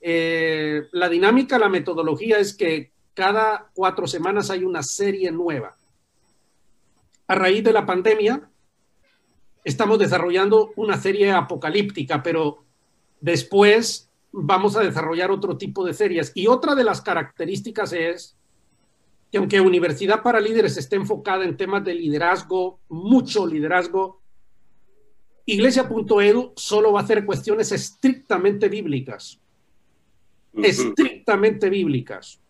eh, 0.00 0.88
la 0.92 1.08
dinámica, 1.08 1.58
la 1.58 1.68
metodología 1.68 2.38
es 2.38 2.54
que 2.54 2.90
cada 3.14 3.70
cuatro 3.74 4.06
semanas 4.06 4.50
hay 4.50 4.64
una 4.64 4.82
serie 4.82 5.30
nueva. 5.30 5.76
A 7.28 7.34
raíz 7.34 7.62
de 7.62 7.72
la 7.72 7.86
pandemia, 7.86 8.48
estamos 9.64 9.98
desarrollando 9.98 10.72
una 10.76 11.00
serie 11.00 11.30
apocalíptica, 11.30 12.22
pero 12.22 12.64
después 13.20 14.10
vamos 14.32 14.76
a 14.76 14.80
desarrollar 14.80 15.30
otro 15.30 15.56
tipo 15.56 15.84
de 15.84 15.94
series. 15.94 16.32
Y 16.34 16.46
otra 16.46 16.74
de 16.74 16.84
las 16.84 17.00
características 17.00 17.92
es 17.92 18.36
que 19.30 19.38
aunque 19.38 19.60
Universidad 19.60 20.22
para 20.22 20.40
Líderes 20.40 20.76
esté 20.76 20.96
enfocada 20.96 21.44
en 21.44 21.56
temas 21.56 21.84
de 21.84 21.94
liderazgo, 21.94 22.80
mucho 22.88 23.46
liderazgo, 23.46 24.20
Iglesia.edu 25.44 26.52
solo 26.56 26.92
va 26.92 27.00
a 27.00 27.02
hacer 27.02 27.24
cuestiones 27.26 27.72
estrictamente 27.72 28.68
bíblicas. 28.68 29.40
Estrictamente 30.54 31.68
bíblicas. 31.68 32.40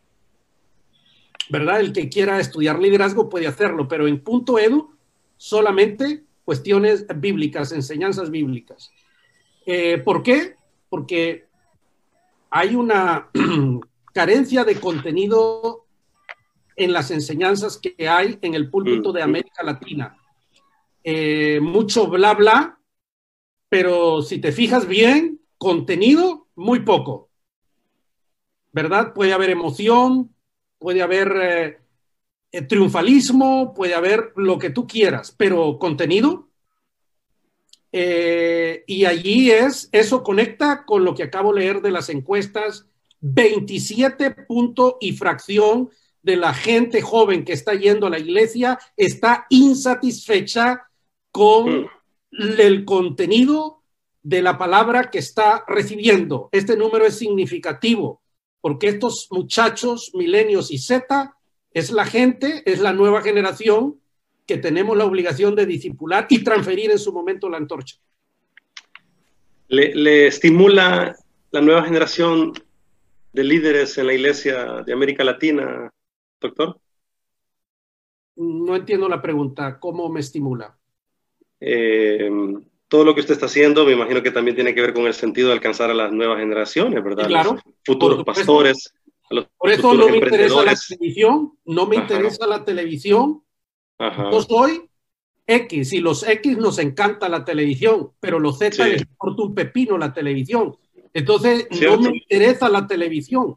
¿Verdad? 1.51 1.81
El 1.81 1.93
que 1.93 2.09
quiera 2.09 2.39
estudiar 2.39 2.79
liderazgo 2.81 3.29
puede 3.29 3.47
hacerlo, 3.47 3.89
pero 3.89 4.07
en 4.07 4.23
punto 4.23 4.59
edu 4.59 4.95
solamente 5.37 6.25
cuestiones 6.45 7.07
bíblicas, 7.17 7.73
enseñanzas 7.73 8.31
bíblicas. 8.31 8.91
Eh, 9.67 9.99
¿Por 9.99 10.23
qué? 10.23 10.57
Porque 10.89 11.47
hay 12.53 12.77
una 12.77 13.31
carencia 14.13 14.63
de 14.63 14.79
contenido 14.79 15.87
en 16.77 16.93
las 16.93 17.11
enseñanzas 17.11 17.79
que 17.79 18.09
hay 18.09 18.39
en 18.43 18.55
el 18.55 18.71
púlpito 18.71 19.11
de 19.11 19.23
América 19.23 19.63
Latina. 19.63 20.19
Eh, 21.03 21.61
mucho 21.63 22.07
bla 22.09 22.35
bla, 22.35 22.79
pero 23.71 24.21
si 24.21 24.39
te 24.39 24.53
fijas 24.53 24.87
bien, 24.87 25.41
contenido, 25.57 26.49
muy 26.55 26.81
poco. 26.81 27.31
¿Verdad? 28.71 29.15
Puede 29.15 29.33
haber 29.33 29.49
emoción, 29.49 30.35
puede 30.79 31.01
haber 31.01 31.33
eh, 31.37 31.79
eh, 32.53 32.63
triunfalismo, 32.63 33.73
puede 33.73 33.95
haber 33.95 34.33
lo 34.37 34.59
que 34.59 34.71
tú 34.71 34.87
quieras, 34.87 35.35
pero 35.37 35.79
contenido. 35.79 36.51
Y 37.93 39.05
allí 39.05 39.51
es, 39.51 39.89
eso 39.93 40.23
conecta 40.23 40.85
con 40.87 41.05
lo 41.05 41.15
que 41.15 41.25
acabo 41.25 41.53
de 41.53 41.61
leer 41.61 41.83
de 41.83 41.91
las 41.91 42.09
encuestas, 42.09 42.87
27 43.21 44.31
punto 44.49 44.97
y 45.01 45.13
fracción 45.13 45.91
de 46.23 46.37
la 46.37 46.55
gente 46.55 47.03
joven 47.03 47.45
que 47.45 47.53
está 47.53 47.75
yendo 47.75 48.07
a 48.07 48.11
la 48.11 48.19
iglesia 48.19 48.79
está 48.97 49.47
insatisfecha 49.51 50.89
con 51.31 51.83
mm. 51.83 51.89
el 52.59 52.85
contenido 52.85 53.83
de 54.23 54.43
la 54.43 54.57
palabra 54.57 55.11
que 55.11 55.19
está 55.19 55.65
recibiendo. 55.67 56.49
Este 56.53 56.77
número 56.77 57.05
es 57.05 57.19
significativo 57.19 58.23
porque 58.61 58.89
estos 58.89 59.27
muchachos, 59.31 60.13
milenios 60.15 60.71
y 60.71 60.79
Z, 60.79 61.37
es 61.73 61.91
la 61.91 62.07
gente, 62.07 62.63
es 62.65 62.81
la 62.81 62.93
nueva 62.93 63.21
generación 63.21 64.01
que 64.47 64.59
tenemos 64.59 64.97
la 64.97 65.05
obligación 65.05 65.55
de 65.55 65.67
discipular 65.67 66.27
y 66.29 66.43
transferir 66.43 66.91
en 66.91 66.99
su 66.99 67.13
momento 67.13 67.49
la 67.49 67.59
antorcha. 67.59 67.97
Le, 69.69 69.95
le 69.95 70.27
estimula 70.27 71.17
la 71.51 71.61
nueva 71.61 71.85
generación 71.85 72.53
de 73.33 73.45
líderes 73.45 73.97
en 73.99 74.07
la 74.07 74.15
iglesia 74.15 74.83
de 74.85 74.93
América 74.93 75.25
Latina 75.25 75.91
doctor? 76.43 76.79
No 78.37 78.77
entiendo 78.77 79.09
la 79.09 79.23
pregunta. 79.23 79.79
¿Cómo 79.79 80.09
me 80.09 80.21
estimula? 80.21 80.77
Eh, 81.61 82.31
todo 82.89 83.05
lo 83.05 83.15
que 83.15 83.21
usted 83.21 83.35
está 83.35 83.47
haciendo, 83.47 83.87
me 83.87 83.93
imagino 83.93 84.23
que 84.23 84.31
también 84.31 84.55
tiene 84.55 84.75
que 84.75 84.83
ver 84.83 84.93
con 84.93 85.07
el 85.07 85.15
sentido 85.15 85.49
de 85.49 85.55
alcanzar 85.55 85.91
a 85.91 85.95
las 85.95 86.13
nuevas 86.13 86.39
generaciones, 86.39 87.03
¿verdad? 87.03 87.27
claro. 87.27 87.59
futuros 87.85 88.25
pastores. 88.25 88.93
por 89.57 89.71
eso 89.71 89.95
no 89.95 90.09
me 90.09 90.19
interesa 90.19 90.63
la 90.65 90.75
televisión, 90.75 91.53
no 91.65 91.87
me 91.87 91.97
interesa 91.97 92.47
la 92.47 92.65
televisión. 92.65 93.43
Yo 94.31 94.43
soy 94.43 94.89
X 95.47 95.93
y 95.93 96.01
los 96.01 96.27
X 96.27 96.57
nos 96.59 96.79
encanta 96.79 97.29
la 97.29 97.45
televisión, 97.45 98.13
pero 98.21 98.39
los 98.39 98.59
Z 98.59 98.85
les 98.87 99.03
importa 99.03 99.43
un 99.43 99.55
pepino 99.55 99.99
la 99.99 100.13
televisión. 100.13 100.77
Entonces, 101.13 101.67
no 101.81 101.99
me 101.99 102.17
interesa 102.17 102.69
la 102.69 102.87
televisión. 102.87 103.57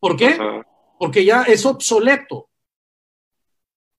¿Por 0.00 0.16
qué? 0.16 0.38
Porque 0.98 1.24
ya 1.24 1.42
es 1.42 1.66
obsoleto. 1.66 2.48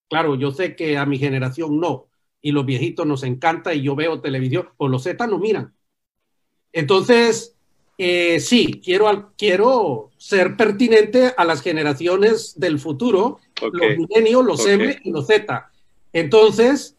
Claro, 0.09 0.35
yo 0.35 0.51
sé 0.51 0.75
que 0.75 0.97
a 0.97 1.05
mi 1.05 1.19
generación 1.19 1.79
no, 1.79 2.07
y 2.41 2.51
los 2.51 2.65
viejitos 2.65 3.05
nos 3.05 3.23
encanta 3.23 3.73
y 3.73 3.83
yo 3.83 3.95
veo 3.95 4.21
televisión, 4.21 4.69
pues 4.75 4.89
los 4.89 5.03
Z 5.03 5.27
no 5.27 5.37
miran. 5.37 5.73
Entonces, 6.71 7.55
eh, 7.97 8.39
sí, 8.39 8.81
quiero, 8.83 9.33
quiero 9.37 10.09
ser 10.17 10.55
pertinente 10.55 11.33
a 11.35 11.43
las 11.43 11.61
generaciones 11.61 12.57
del 12.59 12.79
futuro, 12.79 13.39
los 13.61 13.97
milenios, 13.97 14.45
los 14.45 14.65
M 14.65 14.99
y 15.03 15.11
los 15.11 15.27
Z. 15.27 15.71
Entonces, 16.13 16.95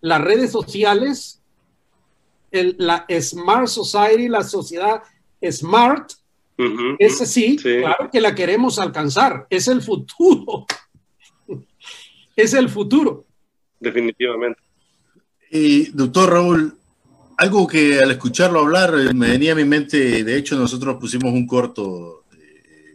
las 0.00 0.20
redes 0.20 0.50
sociales, 0.50 1.42
la 2.50 3.06
Smart 3.20 3.66
Society, 3.66 4.28
la 4.28 4.42
sociedad 4.42 5.02
Smart, 5.50 6.12
ese 6.98 7.24
sí, 7.24 7.56
claro 7.56 8.10
que 8.12 8.20
la 8.20 8.34
queremos 8.34 8.78
alcanzar, 8.78 9.46
es 9.48 9.68
el 9.68 9.80
futuro. 9.80 10.66
es 12.36 12.52
el 12.54 12.68
futuro. 12.68 13.24
Definitivamente. 13.78 14.60
Y 15.50 15.86
doctor 15.92 16.30
Raúl, 16.30 16.76
algo 17.38 17.66
que 17.66 17.98
al 17.98 18.10
escucharlo 18.10 18.60
hablar 18.60 18.94
eh, 18.94 19.14
me 19.14 19.30
venía 19.30 19.52
a 19.52 19.56
mi 19.56 19.64
mente, 19.64 20.22
de 20.22 20.36
hecho 20.36 20.56
nosotros 20.56 20.96
pusimos 21.00 21.32
un 21.32 21.46
corto 21.46 22.19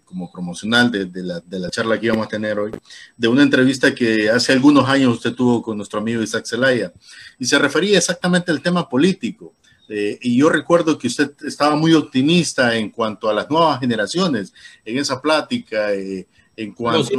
como 0.05 0.31
promocional 0.31 0.91
de, 0.91 1.09
la, 1.23 1.39
de, 1.39 1.59
la, 1.59 1.69
charla 1.69 1.99
que 1.99 2.05
íbamos 2.05 2.27
a 2.27 2.29
tener 2.29 2.57
hoy, 2.59 2.71
de 3.17 3.27
una 3.27 3.43
entrevista 3.43 3.93
que 3.93 4.29
hace 4.29 4.53
algunos 4.53 4.87
años 4.87 5.15
usted 5.15 5.33
tuvo 5.33 5.61
con 5.61 5.77
nuestro 5.77 5.99
amigo 5.99 6.21
Isaac 6.21 6.45
Zelaya, 6.45 6.93
y 7.39 7.45
se 7.45 7.59
refería 7.59 7.97
exactamente 7.97 8.51
al 8.51 8.61
tema 8.61 8.87
político. 8.87 9.53
Eh, 9.89 10.17
y 10.21 10.37
yo 10.37 10.49
recuerdo 10.49 10.97
que 10.97 11.07
usted 11.07 11.31
estaba 11.45 11.75
muy 11.75 11.93
optimista 11.93 12.75
en 12.75 12.89
cuanto 12.89 13.29
a 13.29 13.33
las 13.33 13.49
nuevas 13.49 13.79
generaciones 13.79 14.53
en 14.83 14.97
esa 14.97 15.21
plática. 15.21 15.91
en 15.93 16.71
cuanto, 16.73 17.09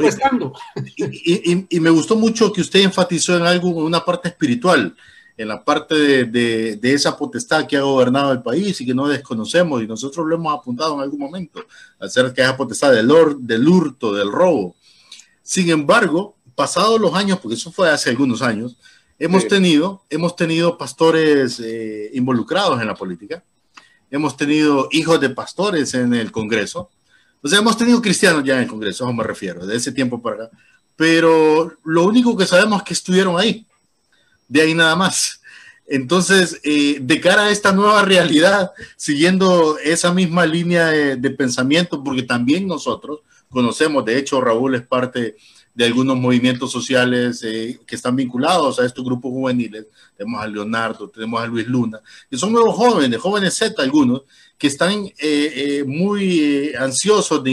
y, 0.97 1.53
y, 1.53 1.67
y, 1.69 1.81
me 1.81 1.91
gustó 1.91 2.17
mucho 2.17 2.53
que 2.53 2.63
usted 2.63 2.81
enfatizó 2.81 3.37
en 3.37 3.43
algo, 3.43 3.69
una 3.69 4.05
parte 4.05 4.29
espiritual, 4.29 4.97
en 5.37 5.49
la 5.49 5.63
parte 5.63 5.95
de, 5.95 6.77
de, 6.77 6.93
esa 6.95 7.17
potestad 7.17 7.67
que 7.67 7.77
ha 7.77 7.83
gobernado 7.83 8.33
el 8.33 8.43
país 8.43 8.81
y 8.81 8.87
que 8.87 8.95
no 8.95 9.07
desconocemos, 9.07 9.83
y 9.83 9.87
nosotros 9.87 10.27
lo 10.27 10.35
hemos 10.35 10.59
apuntado 10.59 10.95
en 10.95 11.01
algún 11.01 11.21
momento, 11.21 11.65
acerca 12.01 12.43
de 12.43 12.49
esa 12.49 12.57
potestad 12.57 12.93
del, 12.93 13.11
or, 13.11 13.39
del 13.39 13.69
hurto, 13.69 14.15
del 14.15 14.33
robo. 14.33 14.77
Sin 15.43 15.69
embargo, 15.69 16.37
pasados 16.55 16.99
los 17.01 17.15
años, 17.15 17.39
porque 17.41 17.57
eso 17.57 17.71
fue 17.71 17.91
hace 17.91 18.11
algunos 18.11 18.41
años, 18.41 18.77
hemos, 19.19 19.47
tenido, 19.47 20.05
hemos 20.09 20.37
tenido 20.37 20.79
pastores 20.79 21.61
eh, 21.61 22.11
involucrados 22.15 22.81
en 22.81 22.87
la 22.87 22.95
política, 22.95 23.45
hemos 24.11 24.37
tenido 24.39 24.89
hijos 24.91 25.21
de 25.21 25.31
pastores 25.31 25.93
en 25.93 26.15
el 26.15 26.33
Congreso, 26.33 26.89
o 27.43 27.49
sea, 27.49 27.59
hemos 27.59 27.77
tenido 27.77 28.01
cristianos 28.01 28.43
ya 28.43 28.55
en 28.55 28.63
el 28.63 28.69
Congreso, 28.69 29.05
a 29.05 29.09
eso 29.09 29.17
me 29.17 29.23
refiero, 29.23 29.67
de 29.67 29.77
ese 29.77 29.93
tiempo 29.93 30.23
para 30.23 30.47
acá, 30.47 30.59
pero 30.97 31.75
lo 31.85 32.05
único 32.05 32.35
que 32.35 32.47
sabemos 32.47 32.79
es 32.79 32.85
que 32.85 32.95
estuvieron 32.95 33.39
ahí 33.39 33.66
de 34.49 34.63
ahí 34.63 34.75
nada 34.75 34.97
más. 34.97 35.41
Entonces, 35.89 36.61
eh, 36.65 36.99
de 37.01 37.21
cara 37.21 37.45
a 37.45 37.51
esta 37.51 37.73
nueva 37.73 38.03
realidad, 38.03 38.73
siguiendo 38.97 39.79
esa 39.79 40.13
misma 40.13 40.45
línea 40.45 40.87
de, 40.89 41.31
pensamiento, 41.31 42.03
porque 42.03 42.23
también 42.23 42.67
nosotros 42.67 43.21
conocemos, 43.49 44.05
de 44.05 44.19
hecho, 44.19 44.41
Raúl 44.41 44.75
es 44.75 44.83
parte 44.83 45.37
de 45.75 45.85
algunos 45.85 46.17
movimientos 46.17 46.73
sociales 46.73 47.43
eh, 47.45 47.79
que 47.87 47.95
están 47.95 48.17
vinculados 48.17 48.81
a 48.81 48.87
estos 48.87 49.05
grupos 49.05 49.31
juveniles. 49.31 49.87
Tenemos 50.17 50.43
a 50.43 50.49
Leonardo, 50.49 51.09
tenemos 51.09 51.41
a 51.41 51.47
Luis 51.47 51.69
Luna, 51.69 52.01
que 52.29 52.37
son 52.37 52.53
nuevos 52.53 52.75
jóvenes, 52.75 53.21
jóvenes 53.21 53.55
Z 53.55 53.81
algunos, 53.81 54.23
que 54.59 54.67
están 54.67 55.09
eh, 55.19 55.85
muy 55.87 56.75
ansiosos 56.75 57.45
de, 57.45 57.53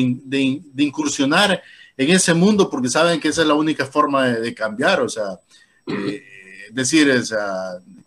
incursionar 0.77 1.61
en 1.95 2.09
ese 2.09 2.33
mundo 2.33 2.69
porque 2.69 2.89
saben 2.89 3.19
que 3.19 3.27
esa 3.27 3.41
es 3.41 3.47
la 3.47 3.53
única 3.53 3.85
forma 3.85 4.25
de, 4.27 4.53
cambiar. 4.55 5.01
O 5.01 5.09
sea, 5.09 5.37
decir, 6.74 7.13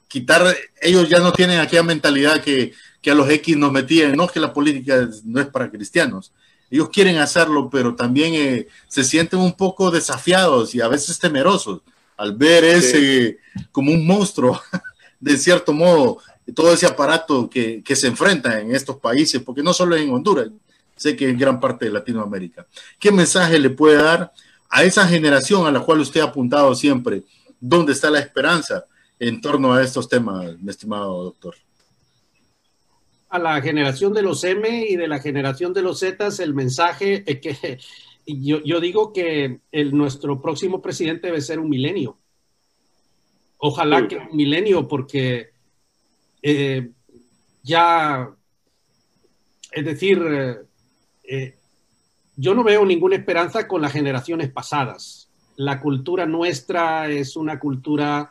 quitar, 0.09 0.55
ellos 0.81 1.09
ya 1.09 1.19
no 1.19 1.33
tienen 1.33 1.59
aquella 1.59 1.83
mentalidad 1.83 2.41
que, 2.43 2.73
que, 3.01 3.11
a 3.11 3.15
los 3.15 3.29
X 3.29 3.57
nos 3.57 3.73
metían, 3.73 4.17
no 4.17 4.29
que 4.29 4.41
la 4.41 4.53
política 4.53 5.09
no 5.25 5.41
es 5.41 5.47
para 5.47 5.71
cristianos. 5.71 6.33
Ellos 6.71 6.89
quieren 6.89 7.19
hacerlo, 7.19 7.71
pero 7.71 7.95
también 7.95 8.35
eh, 8.35 8.67
se 8.89 9.05
sienten 9.05 9.39
un 9.39 9.53
poco 9.53 9.91
desafiados 9.91 10.75
y 10.75 10.81
a 10.81 10.89
veces 10.89 11.19
temerosos 11.19 11.83
al 12.17 12.35
ver 12.35 12.65
ese 12.65 13.39
como 13.71 13.93
un 13.93 14.07
monstruo, 14.07 14.61
de 15.21 15.37
cierto 15.37 15.73
modo, 15.73 16.19
todo 16.55 16.73
ese 16.73 16.87
aparato 16.87 17.49
que, 17.49 17.83
que 17.85 17.97
se 17.97 18.07
enfrenta 18.07 18.61
en 18.61 18.75
estos 18.75 18.97
países, 18.97 19.43
porque 19.43 19.63
no 19.63 19.73
solo 19.73 19.97
en 19.97 20.11
Honduras, 20.11 20.49
sé 20.97 21.15
que 21.15 21.29
en 21.29 21.39
gran 21.39 21.61
parte 21.61 21.85
de 21.85 21.91
Latinoamérica. 21.91 22.67
¿Qué 22.99 23.13
mensaje 23.13 23.59
le 23.59 23.71
puede 23.71 24.03
dar 24.03 24.33
a 24.69 24.83
esa 24.83 25.07
generación 25.07 25.67
a 25.67 25.71
la 25.71 25.81
cual 25.81 26.01
usted 26.01 26.21
ha 26.21 26.25
apuntado 26.25 26.75
siempre? 26.75 27.23
¿Dónde 27.61 27.93
está 27.93 28.11
la 28.11 28.21
esperanza 28.21 28.85
en 29.19 29.41
torno 29.41 29.73
a 29.73 29.83
estos 29.83 30.09
temas, 30.09 30.59
mi 30.59 30.71
estimado 30.71 31.25
doctor? 31.25 31.55
A 33.29 33.39
la 33.39 33.61
generación 33.61 34.13
de 34.13 34.23
los 34.23 34.45
M 34.45 34.87
y 34.89 34.97
de 34.97 35.09
la 35.09 35.19
generación 35.19 35.73
de 35.73 35.83
los 35.83 35.99
Z, 35.99 36.29
el 36.39 36.55
mensaje 36.55 37.25
es 37.27 37.41
que 37.41 37.79
yo, 38.27 38.81
digo 38.81 39.13
que 39.13 39.61
el, 39.73 39.97
nuestro 39.97 40.41
próximo 40.41 40.81
presidente 40.83 41.29
debe 41.29 41.41
ser 41.41 41.59
un 41.59 41.69
milenio. 41.69 42.19
Ojalá 43.59 44.07
que 44.07 44.17
un 44.17 44.37
milenio, 44.37 44.87
porque 44.87 45.51
eh, 46.43 46.91
ya, 47.63 48.31
es 49.73 49.85
decir, 49.85 50.23
eh, 50.23 50.57
eh, 51.25 51.57
yo 52.37 52.55
no 52.55 52.63
veo 52.63 52.85
ninguna 52.85 53.17
esperanza 53.17 53.67
con 53.67 53.81
las 53.81 53.93
generaciones 53.93 54.51
pasadas 54.51 55.26
la 55.57 55.81
cultura 55.81 56.27
nuestra 56.27 57.09
es 57.11 57.37
una 57.37 57.59
cultura 57.59 58.31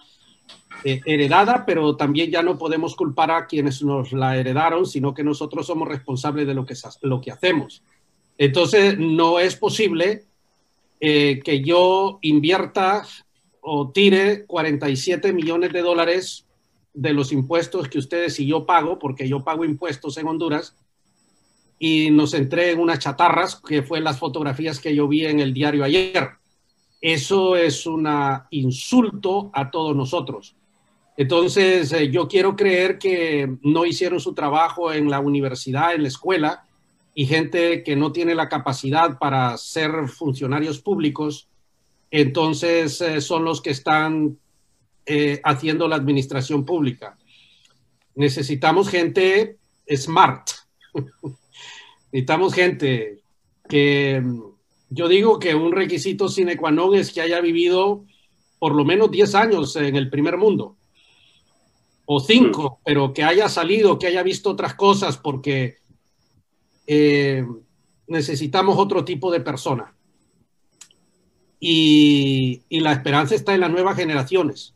eh, 0.83 1.01
heredada, 1.05 1.65
pero 1.65 1.95
también 1.95 2.31
ya 2.31 2.43
no 2.43 2.57
podemos 2.57 2.95
culpar 2.95 3.31
a 3.31 3.47
quienes 3.47 3.81
nos 3.81 4.11
la 4.11 4.37
heredaron, 4.37 4.85
sino 4.85 5.13
que 5.13 5.23
nosotros 5.23 5.65
somos 5.65 5.87
responsables 5.87 6.45
de 6.45 6.53
lo 6.53 6.65
que, 6.65 6.75
lo 7.01 7.21
que 7.21 7.31
hacemos. 7.31 7.81
Entonces, 8.37 8.97
no 8.97 9.39
es 9.39 9.55
posible 9.55 10.25
eh, 10.99 11.41
que 11.43 11.61
yo 11.61 12.19
invierta 12.21 13.03
o 13.61 13.89
tire 13.91 14.45
47 14.45 15.33
millones 15.33 15.73
de 15.73 15.81
dólares 15.81 16.45
de 16.93 17.13
los 17.13 17.31
impuestos 17.31 17.87
que 17.89 17.97
ustedes 17.97 18.39
y 18.39 18.45
yo 18.45 18.65
pago, 18.65 18.99
porque 18.99 19.27
yo 19.27 19.43
pago 19.43 19.65
impuestos 19.65 20.17
en 20.17 20.27
Honduras, 20.27 20.75
y 21.77 22.09
nos 22.11 22.33
entreguen 22.33 22.79
unas 22.79 22.99
chatarras, 22.99 23.55
que 23.55 23.83
fue 23.83 23.99
las 23.99 24.17
fotografías 24.17 24.79
que 24.79 24.95
yo 24.95 25.07
vi 25.07 25.25
en 25.25 25.39
el 25.39 25.53
diario 25.53 25.83
ayer. 25.83 26.29
Eso 27.05 27.55
es 27.55 27.85
un 27.85 28.09
insulto 28.49 29.51
a 29.53 29.69
todos 29.69 29.95
nosotros. 29.95 30.55
Entonces, 31.15 31.93
eh, 31.93 32.09
yo 32.09 32.27
quiero 32.27 32.55
creer 32.55 32.97
que 32.97 33.57
no 33.61 33.85
hicieron 33.85 34.19
su 34.19 34.33
trabajo 34.33 34.91
en 34.91 35.07
la 35.11 35.19
universidad, 35.19 35.93
en 35.93 36.01
la 36.01 36.07
escuela, 36.07 36.65
y 37.13 37.27
gente 37.27 37.83
que 37.83 37.95
no 37.95 38.11
tiene 38.11 38.33
la 38.33 38.49
capacidad 38.49 39.19
para 39.19 39.55
ser 39.59 40.07
funcionarios 40.07 40.79
públicos, 40.79 41.47
entonces 42.09 42.99
eh, 43.01 43.21
son 43.21 43.45
los 43.45 43.61
que 43.61 43.69
están 43.69 44.39
eh, 45.05 45.39
haciendo 45.43 45.87
la 45.87 45.97
administración 45.97 46.65
pública. 46.65 47.19
Necesitamos 48.15 48.89
gente 48.89 49.57
smart. 49.95 50.49
Necesitamos 52.11 52.55
gente 52.55 53.19
que 53.69 54.23
yo 54.89 55.07
digo 55.07 55.39
que 55.39 55.55
un 55.55 55.71
requisito 55.71 56.29
sine 56.29 56.57
qua 56.57 56.71
non 56.71 56.95
es 56.95 57.11
que 57.11 57.21
haya 57.21 57.41
vivido 57.41 58.05
por 58.59 58.73
lo 58.75 58.85
menos 58.85 59.11
10 59.11 59.35
años 59.35 59.75
en 59.75 59.95
el 59.95 60.09
primer 60.09 60.37
mundo, 60.37 60.77
o 62.05 62.19
5, 62.19 62.79
pero 62.85 63.13
que 63.13 63.23
haya 63.23 63.49
salido, 63.49 63.99
que 63.99 64.07
haya 64.07 64.23
visto 64.23 64.51
otras 64.51 64.75
cosas, 64.75 65.17
porque 65.17 65.77
eh, 66.87 67.45
necesitamos 68.07 68.77
otro 68.77 69.03
tipo 69.03 69.31
de 69.31 69.41
persona. 69.41 69.93
Y, 71.59 72.61
y, 72.69 72.79
la 72.81 72.91
esperanza 72.91 73.33
está 73.33 73.55
en 73.55 73.61
las 73.61 73.71
nuevas 73.71 73.95
generaciones. 73.95 74.75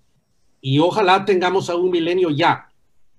Y 0.60 0.80
ojalá 0.80 1.24
tengamos 1.26 1.70
a 1.70 1.76
un 1.76 1.91
milenio 1.91 2.32
ya, 2.32 2.72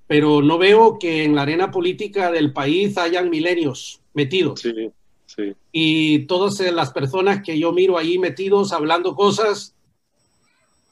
pero 0.06 0.42
no 0.42 0.58
veo 0.58 0.98
que 0.98 1.24
en 1.24 1.36
la 1.36 1.42
arena 1.42 1.70
política 1.70 2.32
del 2.32 2.52
país 2.52 2.98
hayan 2.98 3.30
milenios 3.30 4.00
metidos. 4.12 4.60
Sí. 4.60 4.90
Y 5.72 6.20
todas 6.26 6.58
las 6.72 6.92
personas 6.92 7.42
que 7.42 7.58
yo 7.58 7.72
miro 7.72 7.98
ahí 7.98 8.18
metidos 8.18 8.72
hablando 8.72 9.14
cosas, 9.14 9.74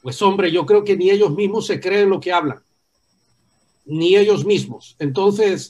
pues 0.01 0.21
hombre, 0.21 0.51
yo 0.51 0.65
creo 0.65 0.83
que 0.83 0.95
ni 0.95 1.09
ellos 1.09 1.35
mismos 1.35 1.65
se 1.65 1.79
creen 1.79 2.09
lo 2.09 2.19
que 2.19 2.31
hablan, 2.31 2.61
ni 3.85 4.15
ellos 4.15 4.45
mismos. 4.45 4.95
Entonces, 4.99 5.69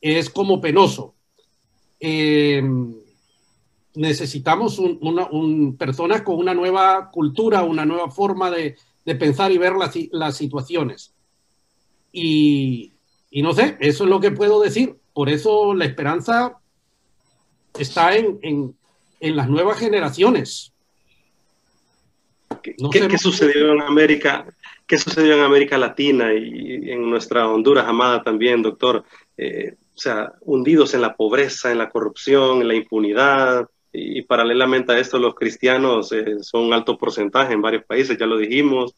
es 0.00 0.30
como 0.30 0.60
penoso. 0.60 1.14
Eh, 2.00 2.62
necesitamos 3.94 4.78
un, 4.78 5.76
personas 5.76 6.22
con 6.22 6.36
una 6.36 6.54
nueva 6.54 7.10
cultura, 7.10 7.64
una 7.64 7.84
nueva 7.84 8.10
forma 8.10 8.50
de, 8.50 8.76
pensar 9.18 9.50
y 9.52 9.58
ver 9.58 9.72
las, 10.12 10.36
situaciones. 10.36 11.12
Y 12.12 12.92
no 13.32 13.52
sé, 13.52 13.76
eso 13.80 14.04
es 14.04 14.10
lo 14.10 14.20
que 14.20 14.30
puedo 14.30 14.60
decir 14.60 14.96
Por 15.12 15.28
eso 15.28 15.74
la 15.74 15.84
esperanza 15.84 16.58
está 17.78 18.16
en, 18.16 18.38
en, 18.42 18.74
en 19.20 19.36
las 19.36 19.48
nuevas 19.48 19.78
generaciones. 19.78 20.72
¿Qué, 22.62 22.74
¿qué, 23.08 23.18
sucedió 23.18 23.72
en 23.72 23.82
América? 23.82 24.46
¿Qué 24.86 24.98
sucedió 24.98 25.34
en 25.34 25.42
América 25.42 25.78
Latina 25.78 26.32
y 26.32 26.90
en 26.90 27.08
nuestra 27.08 27.48
Honduras 27.48 27.86
amada 27.86 28.22
también, 28.22 28.62
doctor? 28.62 29.04
Eh, 29.36 29.74
o 29.94 30.00
sea, 30.00 30.32
hundidos 30.40 30.94
en 30.94 31.02
la 31.02 31.14
pobreza, 31.14 31.72
en 31.72 31.78
la 31.78 31.90
corrupción, 31.90 32.62
en 32.62 32.68
la 32.68 32.74
impunidad, 32.74 33.68
y, 33.92 34.22
paralelamente 34.22 34.92
a 34.92 34.98
esto 34.98 35.18
los 35.18 35.34
cristianos 35.34 36.12
eh, 36.12 36.36
son 36.42 36.64
un 36.64 36.72
alto 36.72 36.98
porcentaje 36.98 37.52
en 37.52 37.62
varios 37.62 37.84
países, 37.84 38.18
ya 38.18 38.26
lo 38.26 38.36
dijimos. 38.36 38.94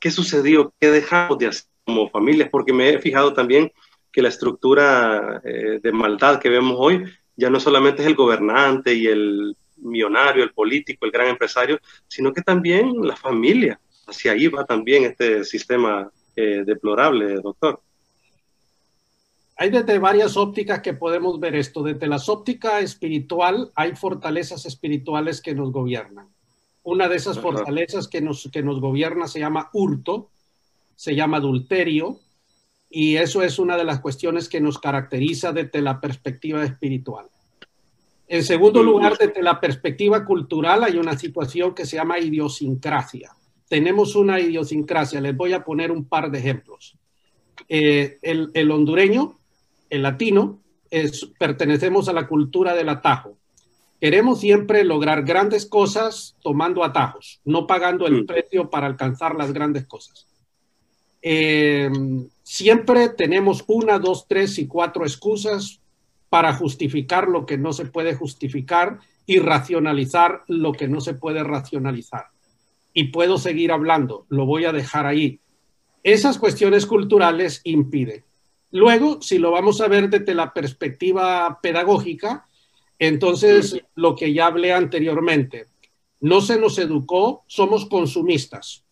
¿Qué 0.00 0.10
sucedió? 0.10 0.72
¿Qué 0.80 0.90
dejamos 0.90 1.38
de 1.38 1.48
hacer 1.48 1.68
como 1.84 2.08
familias? 2.08 2.48
Porque 2.50 2.72
me 2.72 2.90
he 2.90 2.98
fijado 2.98 3.34
también 3.34 3.70
que 4.10 4.22
la 4.22 4.28
estructura 4.28 5.40
eh, 5.44 5.80
de 5.82 5.92
maldad 5.92 6.40
que 6.40 6.48
vemos 6.48 6.76
hoy 6.78 7.04
ya 7.36 7.50
no 7.50 7.60
solamente 7.60 8.02
es 8.02 8.08
el 8.08 8.14
gobernante 8.14 8.94
y 8.94 9.06
el 9.06 9.56
millonario, 9.76 10.44
el 10.44 10.52
político, 10.52 11.04
el 11.04 11.12
gran 11.12 11.28
empresario, 11.28 11.78
sino 12.06 12.32
que 12.32 12.42
también 12.42 12.94
la 13.02 13.16
familia. 13.16 13.80
Hacia 14.06 14.32
ahí 14.32 14.48
va 14.48 14.64
también 14.64 15.04
este 15.04 15.44
sistema 15.44 16.10
eh, 16.36 16.62
deplorable, 16.64 17.34
doctor. 17.36 17.80
Hay 19.56 19.70
desde 19.70 19.98
varias 19.98 20.36
ópticas 20.36 20.80
que 20.80 20.94
podemos 20.94 21.38
ver 21.38 21.54
esto. 21.54 21.82
Desde 21.82 22.06
la 22.06 22.20
óptica 22.26 22.80
espiritual 22.80 23.70
hay 23.74 23.94
fortalezas 23.94 24.66
espirituales 24.66 25.40
que 25.40 25.54
nos 25.54 25.70
gobiernan. 25.70 26.28
Una 26.84 27.08
de 27.08 27.16
esas 27.16 27.38
fortalezas 27.38 28.08
que 28.08 28.20
nos, 28.20 28.48
que 28.52 28.62
nos 28.62 28.80
gobierna 28.80 29.28
se 29.28 29.38
llama 29.38 29.70
hurto, 29.72 30.30
se 30.96 31.14
llama 31.14 31.36
adulterio, 31.36 32.18
y 32.94 33.16
eso 33.16 33.42
es 33.42 33.58
una 33.58 33.78
de 33.78 33.84
las 33.84 34.00
cuestiones 34.00 34.50
que 34.50 34.60
nos 34.60 34.78
caracteriza 34.78 35.50
desde 35.50 35.80
la 35.80 35.98
perspectiva 35.98 36.62
espiritual. 36.62 37.26
En 38.28 38.44
segundo 38.44 38.82
lugar, 38.82 39.16
desde 39.16 39.42
la 39.42 39.58
perspectiva 39.58 40.26
cultural 40.26 40.84
hay 40.84 40.98
una 40.98 41.18
situación 41.18 41.74
que 41.74 41.86
se 41.86 41.96
llama 41.96 42.18
idiosincrasia. 42.18 43.30
Tenemos 43.66 44.14
una 44.14 44.40
idiosincrasia. 44.40 45.22
Les 45.22 45.34
voy 45.34 45.54
a 45.54 45.64
poner 45.64 45.90
un 45.90 46.04
par 46.04 46.30
de 46.30 46.38
ejemplos. 46.38 46.98
Eh, 47.66 48.18
el, 48.20 48.50
el, 48.52 48.70
hondureño, 48.70 49.38
el 49.88 50.02
latino, 50.02 50.60
es, 50.90 51.30
pertenecemos 51.38 52.10
a 52.10 52.12
la 52.12 52.28
cultura 52.28 52.74
del 52.74 52.90
atajo. 52.90 53.38
Queremos 53.98 54.40
siempre 54.40 54.84
lograr 54.84 55.24
grandes 55.24 55.64
cosas 55.64 56.36
tomando 56.42 56.84
atajos, 56.84 57.40
no 57.46 57.66
pagando 57.66 58.06
el 58.06 58.24
mm. 58.24 58.26
precio 58.26 58.68
para 58.68 58.86
alcanzar 58.86 59.34
las 59.34 59.52
grandes 59.54 59.86
cosas. 59.86 60.26
Eh, 61.22 61.90
siempre 62.52 63.08
tenemos 63.08 63.64
una, 63.66 63.98
dos, 63.98 64.26
tres 64.28 64.58
y 64.58 64.66
cuatro 64.66 65.04
excusas 65.04 65.80
para 66.28 66.52
justificar 66.52 67.26
lo 67.26 67.46
que 67.46 67.56
no 67.56 67.72
se 67.72 67.86
puede 67.86 68.14
justificar 68.14 68.98
y 69.24 69.38
racionalizar 69.38 70.42
lo 70.48 70.72
que 70.72 70.86
no 70.86 71.00
se 71.00 71.14
puede 71.14 71.42
racionalizar. 71.44 72.26
Y 72.92 73.04
puedo 73.04 73.38
seguir 73.38 73.72
hablando, 73.72 74.26
lo 74.28 74.44
voy 74.44 74.66
a 74.66 74.72
dejar 74.72 75.06
ahí. 75.06 75.40
Esas 76.02 76.36
cuestiones 76.36 76.84
culturales 76.84 77.62
impiden. 77.64 78.22
Luego, 78.70 79.22
si 79.22 79.38
lo 79.38 79.50
vamos 79.50 79.80
a 79.80 79.88
ver 79.88 80.10
desde 80.10 80.34
la 80.34 80.52
perspectiva 80.52 81.58
pedagógica, 81.62 82.46
entonces 82.98 83.80
lo 83.94 84.14
que 84.14 84.34
ya 84.34 84.44
hablé 84.44 84.74
anteriormente, 84.74 85.68
no 86.20 86.42
se 86.42 86.58
nos 86.58 86.78
educó, 86.78 87.44
somos 87.46 87.86
consumistas, 87.86 88.84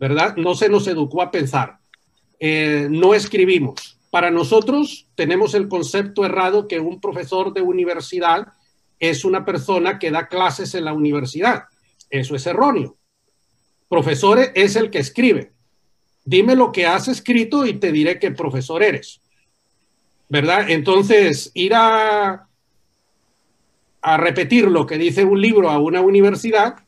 ¿verdad? 0.00 0.34
No 0.36 0.54
se 0.54 0.70
nos 0.70 0.86
educó 0.86 1.20
a 1.20 1.30
pensar, 1.30 1.78
eh, 2.38 2.88
no 2.90 3.14
escribimos, 3.14 3.96
para 4.10 4.30
nosotros 4.30 5.06
tenemos 5.14 5.54
el 5.54 5.68
concepto 5.68 6.24
errado 6.24 6.68
que 6.68 6.80
un 6.80 7.00
profesor 7.00 7.52
de 7.52 7.60
universidad 7.60 8.48
es 8.98 9.24
una 9.26 9.44
persona 9.44 9.98
que 9.98 10.10
da 10.10 10.28
clases 10.28 10.74
en 10.74 10.86
la 10.86 10.94
universidad. 10.94 11.64
Eso 12.08 12.34
es 12.34 12.46
erróneo. 12.46 12.96
Profesor 13.88 14.38
es 14.54 14.76
el 14.76 14.90
que 14.90 15.00
escribe. 15.00 15.52
Dime 16.24 16.56
lo 16.56 16.72
que 16.72 16.86
has 16.86 17.08
escrito 17.08 17.66
y 17.66 17.74
te 17.74 17.92
diré 17.92 18.18
qué 18.18 18.30
profesor 18.30 18.82
eres. 18.82 19.20
¿Verdad? 20.28 20.70
Entonces, 20.70 21.50
ir 21.52 21.74
a, 21.74 22.48
a 24.00 24.16
repetir 24.16 24.68
lo 24.68 24.86
que 24.86 24.98
dice 24.98 25.24
un 25.24 25.40
libro 25.40 25.68
a 25.70 25.78
una 25.78 26.00
universidad, 26.00 26.85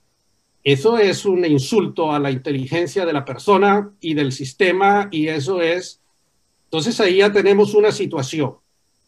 eso 0.64 0.98
es 0.98 1.24
un 1.24 1.44
insulto 1.44 2.12
a 2.12 2.18
la 2.18 2.30
inteligencia 2.30 3.06
de 3.06 3.12
la 3.12 3.24
persona 3.24 3.90
y 4.00 4.14
del 4.14 4.32
sistema 4.32 5.08
y 5.10 5.28
eso 5.28 5.62
es 5.62 6.00
entonces 6.68 7.00
ahí 7.00 7.16
ya 7.16 7.32
tenemos 7.32 7.72
una 7.72 7.90
situación, 7.90 8.56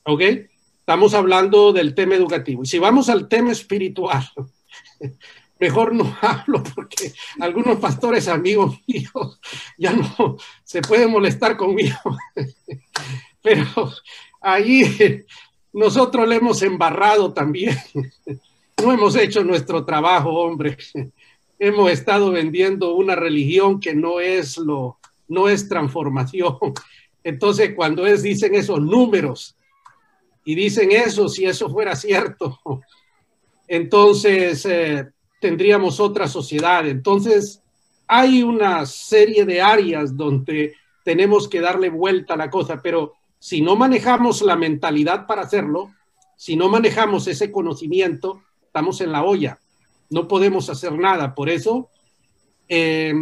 ¿ok? 0.05 0.23
Estamos 0.79 1.13
hablando 1.13 1.75
del 1.75 1.95
tema 1.95 2.15
educativo. 2.15 2.63
Y 2.63 2.67
si 2.67 2.79
vamos 2.79 3.11
al 3.11 3.29
tema 3.29 3.53
espiritual, 3.53 4.27
mejor 5.61 5.95
no 5.95 6.17
hablo 6.23 6.63
porque 6.75 7.13
algunos 7.39 7.79
pastores 7.79 8.29
amigos 8.29 8.79
míos 8.87 9.39
ya 9.79 9.93
no 9.93 10.39
se 10.65 10.81
pueden 10.81 11.11
molestar 11.11 11.59
conmigo. 11.59 11.99
Pero 13.43 13.93
ahí 14.41 15.23
nosotros 15.75 16.27
le 16.27 16.37
hemos 16.37 16.63
embarrado 16.63 17.35
también. 17.35 17.77
No 18.83 18.91
hemos 18.91 19.17
hecho 19.17 19.45
nuestro 19.45 19.85
trabajo, 19.85 20.31
hombre. 20.31 20.79
Hemos 21.61 21.93
estado 21.93 22.33
vendiendo 22.33 22.95
una 22.95 23.15
religión 23.15 23.79
que 23.79 23.95
no 23.95 24.19
es 24.19 24.59
lo, 24.59 24.99
no 25.29 25.49
es 25.49 25.69
transformación, 25.69 26.57
entonces, 27.23 27.75
cuando 27.77 28.05
es, 28.07 28.23
dicen 28.23 28.55
esos 28.57 28.81
números 28.81 29.55
y 30.45 30.57
dicen 30.57 30.91
eso, 30.91 31.29
si 31.29 31.45
eso 31.45 31.71
fuera 31.71 31.95
cierto, 31.95 32.59
entonces 33.69 34.67
eh, 34.67 35.07
tendríamos 35.41 36.01
otra 36.01 36.27
sociedad. 36.27 36.89
Entonces, 36.89 37.63
hay 38.09 38.43
una 38.43 38.85
serie 38.87 39.45
de 39.45 39.63
áreas 39.63 40.17
donde 40.17 40.75
tenemos 41.05 41.47
que 41.47 41.61
darle 41.61 41.91
vuelta 41.91 42.35
a 42.35 42.37
la 42.37 42.51
cosa, 42.51 42.81
pero 42.83 43.13
si 43.39 43.63
no 43.63 43.77
manejamos 43.77 44.43
la 44.43 44.57
mentalidad 44.57 45.29
para 45.29 45.43
hacerlo, 45.43 45.93
si 46.37 46.57
no 46.57 46.69
manejamos 46.69 47.29
ese 47.29 47.53
conocimiento, 47.53 48.43
estamos 48.63 49.01
en 49.01 49.13
la 49.13 49.23
olla, 49.23 49.60
no 50.11 50.29
podemos 50.29 50.69
hacer 50.69 50.93
nada. 50.93 51.35
Por 51.35 51.49
eso 51.49 51.89
eh, 52.69 53.13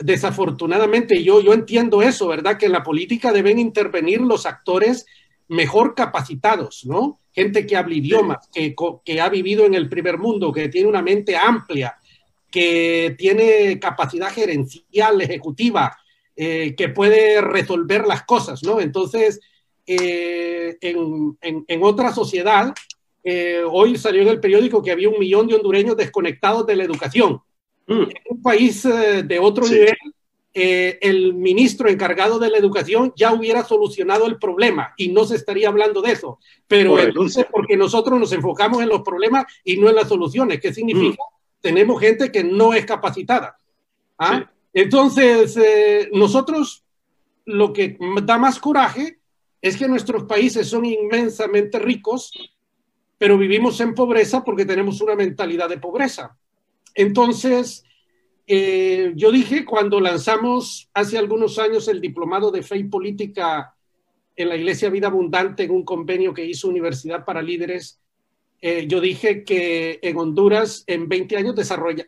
desafortunadamente 0.00 1.22
yo, 1.22 1.42
yo 1.42 1.52
entiendo 1.52 2.00
eso, 2.00 2.28
¿verdad? 2.28 2.56
Que 2.56 2.66
en 2.66 2.72
la 2.72 2.82
política 2.82 3.30
deben 3.30 3.58
intervenir 3.58 4.22
los 4.22 4.46
actores 4.46 5.04
mejor 5.48 5.94
capacitados, 5.94 6.86
¿no? 6.86 7.20
Gente 7.32 7.66
que 7.66 7.76
habla 7.76 7.94
idiomas, 7.94 8.48
que, 8.52 8.74
que 9.04 9.20
ha 9.20 9.28
vivido 9.28 9.66
en 9.66 9.74
el 9.74 9.90
primer 9.90 10.16
mundo, 10.16 10.50
que 10.50 10.70
tiene 10.70 10.88
una 10.88 11.02
mente 11.02 11.36
amplia, 11.36 11.96
que 12.50 13.14
tiene 13.18 13.78
capacidad 13.78 14.32
gerencial, 14.32 15.20
ejecutiva, 15.20 15.94
eh, 16.34 16.74
que 16.74 16.88
puede 16.88 17.42
resolver 17.42 18.06
las 18.06 18.22
cosas, 18.24 18.62
¿no? 18.62 18.80
Entonces, 18.80 19.40
eh, 19.86 20.78
en, 20.80 21.36
en, 21.42 21.64
en, 21.68 21.82
otra 21.84 22.14
sociedad, 22.14 22.74
hoy 23.70 23.96
salió 23.96 24.22
en 24.22 24.28
el 24.28 24.40
periódico 24.40 24.82
que 24.82 24.92
había 24.92 25.08
un 25.08 25.18
millón 25.18 25.46
de 25.46 25.54
hondureños 25.54 25.96
desconectados 25.96 26.66
de 26.66 26.76
la 26.76 26.84
educación. 26.84 27.40
Mm. 27.86 28.02
En 28.02 28.22
un 28.30 28.42
país 28.42 28.84
eh, 28.84 29.22
de 29.22 29.38
otro 29.38 29.66
nivel, 29.66 29.96
eh, 30.52 30.98
el 31.00 31.34
ministro 31.34 31.88
encargado 31.88 32.38
de 32.38 32.50
la 32.50 32.58
educación 32.58 33.12
ya 33.16 33.32
hubiera 33.32 33.62
solucionado 33.64 34.26
el 34.26 34.38
problema 34.38 34.94
y 34.96 35.08
no 35.08 35.24
se 35.24 35.36
estaría 35.36 35.68
hablando 35.68 36.02
de 36.02 36.12
eso. 36.12 36.38
Pero 36.66 36.98
entonces, 36.98 37.46
porque 37.50 37.76
nosotros 37.76 38.18
nos 38.18 38.32
enfocamos 38.32 38.82
en 38.82 38.88
los 38.88 39.02
problemas 39.02 39.44
y 39.64 39.76
no 39.76 39.88
en 39.88 39.96
las 39.96 40.08
soluciones. 40.08 40.60
¿Qué 40.60 40.72
significa? 40.72 41.22
Mm. 41.22 41.60
Tenemos 41.60 42.00
gente 42.00 42.32
que 42.32 42.42
no 42.42 42.74
es 42.74 42.84
capacitada. 42.86 43.58
¿ah? 44.18 44.50
Entonces, 44.72 45.56
eh, 45.56 46.08
nosotros 46.12 46.84
lo 47.44 47.72
que 47.72 47.96
da 48.22 48.38
más 48.38 48.58
coraje 48.58 49.18
es 49.62 49.76
que 49.76 49.88
nuestros 49.88 50.24
países 50.24 50.68
son 50.68 50.84
inmensamente 50.84 51.78
ricos, 51.78 52.32
pero 53.18 53.38
vivimos 53.38 53.80
en 53.80 53.94
pobreza 53.94 54.44
porque 54.44 54.64
tenemos 54.64 55.00
una 55.00 55.14
mentalidad 55.14 55.68
de 55.68 55.78
pobreza. 55.78 56.36
Entonces, 56.94 57.84
eh, 58.46 59.12
yo 59.16 59.30
dije 59.32 59.64
cuando 59.64 60.00
lanzamos 60.00 60.88
hace 60.94 61.18
algunos 61.18 61.58
años 61.58 61.88
el 61.88 62.00
diplomado 62.00 62.50
de 62.50 62.62
fe 62.62 62.78
y 62.78 62.84
política 62.84 63.74
en 64.36 64.48
la 64.48 64.56
Iglesia 64.56 64.90
Vida 64.90 65.08
Abundante 65.08 65.64
en 65.64 65.70
un 65.70 65.84
convenio 65.84 66.32
que 66.32 66.44
hizo 66.44 66.68
Universidad 66.68 67.24
para 67.24 67.42
Líderes, 67.42 68.00
eh, 68.60 68.86
yo 68.86 69.00
dije 69.00 69.44
que 69.44 69.98
en 70.02 70.16
Honduras 70.16 70.84
en 70.86 71.08
20 71.08 71.36
años 71.36 71.54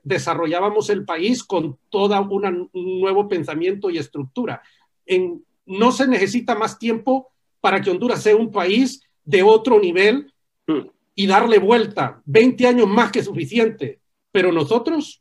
desarrollábamos 0.03 0.91
el 0.91 1.05
país 1.05 1.45
con 1.45 1.79
todo 1.89 2.21
un 2.31 2.71
nuevo 2.73 3.29
pensamiento 3.29 3.91
y 3.91 3.99
estructura. 3.99 4.63
En, 5.05 5.45
no 5.67 5.93
se 5.93 6.07
necesita 6.07 6.55
más 6.55 6.79
tiempo 6.79 7.29
para 7.61 7.81
que 7.81 7.91
Honduras 7.91 8.23
sea 8.23 8.37
un 8.37 8.51
país 8.51 9.03
de 9.25 9.43
otro 9.43 9.79
nivel 9.79 10.33
mm. 10.67 10.98
Y 11.19 11.27
darle 11.27 11.59
vuelta. 11.59 12.23
20 12.27 12.65
años 12.69 12.87
más 12.87 13.11
que 13.11 13.25
suficiente. 13.25 13.99
Pero 14.31 14.53
nosotros, 14.53 15.21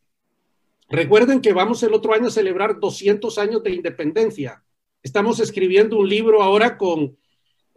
recuerden 0.90 1.42
que 1.42 1.54
vamos 1.54 1.82
el 1.82 1.92
otro 1.92 2.14
año 2.14 2.28
a 2.28 2.32
celebrar 2.32 2.80
200 2.80 3.36
años 3.40 3.64
de 3.64 3.72
independencia. 3.72 4.64
Estamos 5.02 5.40
escribiendo 5.40 5.98
un 5.98 6.08
libro 6.08 6.44
ahora 6.44 6.78
con 6.78 7.18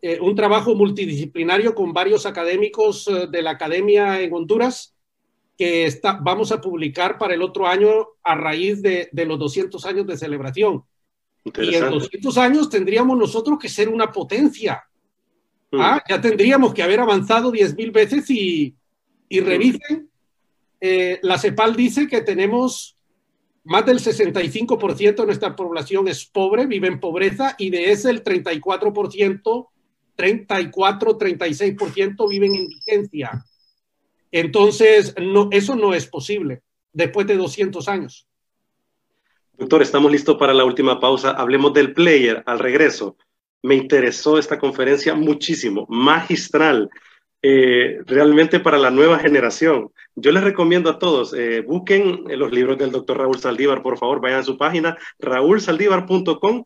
eh, 0.03 0.19
un 0.21 0.35
trabajo 0.35 0.75
multidisciplinario 0.75 1.75
con 1.75 1.95
varios 1.95 2.27
académicos 2.27 3.09
eh, 3.09 3.27
de 3.27 3.41
la 3.41 3.53
academia 3.53 4.21
en 4.21 4.35
Honduras 4.35 4.95
que 5.57 5.87
está, 5.87 6.19
vamos 6.21 6.53
a 6.53 6.61
publicar 6.61 7.17
para 7.17 7.33
el 7.33 7.41
otro 7.41 7.67
año 7.67 8.07
a 8.23 8.35
raíz 8.35 8.83
de, 8.83 9.09
de 9.13 9.25
los 9.25 9.39
200 9.39 9.83
años 9.87 10.07
de 10.07 10.19
celebración. 10.19 10.85
Y 11.45 11.75
en 11.75 11.89
200 11.89 12.37
años 12.37 12.69
tendríamos 12.69 13.17
nosotros 13.17 13.59
que 13.59 13.71
ser 13.71 13.89
una 13.89 14.13
potencia. 14.13 14.85
Mm. 15.71 15.81
¿Ah? 15.81 16.03
Ya 16.09 16.21
tendríamos 16.21 16.75
que 16.75 16.83
haber 16.83 17.01
avanzado 17.01 17.53
10.000 17.53 17.93
veces 17.93 18.31
y, 18.31 18.75
y 19.29 19.41
revisen. 19.41 20.11
Eh, 20.81 21.19
la 21.23 21.39
CEPAL 21.39 21.77
dice 21.77 22.09
que 22.09 22.23
tenemos 22.23 22.97
más 23.65 23.85
del 23.85 23.99
65% 23.99 25.15
de 25.17 25.27
nuestra 25.27 25.55
población 25.55 26.09
es 26.09 26.25
pobre, 26.25 26.67
vive 26.67 26.89
en 26.89 26.99
pobreza 26.99 27.55
y 27.59 27.71
de 27.71 27.93
ese 27.93 28.11
el 28.11 28.25
34%, 28.25 29.69
34, 30.17 31.19
36% 31.19 32.29
vive 32.29 32.47
en 32.47 32.55
indigencia. 32.55 33.45
Entonces, 34.33 35.15
no, 35.21 35.49
eso 35.53 35.77
no 35.77 35.93
es 35.93 36.07
posible 36.07 36.63
después 36.93 37.27
de 37.27 37.37
200 37.37 37.89
años. 37.89 38.27
Doctor, 39.59 39.83
estamos 39.83 40.11
listos 40.11 40.37
para 40.39 40.55
la 40.55 40.65
última 40.65 40.99
pausa. 40.99 41.33
Hablemos 41.33 41.75
del 41.75 41.93
player 41.93 42.43
al 42.47 42.59
regreso. 42.59 43.17
Me 43.63 43.75
interesó 43.75 44.39
esta 44.39 44.59
conferencia 44.59 45.15
muchísimo, 45.15 45.87
magistral, 45.89 46.91
eh, 47.43 48.01
realmente 48.07 48.61
para 48.61 48.79
la 48.79 48.91
nueva 48.91 49.19
generación. 49.19 49.91
Yo 50.15 50.31
les 50.31 50.45
recomiendo 50.45 50.91
a 50.91 50.99
todos, 50.99 51.33
eh, 51.33 51.63
busquen 51.63 52.25
los 52.27 52.53
libros 52.53 52.79
del 52.79 52.91
doctor 52.91 53.19
Raúl 53.19 53.39
Saldívar, 53.39 53.83
por 53.83 53.99
favor, 53.99 54.21
vayan 54.21 54.41
a 54.41 54.45
su 54.45 54.59
página, 54.59 54.97
raúlsaldívar.com. 55.19 56.65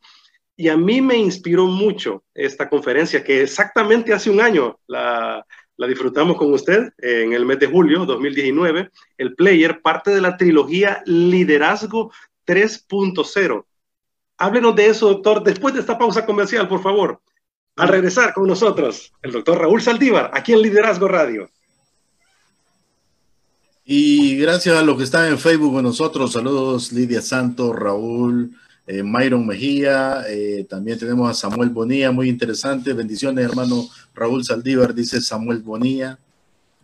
Y 0.56 0.68
a 0.68 0.76
mí 0.76 1.00
me 1.00 1.16
inspiró 1.16 1.66
mucho 1.66 2.22
esta 2.32 2.68
conferencia 2.68 3.24
que 3.24 3.42
exactamente 3.42 4.12
hace 4.12 4.30
un 4.30 4.40
año 4.40 4.78
la, 4.86 5.44
la 5.76 5.86
disfrutamos 5.86 6.36
con 6.36 6.52
usted 6.52 6.92
en 6.98 7.32
el 7.32 7.44
mes 7.44 7.58
de 7.58 7.66
julio 7.66 8.04
2019. 8.04 8.90
El 9.18 9.34
player, 9.34 9.80
parte 9.82 10.12
de 10.12 10.20
la 10.20 10.36
trilogía 10.36 11.02
Liderazgo 11.06 12.12
3.0. 12.46 13.64
Háblenos 14.38 14.74
de 14.74 14.86
eso, 14.86 15.08
doctor, 15.08 15.42
después 15.42 15.74
de 15.74 15.80
esta 15.80 15.96
pausa 15.96 16.26
comercial, 16.26 16.68
por 16.68 16.82
favor. 16.82 17.20
Al 17.76 17.88
regresar 17.88 18.32
con 18.34 18.46
nosotros, 18.46 19.12
el 19.22 19.32
doctor 19.32 19.58
Raúl 19.58 19.82
Saldívar, 19.82 20.30
aquí 20.32 20.52
en 20.52 20.62
Liderazgo 20.62 21.08
Radio. 21.08 21.48
Y 23.84 24.36
gracias 24.36 24.76
a 24.76 24.82
los 24.82 24.96
que 24.96 25.04
están 25.04 25.28
en 25.28 25.38
Facebook 25.38 25.74
con 25.74 25.82
nosotros, 25.82 26.32
saludos 26.32 26.92
Lidia 26.92 27.20
Santos, 27.20 27.74
Raúl, 27.76 28.56
eh, 28.86 29.02
Myron 29.02 29.46
Mejía, 29.46 30.24
eh, 30.28 30.66
también 30.68 30.98
tenemos 30.98 31.30
a 31.30 31.34
Samuel 31.34 31.70
Bonilla, 31.70 32.10
muy 32.10 32.28
interesante. 32.28 32.92
Bendiciones, 32.92 33.44
hermano 33.44 33.88
Raúl 34.14 34.44
Saldívar, 34.44 34.94
dice 34.94 35.20
Samuel 35.20 35.58
Bonilla. 35.58 36.18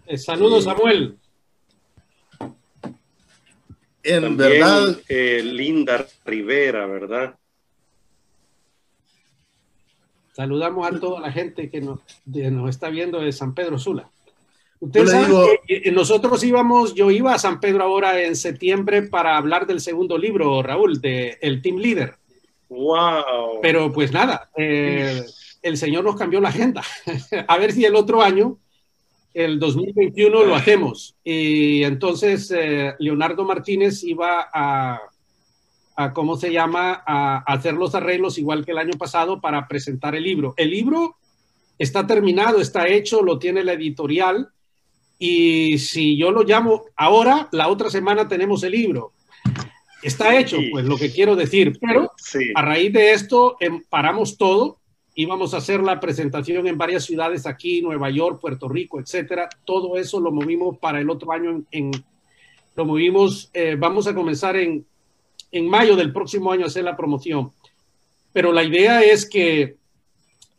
Eh, 0.07 0.18
saludos, 0.18 0.64
Samuel. 0.64 1.16
En 4.03 4.36
verdad. 4.36 4.98
Linda 5.09 6.07
Rivera, 6.24 6.86
¿verdad? 6.86 7.34
Saludamos 10.41 10.88
a 10.88 10.99
toda 10.99 11.20
la 11.20 11.30
gente 11.30 11.68
que 11.68 11.82
nos, 11.82 12.01
nos 12.24 12.70
está 12.70 12.88
viendo 12.88 13.20
de 13.20 13.30
San 13.30 13.55
Pedro 13.55 13.78
Sula. 13.78 14.09
Ustedes 14.78 15.11
saben 15.11 15.36
que 15.66 15.93
nosotros 15.93 16.43
íbamos, 16.43 16.95
yo 16.95 17.11
iba 17.11 17.34
a 17.34 17.38
San 17.38 17.61
Pedro 17.61 17.82
ahora 17.82 18.22
en 18.22 18.34
septiembre 18.34 19.03
para 19.03 19.36
hablar 19.36 19.66
del 19.66 19.82
segundo 19.82 20.16
libro, 20.16 20.62
Raúl, 20.62 20.99
de 21.03 21.36
El 21.43 21.61
Team 21.61 21.76
Leader. 21.76 22.14
Wow. 22.70 23.61
Pero 23.61 23.93
pues 23.93 24.12
nada, 24.12 24.49
eh, 24.57 25.26
el 25.61 25.76
Señor 25.76 26.05
nos 26.05 26.16
cambió 26.16 26.41
la 26.41 26.49
agenda. 26.49 26.82
a 27.47 27.59
ver 27.59 27.72
si 27.72 27.84
el 27.84 27.95
otro 27.95 28.22
año, 28.22 28.57
el 29.34 29.59
2021, 29.59 30.43
lo 30.45 30.55
hacemos. 30.55 31.16
Y 31.22 31.82
entonces 31.82 32.51
eh, 32.51 32.95
Leonardo 32.99 33.45
Martínez 33.45 34.03
iba 34.05 34.49
a, 34.51 35.03
a, 36.01 36.12
¿cómo 36.12 36.36
se 36.36 36.53
llama?, 36.53 37.03
a 37.07 37.38
hacer 37.46 37.74
los 37.74 37.94
arreglos 37.94 38.38
igual 38.38 38.64
que 38.64 38.72
el 38.72 38.78
año 38.78 38.94
pasado 38.98 39.40
para 39.40 39.68
presentar 39.68 40.14
el 40.14 40.24
libro. 40.24 40.55
El 40.57 40.70
libro 40.70 41.16
está 41.78 42.07
terminado, 42.07 42.61
está 42.61 42.88
hecho, 42.88 43.22
lo 43.22 43.38
tiene 43.38 43.64
la 43.64 43.74
editorial 43.74 44.48
y 45.18 45.78
si 45.78 46.16
yo 46.16 46.30
lo 46.30 46.42
llamo 46.42 46.84
ahora, 46.96 47.48
la 47.53 47.68
otra 47.68 47.90
semana 47.90 48.28
tenemos 48.28 48.62
el 48.62 48.72
libro. 48.72 49.12
Está 50.03 50.38
hecho, 50.38 50.57
pues 50.70 50.86
lo 50.86 50.96
que 50.96 51.12
quiero 51.12 51.36
decir, 51.36 51.78
pero 51.78 52.11
a 52.55 52.62
raíz 52.62 52.90
de 52.92 53.12
esto 53.12 53.57
em, 53.61 53.82
paramos 53.90 54.38
todo, 54.38 54.78
íbamos 55.14 55.53
a 55.53 55.59
hacer 55.59 55.82
la 55.82 56.01
presentación 56.01 56.66
en 56.66 56.78
varias 56.78 57.05
ciudades 57.05 57.46
aquí, 57.46 57.82
Nueva 57.82 58.09
York, 58.09 58.40
Puerto 58.40 58.66
Rico, 58.66 58.98
etcétera. 58.98 59.51
Todo 59.66 59.98
eso 59.98 60.18
lo 60.18 60.32
movimos 60.32 60.78
para 60.78 61.01
el 61.01 61.11
otro 61.11 61.32
año 61.32 61.62
en, 61.70 61.90
lo 62.76 62.86
movimos, 62.86 63.51
eh, 63.53 63.76
vamos 63.78 64.07
a 64.07 64.14
comenzar 64.14 64.57
en, 64.57 64.86
en 65.53 65.68
mayo 65.68 65.96
del 65.96 66.12
próximo 66.12 66.53
año 66.53 66.66
hacer 66.66 66.84
la 66.84 66.96
promoción. 66.96 67.53
Pero 68.32 68.53
la 68.53 68.62
idea 68.62 69.03
es 69.03 69.28
que 69.28 69.76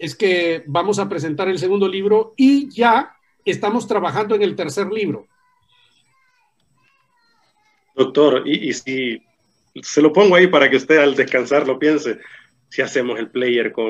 es 0.02 0.16
que 0.16 0.64
vamos 0.66 0.98
a 0.98 1.08
presentar 1.08 1.48
el 1.48 1.60
segundo 1.60 1.88
libro 1.88 2.34
y 2.36 2.68
ya 2.72 3.16
estamos 3.46 3.88
trabajando 3.88 4.34
en 4.34 4.42
el 4.42 4.56
tercer 4.56 4.92
libro. 4.92 5.28
Doctor, 7.96 8.42
y, 8.48 8.74
si 8.74 9.22
se 9.80 10.02
lo 10.02 10.12
pongo 10.12 10.36
ahí 10.36 10.48
para 10.48 10.70
que 10.72 10.78
usted 10.78 10.98
al 10.98 11.16
descansar 11.16 11.68
lo 11.68 11.78
piense, 11.78 12.18
si 12.70 12.82
hacemos 12.82 13.20
el 13.20 13.30
player 13.30 13.72
con, 13.72 13.86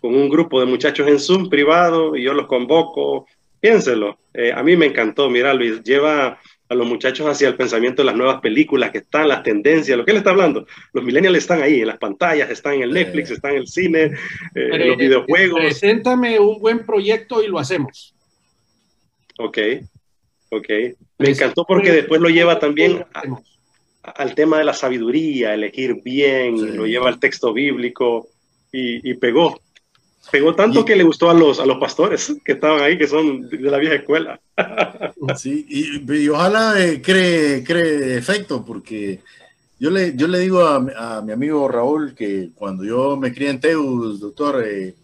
un 0.00 0.28
grupo 0.30 0.60
de 0.60 0.66
muchachos 0.66 1.06
en 1.08 1.20
Zoom 1.20 1.50
privado 1.50 2.16
y 2.16 2.22
yo 2.22 2.32
los 2.32 2.46
convoco, 2.46 3.26
piénselo. 3.60 4.18
Eh, 4.32 4.50
a 4.50 4.62
mí 4.62 4.76
me 4.76 4.86
encantó, 4.86 5.28
mira 5.28 5.52
Luis, 5.52 5.82
lleva 5.82 6.38
a 6.74 6.78
los 6.78 6.86
muchachos 6.86 7.26
hacia 7.26 7.48
el 7.48 7.56
pensamiento 7.56 8.02
de 8.02 8.06
las 8.06 8.16
nuevas 8.16 8.40
películas 8.40 8.90
que 8.90 8.98
están, 8.98 9.28
las 9.28 9.42
tendencias, 9.42 9.96
lo 9.96 10.04
que 10.04 10.10
él 10.10 10.18
está 10.18 10.30
hablando. 10.30 10.66
Los 10.92 11.04
millennials 11.04 11.38
están 11.38 11.62
ahí, 11.62 11.80
en 11.80 11.86
las 11.86 11.98
pantallas, 11.98 12.50
están 12.50 12.74
en 12.74 12.82
el 12.82 12.92
Netflix, 12.92 13.30
están 13.30 13.52
en 13.52 13.58
el 13.58 13.66
cine, 13.66 14.02
eh, 14.54 14.68
en 14.72 14.88
los 14.88 14.96
videojuegos. 14.96 15.60
Preséntame 15.60 16.38
un 16.38 16.60
buen 16.60 16.84
proyecto 16.84 17.42
y 17.42 17.48
lo 17.48 17.58
hacemos. 17.58 18.14
Ok, 19.38 19.58
ok. 20.50 20.68
Me 21.18 21.30
encantó 21.30 21.64
porque 21.64 21.92
después 21.92 22.20
lo 22.20 22.28
lleva 22.28 22.58
también 22.58 23.04
al 24.02 24.34
tema 24.34 24.58
de 24.58 24.64
la 24.64 24.74
sabiduría, 24.74 25.54
elegir 25.54 26.02
bien, 26.02 26.76
lo 26.76 26.86
lleva 26.86 27.08
al 27.08 27.18
texto 27.18 27.52
bíblico 27.52 28.28
y, 28.70 29.14
pegó. 29.14 29.60
Pegó 30.30 30.54
tanto 30.54 30.84
que 30.84 30.96
le 30.96 31.04
gustó 31.04 31.30
a 31.30 31.34
los, 31.34 31.60
a 31.60 31.66
los 31.66 31.78
pastores 31.78 32.34
que 32.44 32.52
estaban 32.52 32.80
ahí, 32.82 32.98
que 32.98 33.06
son 33.06 33.48
de 33.48 33.58
la 33.58 33.78
vieja 33.78 33.96
escuela. 33.96 34.40
Sí, 35.36 35.66
y, 35.68 36.28
ojalá 36.28 36.74
eh, 36.78 37.00
cree, 37.00 37.64
cree 37.64 38.18
efecto, 38.18 38.62
porque 38.62 39.20
yo 39.78 39.90
le, 39.90 40.14
yo 40.16 40.28
le 40.28 40.38
digo 40.38 40.60
a, 40.60 41.22
mi 41.22 41.32
amigo 41.32 41.66
Raúl 41.66 42.14
que 42.14 42.50
cuando 42.54 42.84
yo 42.84 43.16
me 43.16 43.32
crié 43.32 43.50
en 43.50 43.60
Teus, 43.60 44.20
doctor, 44.20 44.62
eh, 44.66 44.94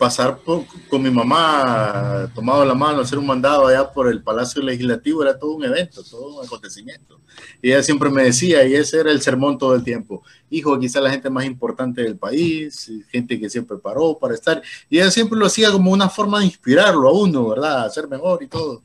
pasar 0.00 0.40
con 0.42 1.02
mi 1.02 1.10
mamá 1.10 2.32
tomado 2.34 2.64
la 2.64 2.72
mano, 2.72 3.02
hacer 3.02 3.18
un 3.18 3.26
mandado 3.26 3.66
allá 3.66 3.92
por 3.92 4.08
el 4.08 4.22
Palacio 4.22 4.62
Legislativo, 4.62 5.22
era 5.22 5.38
todo 5.38 5.52
un 5.52 5.62
evento, 5.62 6.02
todo 6.02 6.38
un 6.38 6.46
acontecimiento. 6.46 7.20
Y 7.60 7.70
ella 7.70 7.82
siempre 7.82 8.08
me 8.08 8.22
decía, 8.22 8.66
y 8.66 8.74
ese 8.76 8.98
era 8.98 9.10
el 9.10 9.20
sermón 9.20 9.58
todo 9.58 9.74
el 9.74 9.84
tiempo, 9.84 10.22
hijo, 10.48 10.80
quizá 10.80 11.02
la 11.02 11.10
gente 11.10 11.28
más 11.28 11.44
importante 11.44 12.02
del 12.02 12.16
país, 12.16 12.90
gente 13.10 13.38
que 13.38 13.50
siempre 13.50 13.76
paró 13.76 14.16
para 14.18 14.32
estar, 14.32 14.62
y 14.88 14.96
ella 14.96 15.10
siempre 15.10 15.38
lo 15.38 15.44
hacía 15.44 15.70
como 15.70 15.92
una 15.92 16.08
forma 16.08 16.38
de 16.38 16.46
inspirarlo 16.46 17.06
a 17.06 17.12
uno, 17.12 17.50
¿verdad? 17.50 17.84
A 17.84 17.90
ser 17.90 18.08
mejor 18.08 18.42
y 18.42 18.46
todo. 18.46 18.82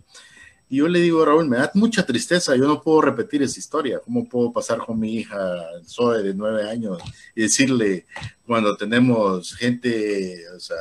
Y 0.70 0.78
yo 0.78 0.88
le 0.88 0.99
digo, 0.99 1.24
Raúl, 1.24 1.47
me 1.47 1.57
da 1.57 1.72
mucha 1.76 2.05
tristeza, 2.05 2.55
yo 2.55 2.68
no 2.68 2.82
puedo 2.82 3.01
repetir 3.01 3.43
esa 3.43 3.59
historia. 3.59 3.99
¿Cómo 4.03 4.28
puedo 4.28 4.51
pasar 4.51 4.80
con 4.80 4.99
mi 4.99 5.16
hija 5.18 5.38
Zoe 5.86 6.24
de 6.24 6.34
nueve 6.34 6.68
años 6.68 6.97
y 7.36 7.43
decirle 7.43 8.05
cuando 8.45 8.76
tenemos 8.76 9.53
gente, 9.55 10.43
o 10.55 10.59
sea, 10.59 10.76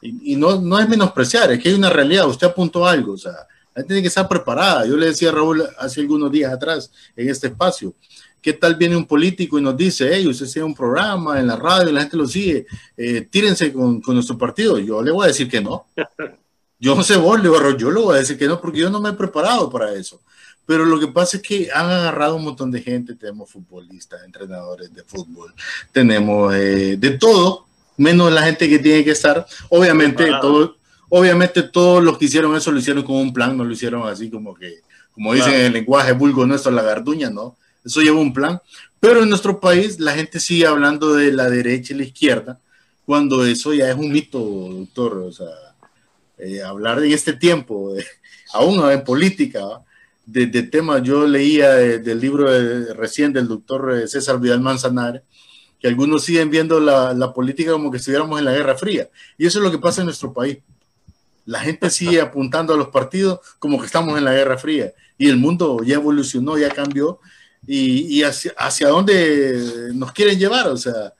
y, 0.00 0.34
no, 0.36 0.60
no 0.60 0.78
es 0.78 0.88
menospreciar, 0.88 1.52
es 1.52 1.62
que 1.62 1.68
hay 1.68 1.74
una 1.74 1.90
realidad, 1.90 2.26
usted 2.26 2.48
apuntó 2.48 2.86
algo, 2.86 3.12
o 3.12 3.18
sea, 3.18 3.46
la 3.74 3.84
tiene 3.84 4.02
que 4.02 4.08
estar 4.08 4.28
preparada. 4.28 4.86
Yo 4.86 4.96
le 4.96 5.06
decía 5.06 5.28
a 5.28 5.32
Raúl 5.32 5.62
hace 5.78 6.00
algunos 6.00 6.32
días 6.32 6.52
atrás 6.52 6.90
en 7.14 7.28
este 7.28 7.46
espacio, 7.48 7.94
¿qué 8.40 8.54
tal 8.54 8.74
viene 8.74 8.96
un 8.96 9.06
político 9.06 9.58
y 9.58 9.62
nos 9.62 9.76
dice, 9.76 10.10
hey, 10.12 10.26
usted 10.26 10.46
sigue 10.46 10.64
un 10.64 10.74
programa 10.74 11.38
en 11.38 11.46
la 11.46 11.56
radio 11.56 11.90
y 11.90 11.92
la 11.92 12.00
gente 12.00 12.16
lo 12.16 12.26
sigue, 12.26 12.66
eh, 12.96 13.28
tírense 13.30 13.72
con, 13.72 14.00
con 14.00 14.14
nuestro 14.14 14.36
partido? 14.36 14.78
Yo 14.78 15.02
le 15.02 15.12
voy 15.12 15.24
a 15.24 15.28
decir 15.28 15.48
que 15.48 15.60
no. 15.60 15.86
Yo 16.82 16.96
no 16.96 17.04
sé 17.04 17.16
vos, 17.16 17.40
yo 17.78 17.92
le 17.92 18.00
voy 18.00 18.16
a 18.16 18.18
decir 18.18 18.36
que 18.36 18.48
no, 18.48 18.60
porque 18.60 18.80
yo 18.80 18.90
no 18.90 19.00
me 19.00 19.10
he 19.10 19.12
preparado 19.12 19.70
para 19.70 19.94
eso. 19.94 20.20
Pero 20.66 20.84
lo 20.84 20.98
que 20.98 21.06
pasa 21.06 21.36
es 21.36 21.42
que 21.44 21.68
han 21.72 21.86
agarrado 21.86 22.34
un 22.34 22.42
montón 22.42 22.72
de 22.72 22.82
gente, 22.82 23.14
tenemos 23.14 23.52
futbolistas, 23.52 24.24
entrenadores 24.24 24.92
de 24.92 25.04
fútbol, 25.04 25.54
tenemos 25.92 26.52
eh, 26.56 26.96
de 26.98 27.10
todo, 27.10 27.66
menos 27.96 28.32
la 28.32 28.42
gente 28.42 28.68
que 28.68 28.80
tiene 28.80 29.04
que 29.04 29.12
estar. 29.12 29.46
Obviamente, 29.68 30.28
todo, 30.40 30.74
obviamente 31.08 31.62
todos 31.62 32.02
los 32.02 32.18
que 32.18 32.24
hicieron 32.24 32.56
eso 32.56 32.72
lo 32.72 32.80
hicieron 32.80 33.04
con 33.04 33.14
un 33.14 33.32
plan, 33.32 33.56
no 33.56 33.62
lo 33.62 33.72
hicieron 33.72 34.08
así 34.08 34.28
como 34.28 34.52
que, 34.52 34.80
como 35.14 35.34
dicen 35.34 35.54
en 35.54 35.66
el 35.66 35.72
lenguaje 35.74 36.10
vulgo 36.10 36.44
nuestro, 36.46 36.72
la 36.72 36.82
garduña, 36.82 37.30
¿no? 37.30 37.56
Eso 37.84 38.00
lleva 38.00 38.18
un 38.18 38.32
plan. 38.32 38.60
Pero 38.98 39.22
en 39.22 39.28
nuestro 39.28 39.60
país 39.60 40.00
la 40.00 40.14
gente 40.14 40.40
sigue 40.40 40.66
hablando 40.66 41.14
de 41.14 41.30
la 41.30 41.48
derecha 41.48 41.94
y 41.94 41.98
la 41.98 42.04
izquierda 42.04 42.58
cuando 43.06 43.44
eso 43.44 43.72
ya 43.72 43.88
es 43.88 43.96
un 43.96 44.10
mito, 44.10 44.40
doctor. 44.40 45.18
O 45.18 45.30
sea, 45.32 45.46
eh, 46.38 46.62
hablar 46.62 47.02
en 47.02 47.12
este 47.12 47.32
tiempo, 47.32 47.94
aún 48.52 48.90
en 48.90 49.04
política, 49.04 49.60
de, 50.26 50.62
temas, 50.62 51.02
yo 51.02 51.26
leía 51.26 51.70
del 51.70 52.20
libro 52.20 52.46
recién 52.94 53.32
del 53.32 53.48
doctor 53.48 53.92
eh, 53.96 54.08
César 54.08 54.40
Vidal 54.40 54.60
Manzanar, 54.60 55.22
que 55.78 55.88
algunos 55.88 56.22
siguen 56.24 56.48
viendo 56.48 56.78
la, 56.80 57.12
la, 57.12 57.34
política 57.34 57.72
como 57.72 57.90
que 57.90 57.96
estuviéramos 57.98 58.38
en 58.38 58.44
la 58.44 58.52
Guerra 58.52 58.76
Fría. 58.76 59.08
Y 59.36 59.46
eso 59.46 59.58
es 59.58 59.64
lo 59.64 59.70
que 59.70 59.78
pasa 59.78 60.00
en 60.00 60.06
nuestro 60.06 60.32
país. 60.32 60.58
La 61.44 61.58
gente 61.60 61.90
sigue 61.90 62.20
apuntando 62.20 62.72
a 62.72 62.76
los 62.76 62.88
partidos 62.88 63.40
como 63.58 63.80
que 63.80 63.86
estamos 63.86 64.16
en 64.16 64.24
la 64.24 64.32
Guerra 64.32 64.56
Fría. 64.56 64.92
Y 65.18 65.28
el 65.28 65.38
mundo 65.38 65.82
ya 65.84 65.96
evolucionó, 65.96 66.56
ya 66.56 66.70
cambió. 66.70 67.18
Y, 67.66 68.16
y 68.16 68.22
hacia, 68.22 68.52
hacia 68.56 68.88
dónde 68.88 69.90
nos 69.94 70.12
quieren 70.12 70.38
llevar, 70.38 70.68
o 70.68 70.76
sea. 70.76 71.14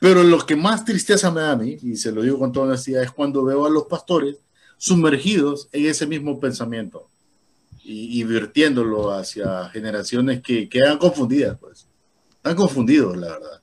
Pero 0.00 0.22
lo 0.22 0.44
que 0.44 0.54
más 0.54 0.84
tristeza 0.84 1.30
me 1.30 1.40
da 1.40 1.52
a 1.52 1.56
mí, 1.56 1.78
y 1.82 1.96
se 1.96 2.12
lo 2.12 2.20
digo 2.20 2.38
con 2.38 2.52
toda 2.52 2.66
honestidad, 2.66 3.02
es 3.02 3.10
cuando 3.10 3.42
veo 3.42 3.64
a 3.64 3.70
los 3.70 3.84
pastores 3.84 4.36
sumergidos 4.84 5.70
en 5.72 5.86
ese 5.86 6.06
mismo 6.06 6.38
pensamiento 6.38 7.08
y, 7.82 8.20
y 8.20 8.24
virtiéndolo 8.24 9.12
hacia 9.12 9.70
generaciones 9.70 10.42
que 10.42 10.68
quedan 10.68 10.98
confundidas, 10.98 11.58
pues. 11.58 11.88
Están 12.36 12.54
confundidos, 12.54 13.16
la 13.16 13.28
verdad. 13.28 13.62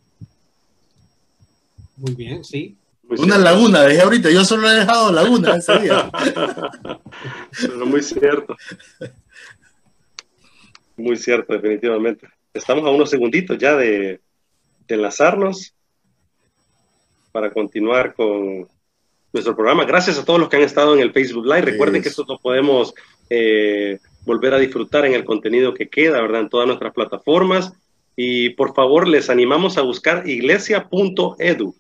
Muy 1.97 2.15
bien, 2.15 2.43
sí. 2.43 2.76
Una 3.07 3.38
laguna, 3.38 3.84
dejé 3.84 4.01
ahorita, 4.01 4.32
yo 4.32 4.43
solo 4.43 4.67
he 4.67 4.80
dejado 4.80 5.11
laguna 5.11 5.57
ese 5.57 5.78
día. 5.78 6.09
Pero 7.61 7.86
muy 7.86 8.01
cierto. 8.01 8.55
Muy 10.97 11.17
cierto, 11.17 11.53
definitivamente. 11.53 12.28
Estamos 12.51 12.84
a 12.86 12.89
unos 12.89 13.11
segunditos 13.11 13.59
ya 13.59 13.76
de, 13.76 14.22
enlazarnos 14.88 15.76
para 17.32 17.53
continuar 17.53 18.15
con 18.15 18.67
nuestro 19.34 19.55
programa. 19.55 19.86
Gracias 19.86 20.17
a 20.17 20.25
todos 20.25 20.39
los 20.39 20.49
que 20.49 20.57
han 20.57 20.63
estado 20.63 20.93
en 20.93 21.01
el 21.01 21.11
Facebook 21.11 21.45
Live. 21.45 21.61
Recuerden 21.61 22.01
que 22.01 22.09
esto 22.09 22.25
lo 22.27 22.38
podemos 22.38 22.93
eh, 23.29 23.99
volver 24.25 24.53
a 24.53 24.59
disfrutar 24.59 25.05
en 25.05 25.13
el 25.13 25.23
contenido 25.23 25.73
que 25.73 25.89
queda, 25.89 26.21
¿verdad? 26.21 26.41
En 26.41 26.49
todas 26.49 26.67
nuestras 26.67 26.93
plataformas. 26.93 27.73
Y 28.15 28.49
por 28.51 28.73
favor, 28.73 29.07
les 29.07 29.29
animamos 29.29 29.77
a 29.77 29.82
buscar 29.82 30.27
iglesia.edu 30.27 31.75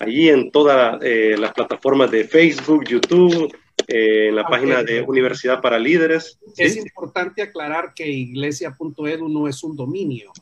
allí 0.00 0.30
en 0.30 0.50
todas 0.50 0.98
eh, 1.02 1.36
las 1.38 1.52
plataformas 1.52 2.10
de 2.10 2.24
Facebook, 2.24 2.84
YouTube, 2.88 3.54
eh, 3.86 4.28
en 4.28 4.36
la 4.36 4.44
página 4.44 4.82
de 4.82 5.02
Universidad 5.02 5.60
para 5.60 5.78
Líderes. 5.78 6.38
Es 6.56 6.76
importante 6.76 7.42
aclarar 7.42 7.92
que 7.94 8.08
iglesia.edu 8.08 9.28
no 9.28 9.46
es 9.46 9.62
un 9.62 9.76
dominio, 9.76 10.32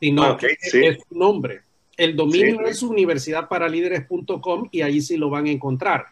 sino 0.00 0.22
ah, 0.22 0.36
que 0.38 0.56
es 0.60 0.74
un 1.10 1.18
nombre. 1.18 1.60
El 1.96 2.16
dominio 2.16 2.66
es 2.66 2.82
universidadparalíderes.com 2.82 4.68
y 4.70 4.82
ahí 4.82 5.00
sí 5.00 5.16
lo 5.16 5.30
van 5.30 5.46
a 5.46 5.50
encontrar. 5.50 6.04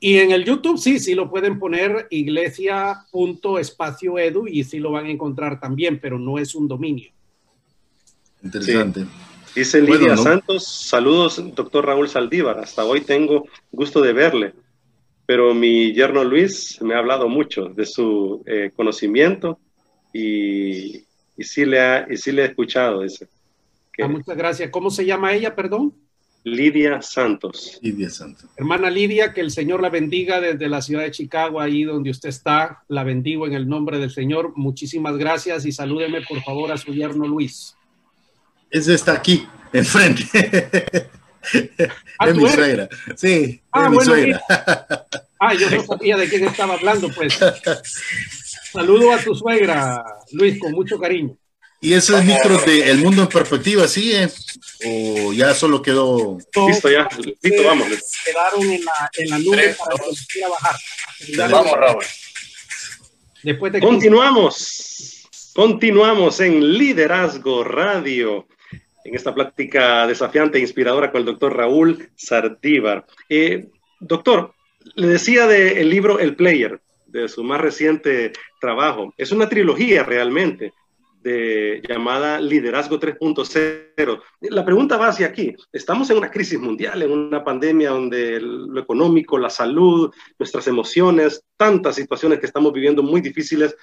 Y 0.00 0.18
en 0.18 0.30
el 0.30 0.44
YouTube 0.44 0.78
sí, 0.78 0.98
sí 0.98 1.14
lo 1.14 1.30
pueden 1.30 1.58
poner 1.58 2.06
iglesia.espacioedu 2.10 4.48
y 4.48 4.64
sí 4.64 4.78
lo 4.78 4.92
van 4.92 5.04
a 5.06 5.10
encontrar 5.10 5.60
también, 5.60 6.00
pero 6.00 6.18
no 6.18 6.38
es 6.38 6.54
un 6.54 6.66
dominio. 6.66 7.10
Interesante. 8.42 9.04
Dice 9.54 9.82
Lidia 9.82 10.16
Santos, 10.16 10.66
saludos, 10.66 11.42
doctor 11.54 11.84
Raúl 11.84 12.08
Saldívar. 12.08 12.60
Hasta 12.60 12.82
hoy 12.84 13.02
tengo 13.02 13.46
gusto 13.70 14.00
de 14.00 14.14
verle, 14.14 14.54
pero 15.26 15.52
mi 15.54 15.92
yerno 15.92 16.24
Luis 16.24 16.80
me 16.80 16.94
ha 16.94 16.98
hablado 16.98 17.28
mucho 17.28 17.66
de 17.66 17.84
su 17.84 18.42
eh, 18.46 18.70
conocimiento 18.74 19.58
y, 20.14 21.04
y, 21.36 21.44
sí 21.44 21.66
le 21.66 21.80
ha, 21.80 22.06
y 22.08 22.16
sí 22.16 22.32
le 22.32 22.40
he 22.42 22.46
escuchado. 22.46 23.02
Dice. 23.02 23.28
Ah, 24.02 24.08
muchas 24.08 24.36
gracias. 24.36 24.70
¿Cómo 24.70 24.90
se 24.90 25.04
llama 25.04 25.32
ella, 25.32 25.54
perdón? 25.54 25.94
Lidia 26.44 27.02
Santos. 27.02 27.78
Lidia 27.82 28.08
Santos. 28.08 28.48
Hermana 28.56 28.88
Lidia, 28.90 29.32
que 29.34 29.40
el 29.40 29.50
Señor 29.50 29.82
la 29.82 29.90
bendiga 29.90 30.40
desde 30.40 30.68
la 30.68 30.80
ciudad 30.80 31.02
de 31.02 31.10
Chicago, 31.10 31.60
ahí 31.60 31.84
donde 31.84 32.10
usted 32.10 32.30
está. 32.30 32.82
La 32.88 33.04
bendigo 33.04 33.46
en 33.46 33.52
el 33.52 33.68
nombre 33.68 33.98
del 33.98 34.10
Señor. 34.10 34.52
Muchísimas 34.56 35.16
gracias 35.18 35.66
y 35.66 35.72
salúdeme 35.72 36.22
por 36.22 36.42
favor 36.42 36.72
a 36.72 36.78
su 36.78 36.92
yerno 36.94 37.26
Luis. 37.26 37.76
Ese 38.70 38.94
está 38.94 39.12
aquí, 39.12 39.46
enfrente. 39.72 40.24
¿Ah, 42.18 42.28
es 42.28 42.36
mi 42.36 42.48
suegra. 42.48 42.88
Sí, 43.16 43.60
ah, 43.72 43.84
es 43.84 43.90
mi 43.90 44.00
suegra. 44.00 44.40
Ah, 45.38 45.54
yo 45.54 45.70
no 45.70 45.82
sabía 45.82 46.16
de 46.16 46.28
quién 46.28 46.44
estaba 46.44 46.74
hablando, 46.74 47.08
pues. 47.14 47.38
Saludo 48.72 49.12
a 49.12 49.18
tu 49.18 49.34
suegra, 49.34 50.04
Luis, 50.32 50.58
con 50.60 50.72
mucho 50.72 50.98
cariño. 50.98 51.36
¿Y 51.82 51.94
ese 51.94 52.18
es 52.18 52.24
micro 52.24 52.58
de 52.58 52.90
El 52.90 52.98
Mundo 52.98 53.22
en 53.22 53.28
Perspectiva 53.28 53.88
sigue? 53.88 54.28
¿O 54.86 55.32
ya 55.32 55.54
solo 55.54 55.80
quedó? 55.80 56.36
Listo, 56.68 56.90
ya. 56.90 57.08
Listo, 57.42 57.64
vamos. 57.64 57.88
Quedaron 58.24 58.70
en 58.70 58.84
la, 58.84 59.10
en 59.16 59.30
la 59.30 59.38
nube 59.38 59.74
para 59.78 59.96
que 59.96 60.10
quiera 60.30 60.48
bajar. 60.48 60.76
Vamos, 61.50 61.72
Raúl. 61.72 62.04
Después 63.42 63.72
de 63.72 63.80
Continuamos. 63.80 65.26
Continuamos 65.54 66.40
en 66.40 66.72
Liderazgo 66.74 67.64
Radio 67.64 68.46
en 69.04 69.14
esta 69.14 69.34
plática 69.34 70.06
desafiante 70.06 70.58
e 70.58 70.60
inspiradora 70.60 71.10
con 71.10 71.20
el 71.20 71.26
doctor 71.26 71.56
Raúl 71.56 72.10
Sardívar. 72.14 73.06
Eh, 73.28 73.68
doctor, 73.98 74.54
le 74.94 75.06
decía 75.06 75.46
del 75.46 75.88
libro 75.88 76.18
El 76.18 76.36
Player, 76.36 76.80
de 77.06 77.28
su 77.28 77.42
más 77.42 77.60
reciente 77.60 78.32
trabajo. 78.60 79.14
Es 79.16 79.32
una 79.32 79.48
trilogía 79.48 80.02
realmente 80.02 80.74
llamada 81.22 82.40
Liderazgo 82.40 82.98
3.0. 82.98 84.22
La 84.42 84.64
pregunta 84.64 84.96
va 84.96 85.08
hacia 85.08 85.26
aquí. 85.26 85.54
Estamos 85.72 86.10
en 86.10 86.18
una 86.18 86.30
crisis 86.30 86.58
mundial, 86.58 87.02
en 87.02 87.12
una 87.12 87.44
pandemia 87.44 87.90
donde 87.90 88.40
lo 88.40 88.80
económico, 88.80 89.38
la 89.38 89.50
salud, 89.50 90.12
nuestras 90.38 90.66
emociones, 90.66 91.44
tantas 91.56 91.96
situaciones 91.96 92.38
que 92.38 92.46
estamos 92.46 92.72
viviendo 92.72 93.02
muy 93.02 93.20
difíciles 93.20 93.76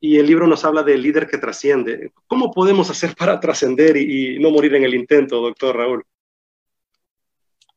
y 0.00 0.18
el 0.18 0.26
libro 0.26 0.46
nos 0.46 0.64
habla 0.64 0.82
del 0.82 1.02
líder 1.02 1.26
que 1.26 1.38
trasciende. 1.38 2.12
¿Cómo 2.26 2.50
podemos 2.52 2.90
hacer 2.90 3.14
para 3.16 3.40
trascender 3.40 3.96
y, 3.96 4.38
no 4.38 4.50
morir 4.50 4.74
en 4.74 4.84
el 4.84 4.94
intento, 4.94 5.40
doctor 5.40 5.76
Raúl? 5.76 6.04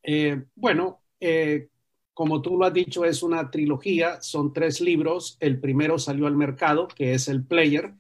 Eh, 0.04 0.44
bueno, 0.56 1.02
eh, 1.20 1.70
como 2.14 2.42
tú 2.42 2.58
lo 2.58 2.66
has 2.66 2.74
dicho, 2.74 3.06
es 3.06 3.24
una 3.24 3.50
trilogía, 3.50 4.22
son 4.22 4.52
tres 4.52 4.82
libros. 4.82 5.38
El 5.40 5.60
primero 5.60 5.98
salió 5.98 6.28
al 6.28 6.36
mercado, 6.36 6.88
que 6.88 7.14
es 7.14 7.30
el 7.30 7.46
Player. 7.46 7.94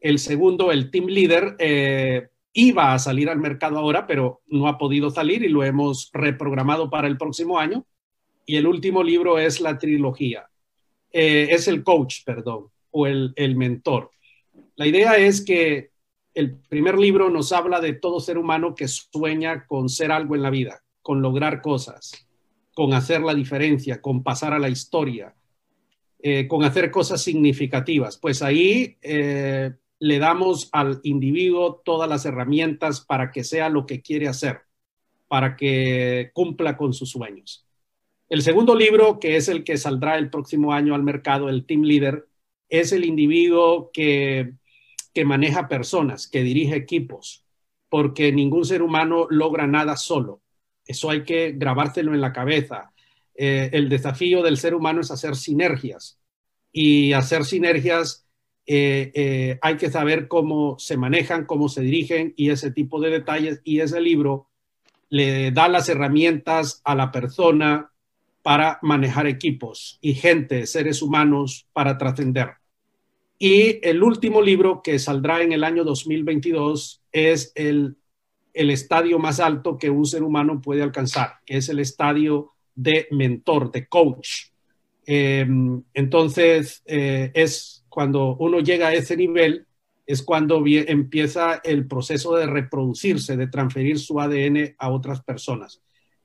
El 0.00 0.18
segundo, 0.18 0.72
el 0.72 0.90
Team 0.90 1.06
Leader, 1.06 1.56
eh, 1.58 2.28
iba 2.52 2.94
a 2.94 2.98
salir 2.98 3.28
al 3.28 3.38
mercado 3.38 3.78
ahora, 3.78 4.06
pero 4.06 4.40
no 4.46 4.66
ha 4.66 4.78
podido 4.78 5.10
salir 5.10 5.42
y 5.44 5.48
lo 5.48 5.62
hemos 5.62 6.10
reprogramado 6.12 6.90
para 6.90 7.06
el 7.06 7.18
próximo 7.18 7.58
año. 7.58 7.84
Y 8.46 8.56
el 8.56 8.66
último 8.66 9.02
libro 9.02 9.38
es 9.38 9.60
la 9.60 9.78
trilogía. 9.78 10.46
es 11.12 11.66
el 11.66 11.82
coach, 11.82 12.24
perdón 12.24 12.70
o 12.90 13.06
el, 13.06 13.56
mentor. 13.56 14.10
La 14.76 14.86
idea 14.86 15.16
es 15.16 15.44
que 15.44 15.90
el 16.34 16.56
primer 16.56 16.98
libro 16.98 17.30
nos 17.30 17.52
habla 17.52 17.80
de 17.80 17.94
todo 17.94 18.20
ser 18.20 18.38
humano 18.38 18.74
que 18.74 18.88
sueña 18.88 19.66
con 19.66 19.88
ser 19.88 20.12
algo 20.12 20.34
en 20.34 20.42
la 20.42 20.50
vida, 20.50 20.82
con 21.02 21.22
lograr 21.22 21.60
cosas, 21.60 22.26
con 22.74 22.92
hacer 22.92 23.20
la 23.20 23.34
diferencia, 23.34 24.00
con 24.00 24.22
pasar 24.22 24.52
a 24.52 24.58
la 24.58 24.68
historia, 24.68 25.34
eh, 26.18 26.46
con 26.46 26.64
hacer 26.64 26.90
cosas 26.90 27.22
significativas. 27.22 28.16
Pues 28.16 28.42
ahí 28.42 28.96
eh, 29.02 29.72
le 30.00 30.18
damos 30.18 30.70
al 30.72 31.00
individuo 31.04 31.82
todas 31.84 32.08
las 32.08 32.24
herramientas 32.24 33.02
para 33.02 33.30
que 33.30 33.44
sea 33.44 33.68
lo 33.68 33.86
que 33.86 34.00
quiere 34.00 34.26
hacer, 34.28 34.62
para 35.28 35.56
que 35.56 36.30
cumpla 36.32 36.76
con 36.76 36.94
sus 36.94 37.10
sueños. 37.10 37.66
El 38.30 38.42
segundo 38.42 38.74
libro, 38.74 39.20
que 39.20 39.36
es 39.36 39.48
el 39.48 39.62
que 39.62 39.76
saldrá 39.76 40.16
el 40.16 40.30
próximo 40.30 40.72
año 40.72 40.94
al 40.94 41.02
mercado, 41.02 41.48
el 41.48 41.66
Team 41.66 41.82
Leader, 41.82 42.26
es 42.68 42.92
el 42.92 43.04
individuo 43.04 43.90
que, 43.92 44.54
maneja 45.24 45.68
personas, 45.68 46.26
que 46.28 46.42
dirige 46.42 46.76
equipos, 46.76 47.44
porque 47.90 48.32
ningún 48.32 48.64
ser 48.64 48.80
humano 48.80 49.26
logra 49.28 49.66
nada 49.66 49.96
solo. 49.96 50.40
Eso 50.86 51.10
hay 51.10 51.24
que 51.24 51.52
grabárselo 51.52 52.14
en 52.14 52.22
la 52.22 52.32
cabeza. 52.32 52.94
Eh, 53.34 53.68
el 53.74 53.90
desafío 53.90 54.42
del 54.42 54.56
ser 54.56 54.74
humano 54.74 55.02
es 55.02 55.10
hacer 55.10 55.36
sinergias 55.36 56.18
y 56.72 57.12
hacer 57.12 57.44
sinergias 57.44 58.26
eh, 58.72 59.10
eh, 59.14 59.58
hay 59.62 59.76
que 59.78 59.90
saber 59.90 60.28
cómo 60.28 60.78
se 60.78 60.96
manejan, 60.96 61.44
cómo 61.44 61.68
se 61.68 61.80
dirigen 61.80 62.34
y 62.36 62.50
ese 62.50 62.70
tipo 62.70 63.00
de 63.00 63.10
detalles. 63.10 63.60
Y 63.64 63.80
ese 63.80 64.00
libro 64.00 64.46
le 65.08 65.50
da 65.50 65.66
las 65.66 65.88
herramientas 65.88 66.80
a 66.84 66.94
la 66.94 67.10
persona 67.10 67.90
para 68.42 68.78
manejar 68.82 69.26
equipos 69.26 69.98
y 70.00 70.14
gente, 70.14 70.68
seres 70.68 71.02
humanos, 71.02 71.66
para 71.72 71.98
trascender. 71.98 72.50
Y 73.40 73.84
el 73.84 74.04
último 74.04 74.40
libro 74.40 74.82
que 74.84 75.00
saldrá 75.00 75.42
en 75.42 75.50
el 75.50 75.64
año 75.64 75.82
2022 75.82 77.02
es 77.10 77.50
el, 77.56 77.96
estadio 78.52 79.18
más 79.18 79.40
alto 79.40 79.78
que 79.78 79.90
un 79.90 80.06
ser 80.06 80.22
humano 80.22 80.60
puede 80.60 80.84
alcanzar, 80.84 81.40
que 81.44 81.56
es 81.56 81.68
el 81.70 81.80
estadio 81.80 82.52
de 82.76 83.08
mentor, 83.10 83.72
de 83.72 83.88
coach. 83.88 84.50
Em, 85.06 85.82
entonces, 85.92 86.84
eh, 86.86 87.32
es 87.34 87.79
cuando 87.90 88.36
uno 88.36 88.60
llega 88.60 88.88
a 88.88 88.94
ese 88.94 89.16
nivel, 89.16 89.66
es 90.06 90.22
cuando 90.22 90.64
empieza 90.66 91.60
el 91.62 91.86
proceso 91.86 92.34
de 92.34 92.46
reproducirse, 92.46 93.36
de 93.36 93.46
transferir 93.46 93.98
su 93.98 94.18
ADN 94.20 94.74
a 94.78 94.90
otras 94.90 95.22
personas. 95.22 95.82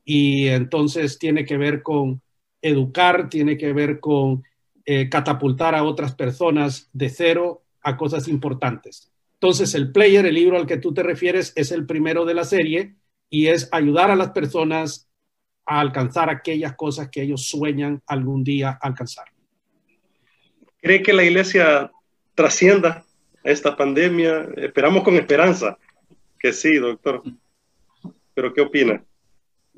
y 0.08 0.48
entonces 0.50 1.18
tiene 1.18 1.46
que 1.46 1.58
ver 1.58 1.82
con 1.82 2.22
educar, 2.62 3.28
tiene 3.28 3.58
que 3.58 3.74
ver 3.74 4.00
con 4.00 4.44
eh, 4.86 5.10
catapultar 5.10 5.74
a 5.74 5.84
otras 5.84 6.14
personas 6.14 6.90
de 6.94 7.10
cero 7.10 7.64
a 7.82 7.98
cosas 7.98 8.28
importantes. 8.28 9.12
Entonces, 9.34 9.76
el 9.76 9.92
player, 9.92 10.26
el 10.26 10.36
libro 10.36 10.58
al 10.58 10.66
que 10.66 10.78
tú 10.78 10.94
te 10.94 11.04
refieres, 11.04 11.54
es 11.56 11.72
el 11.72 11.86
primero 11.86 12.26
de 12.26 12.34
la 12.34 12.44
serie 12.44 12.96
y 13.30 13.48
es 13.48 13.70
ayudar 13.72 14.12
a 14.12 14.16
las 14.16 14.30
personas 14.32 15.08
a 15.66 15.80
alcanzar 15.80 16.30
aquellas 16.30 16.76
cosas 16.76 17.10
que 17.10 17.24
ellos 17.24 17.48
sueñan 17.48 18.02
algún 18.08 18.44
día 18.44 18.78
alcanzar. 18.82 19.35
¿Cree 20.86 21.02
que 21.02 21.14
la 21.14 21.24
iglesia 21.24 21.92
trascienda 22.36 23.04
esta 23.44 23.76
pandemia? 23.76 24.48
Esperamos 24.56 25.02
con 25.02 25.16
esperanza 25.16 25.80
que 26.38 26.54
sí, 26.54 26.76
doctor. 26.76 27.24
Pero 28.36 28.54
¿qué 28.54 28.62
opina? 28.62 29.04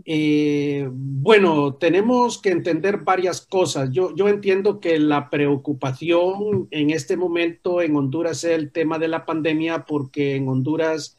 Eh, 0.03 0.85
bueno, 0.91 1.75
tenemos 1.75 2.41
que 2.41 2.49
entender 2.49 2.97
varias 2.97 3.39
cosas. 3.39 3.89
Yo, 3.93 4.13
yo 4.17 4.27
entiendo 4.27 4.81
que 4.81 4.99
la 4.99 5.29
preocupación 5.29 6.67
en 6.71 6.89
este 6.89 7.15
momento 7.15 7.81
en 7.81 7.95
Honduras 7.95 8.43
es 8.43 8.51
el 8.51 8.73
tema 8.73 8.99
de 8.99 9.07
la 9.07 9.25
pandemia 9.25 9.85
porque 9.85 10.35
en 10.35 10.49
Honduras 10.49 11.17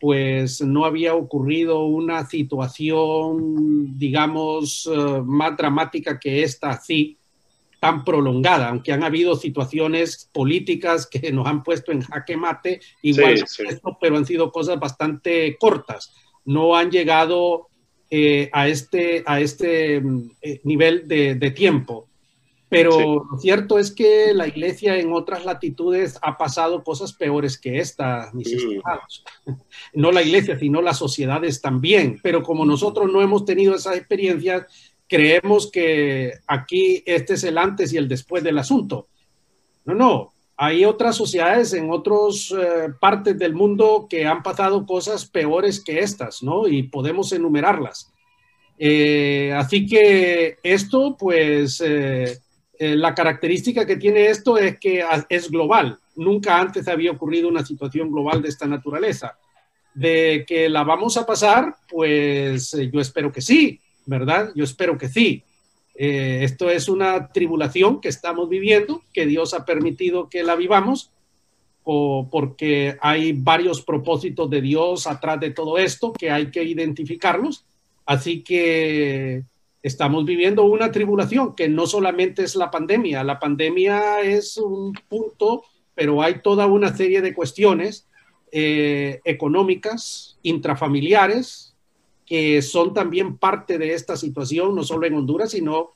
pues 0.00 0.60
no 0.60 0.84
había 0.84 1.14
ocurrido 1.14 1.84
una 1.84 2.26
situación, 2.26 3.96
digamos, 3.96 4.86
uh, 4.86 5.22
más 5.24 5.56
dramática 5.56 6.18
que 6.18 6.42
esta, 6.42 6.70
así, 6.70 7.19
tan 7.80 8.04
prolongada, 8.04 8.68
aunque 8.68 8.92
han 8.92 9.02
habido 9.02 9.34
situaciones 9.34 10.28
políticas 10.32 11.06
que 11.06 11.32
nos 11.32 11.46
han 11.46 11.62
puesto 11.62 11.90
en 11.90 12.02
jaque 12.02 12.36
mate, 12.36 12.80
igual, 13.02 13.38
sí, 13.38 13.44
sí. 13.48 13.62
Esto, 13.66 13.96
pero 13.98 14.18
han 14.18 14.26
sido 14.26 14.52
cosas 14.52 14.78
bastante 14.78 15.56
cortas. 15.58 16.12
No 16.44 16.76
han 16.76 16.90
llegado 16.90 17.68
eh, 18.10 18.50
a 18.52 18.68
este, 18.68 19.22
a 19.26 19.40
este 19.40 20.00
mm, 20.00 20.30
eh, 20.42 20.60
nivel 20.64 21.08
de, 21.08 21.36
de, 21.36 21.50
tiempo. 21.52 22.06
Pero 22.68 22.92
sí. 22.92 23.04
lo 23.32 23.38
cierto 23.38 23.78
es 23.78 23.90
que 23.92 24.34
la 24.34 24.46
iglesia 24.46 24.98
en 24.98 25.12
otras 25.12 25.44
latitudes 25.44 26.18
ha 26.20 26.36
pasado 26.36 26.84
cosas 26.84 27.14
peores 27.14 27.58
que 27.58 27.78
esta, 27.78 28.30
mis 28.34 28.52
estimados. 28.52 29.24
No 29.94 30.12
la 30.12 30.22
iglesia, 30.22 30.58
sino 30.58 30.82
las 30.82 30.98
sociedades 30.98 31.60
también. 31.62 32.20
Pero 32.22 32.42
como 32.42 32.64
nosotros 32.64 33.10
no 33.10 33.22
hemos 33.22 33.44
tenido 33.44 33.74
esas 33.74 33.96
experiencias, 33.96 34.66
creemos 35.10 35.68
que 35.70 36.34
aquí 36.46 37.02
este 37.04 37.34
es 37.34 37.42
el 37.42 37.58
antes 37.58 37.92
y 37.92 37.96
el 37.96 38.08
después 38.08 38.44
del 38.44 38.58
asunto. 38.58 39.08
No, 39.84 39.94
no, 39.94 40.32
hay 40.56 40.84
otras 40.84 41.16
sociedades 41.16 41.72
en 41.72 41.90
otras 41.90 42.54
eh, 42.56 42.92
partes 43.00 43.36
del 43.36 43.54
mundo 43.54 44.06
que 44.08 44.24
han 44.24 44.42
pasado 44.42 44.86
cosas 44.86 45.26
peores 45.26 45.82
que 45.82 45.98
estas, 45.98 46.44
¿no? 46.44 46.68
Y 46.68 46.84
podemos 46.84 47.32
enumerarlas. 47.32 48.12
Eh, 48.78 49.52
así 49.56 49.84
que 49.84 50.58
esto, 50.62 51.16
pues, 51.18 51.82
eh, 51.84 52.38
la 52.78 53.14
característica 53.14 53.84
que 53.84 53.96
tiene 53.96 54.26
esto 54.26 54.58
es 54.58 54.78
que 54.78 55.04
es 55.28 55.50
global. 55.50 55.98
Nunca 56.14 56.58
antes 56.58 56.86
había 56.86 57.10
ocurrido 57.10 57.48
una 57.48 57.66
situación 57.66 58.12
global 58.12 58.42
de 58.42 58.48
esta 58.48 58.66
naturaleza. 58.66 59.36
De 59.92 60.44
que 60.46 60.68
la 60.68 60.84
vamos 60.84 61.16
a 61.16 61.26
pasar, 61.26 61.74
pues 61.88 62.76
yo 62.92 63.00
espero 63.00 63.32
que 63.32 63.40
sí, 63.40 63.80
¿verdad? 64.10 64.50
Yo 64.54 64.64
espero 64.64 64.98
que 64.98 65.08
sí. 65.08 65.44
Eh, 65.94 66.40
esto 66.42 66.68
es 66.68 66.88
una 66.88 67.28
tribulación 67.28 68.00
que 68.00 68.08
estamos 68.08 68.48
viviendo, 68.48 69.02
que 69.14 69.24
Dios 69.24 69.54
ha 69.54 69.64
permitido 69.64 70.28
que 70.28 70.42
la 70.42 70.56
vivamos, 70.56 71.12
o 71.84 72.28
porque 72.30 72.96
hay 73.00 73.32
varios 73.32 73.82
propósitos 73.82 74.50
de 74.50 74.60
Dios 74.60 75.06
atrás 75.06 75.40
de 75.40 75.50
todo 75.50 75.78
esto 75.78 76.12
que 76.12 76.30
hay 76.30 76.50
que 76.50 76.64
identificarlos. 76.64 77.64
Así 78.04 78.42
que 78.42 79.44
estamos 79.82 80.24
viviendo 80.24 80.64
una 80.64 80.90
tribulación 80.90 81.54
que 81.54 81.68
no 81.68 81.86
solamente 81.86 82.42
es 82.42 82.56
la 82.56 82.70
pandemia, 82.70 83.22
la 83.22 83.38
pandemia 83.38 84.20
es 84.20 84.56
un 84.56 84.92
punto, 85.08 85.62
pero 85.94 86.20
hay 86.20 86.42
toda 86.42 86.66
una 86.66 86.94
serie 86.96 87.22
de 87.22 87.32
cuestiones 87.32 88.08
eh, 88.50 89.20
económicas, 89.24 90.38
intrafamiliares, 90.42 91.69
que 92.30 92.62
son 92.62 92.94
también 92.94 93.38
parte 93.38 93.76
de 93.76 93.92
esta 93.92 94.16
situación, 94.16 94.76
no 94.76 94.84
solo 94.84 95.04
en 95.04 95.14
Honduras, 95.14 95.50
sino 95.50 95.90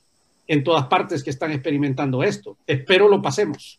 en 0.49 0.65
todas 0.65 0.89
partes 0.89 1.23
que 1.23 1.31
están 1.31 1.53
experimentando 1.53 2.25
esto. 2.25 2.59
Espero 2.67 3.09
lo 3.09 3.23
pasemos. 3.23 3.79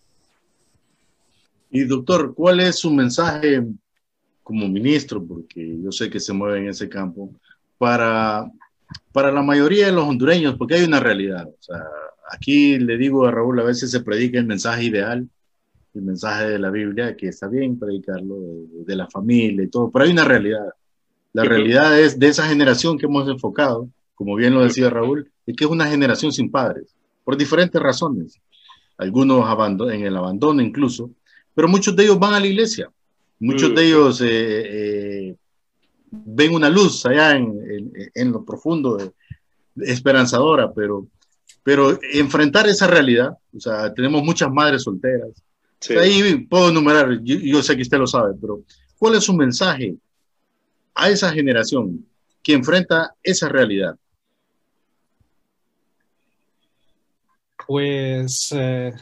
Y 1.70 1.84
doctor, 1.84 2.34
¿cuál 2.34 2.62
es 2.62 2.80
su 2.80 2.92
mensaje 2.92 3.62
como 4.42 4.70
ministro, 4.70 5.26
porque 5.26 5.78
yo 5.84 5.92
sé 5.92 6.10
que 6.10 6.20
se 6.20 6.32
mueve 6.32 6.60
en 6.60 6.70
ese 6.70 6.88
campo, 6.88 7.34
para, 7.80 8.50
para 9.12 9.32
la 9.32 9.42
mayoría 9.42 9.88
de 9.88 9.92
los 9.92 10.08
hondureños, 10.08 10.56
porque 10.56 10.76
hay 10.76 10.86
una 10.86 11.00
realidad. 11.00 11.50
Aquí 12.32 12.78
le 12.78 12.96
digo 12.96 13.26
a 13.26 13.32
Raúl, 13.32 13.60
a 13.60 13.64
veces 13.64 13.90
se 13.90 14.02
predica 14.02 14.38
el 14.38 14.46
mensaje 14.46 14.86
ideal, 14.86 15.28
el 15.96 16.02
mensaje 16.02 16.48
de 16.48 16.60
la 16.60 16.70
Biblia, 16.70 17.18
que 17.18 17.28
está 17.28 17.48
bien 17.48 17.78
predicarlo, 17.78 18.38
de 18.86 18.96
la 18.96 19.10
familia 19.10 19.64
y 19.64 19.68
todo, 19.68 19.90
pero 19.92 20.06
hay 20.06 20.12
una 20.12 20.24
realidad. 20.24 20.70
La 21.36 21.44
realidad 21.44 22.00
es 22.00 22.18
de 22.18 22.30
esa 22.30 22.48
generación 22.48 22.98
que 22.98 23.08
hemos 23.08 23.28
enfocado, 23.28 23.90
como 24.14 24.38
bien 24.38 24.54
lo 24.54 24.64
decía 24.64 24.90
Raúl, 24.90 25.30
es 25.46 25.54
que 25.54 25.66
es 25.66 25.70
una 25.70 25.86
generación 25.86 26.32
sin 26.32 26.50
padres, 26.50 26.96
por 27.26 27.36
diferentes 27.36 27.82
razones. 27.82 28.40
Algunos 28.98 29.46
en 29.92 30.06
el 30.06 30.16
abandono 30.16 30.62
incluso, 30.62 31.12
pero 31.54 31.68
muchos 31.68 31.94
de 31.94 32.06
ellos 32.06 32.18
van 32.18 32.36
a 32.36 32.40
la 32.40 32.48
iglesia. 32.48 32.90
Muchos 33.38 33.72
mm. 33.72 33.76
de 33.76 33.86
ellos 33.86 34.22
eh, 34.22 34.28
eh, 34.30 35.36
ven 36.10 36.56
una 36.56 36.70
luz 36.70 37.06
allá 37.06 37.36
en, 37.36 37.54
en, 37.70 37.92
en 38.14 38.32
lo 38.32 38.46
profundo, 38.46 38.96
de 38.96 39.12
esperanzadora, 39.92 40.72
pero, 40.74 41.06
pero 41.64 42.00
enfrentar 42.14 42.66
esa 42.70 42.88
realidad, 42.88 43.38
o 43.54 43.60
sea, 43.60 43.94
tenemos 43.94 44.24
muchas 44.24 44.50
madres 44.50 44.84
solteras. 44.84 45.32
Sí. 45.82 45.96
Ahí 45.96 46.48
puedo 46.50 46.70
enumerar, 46.70 47.20
yo, 47.24 47.36
yo 47.40 47.62
sé 47.62 47.76
que 47.76 47.82
usted 47.82 47.98
lo 47.98 48.08
sabe, 48.08 48.36
pero 48.40 48.62
¿cuál 48.98 49.16
es 49.16 49.26
su 49.26 49.34
mensaje 49.34 49.98
a 50.96 51.10
esa 51.10 51.32
generación 51.32 52.06
que 52.42 52.54
enfrenta 52.54 53.14
esa 53.22 53.50
realidad? 53.50 53.96
Pues 57.68 58.54
eh, 58.56 58.94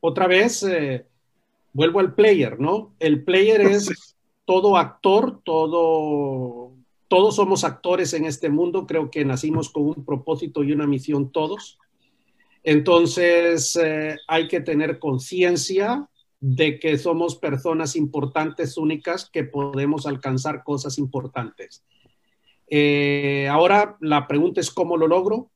otra 0.00 0.26
vez 0.26 0.62
eh, 0.64 1.06
vuelvo 1.72 2.00
al 2.00 2.14
player, 2.14 2.58
¿no? 2.58 2.94
El 2.98 3.22
player 3.24 3.60
es 3.60 4.16
todo 4.44 4.76
actor, 4.76 5.40
todo, 5.44 6.72
todos 7.08 7.36
somos 7.36 7.64
actores 7.64 8.12
en 8.14 8.24
este 8.24 8.48
mundo, 8.48 8.86
creo 8.86 9.10
que 9.10 9.24
nacimos 9.24 9.70
con 9.70 9.84
un 9.84 10.04
propósito 10.04 10.64
y 10.64 10.72
una 10.72 10.86
misión 10.86 11.30
todos. 11.30 11.78
Entonces 12.64 13.76
eh, 13.76 14.16
hay 14.28 14.48
que 14.48 14.60
tener 14.60 14.98
conciencia 14.98 16.08
de 16.42 16.80
que 16.80 16.98
somos 16.98 17.36
personas 17.36 17.94
importantes, 17.94 18.76
únicas, 18.76 19.30
que 19.30 19.44
podemos 19.44 20.08
alcanzar 20.08 20.64
cosas 20.64 20.98
importantes. 20.98 21.84
Eh, 22.68 23.46
ahora 23.48 23.96
la 24.00 24.26
pregunta 24.26 24.60
es 24.60 24.72
cómo 24.72 24.96
lo 24.96 25.06
logro, 25.06 25.52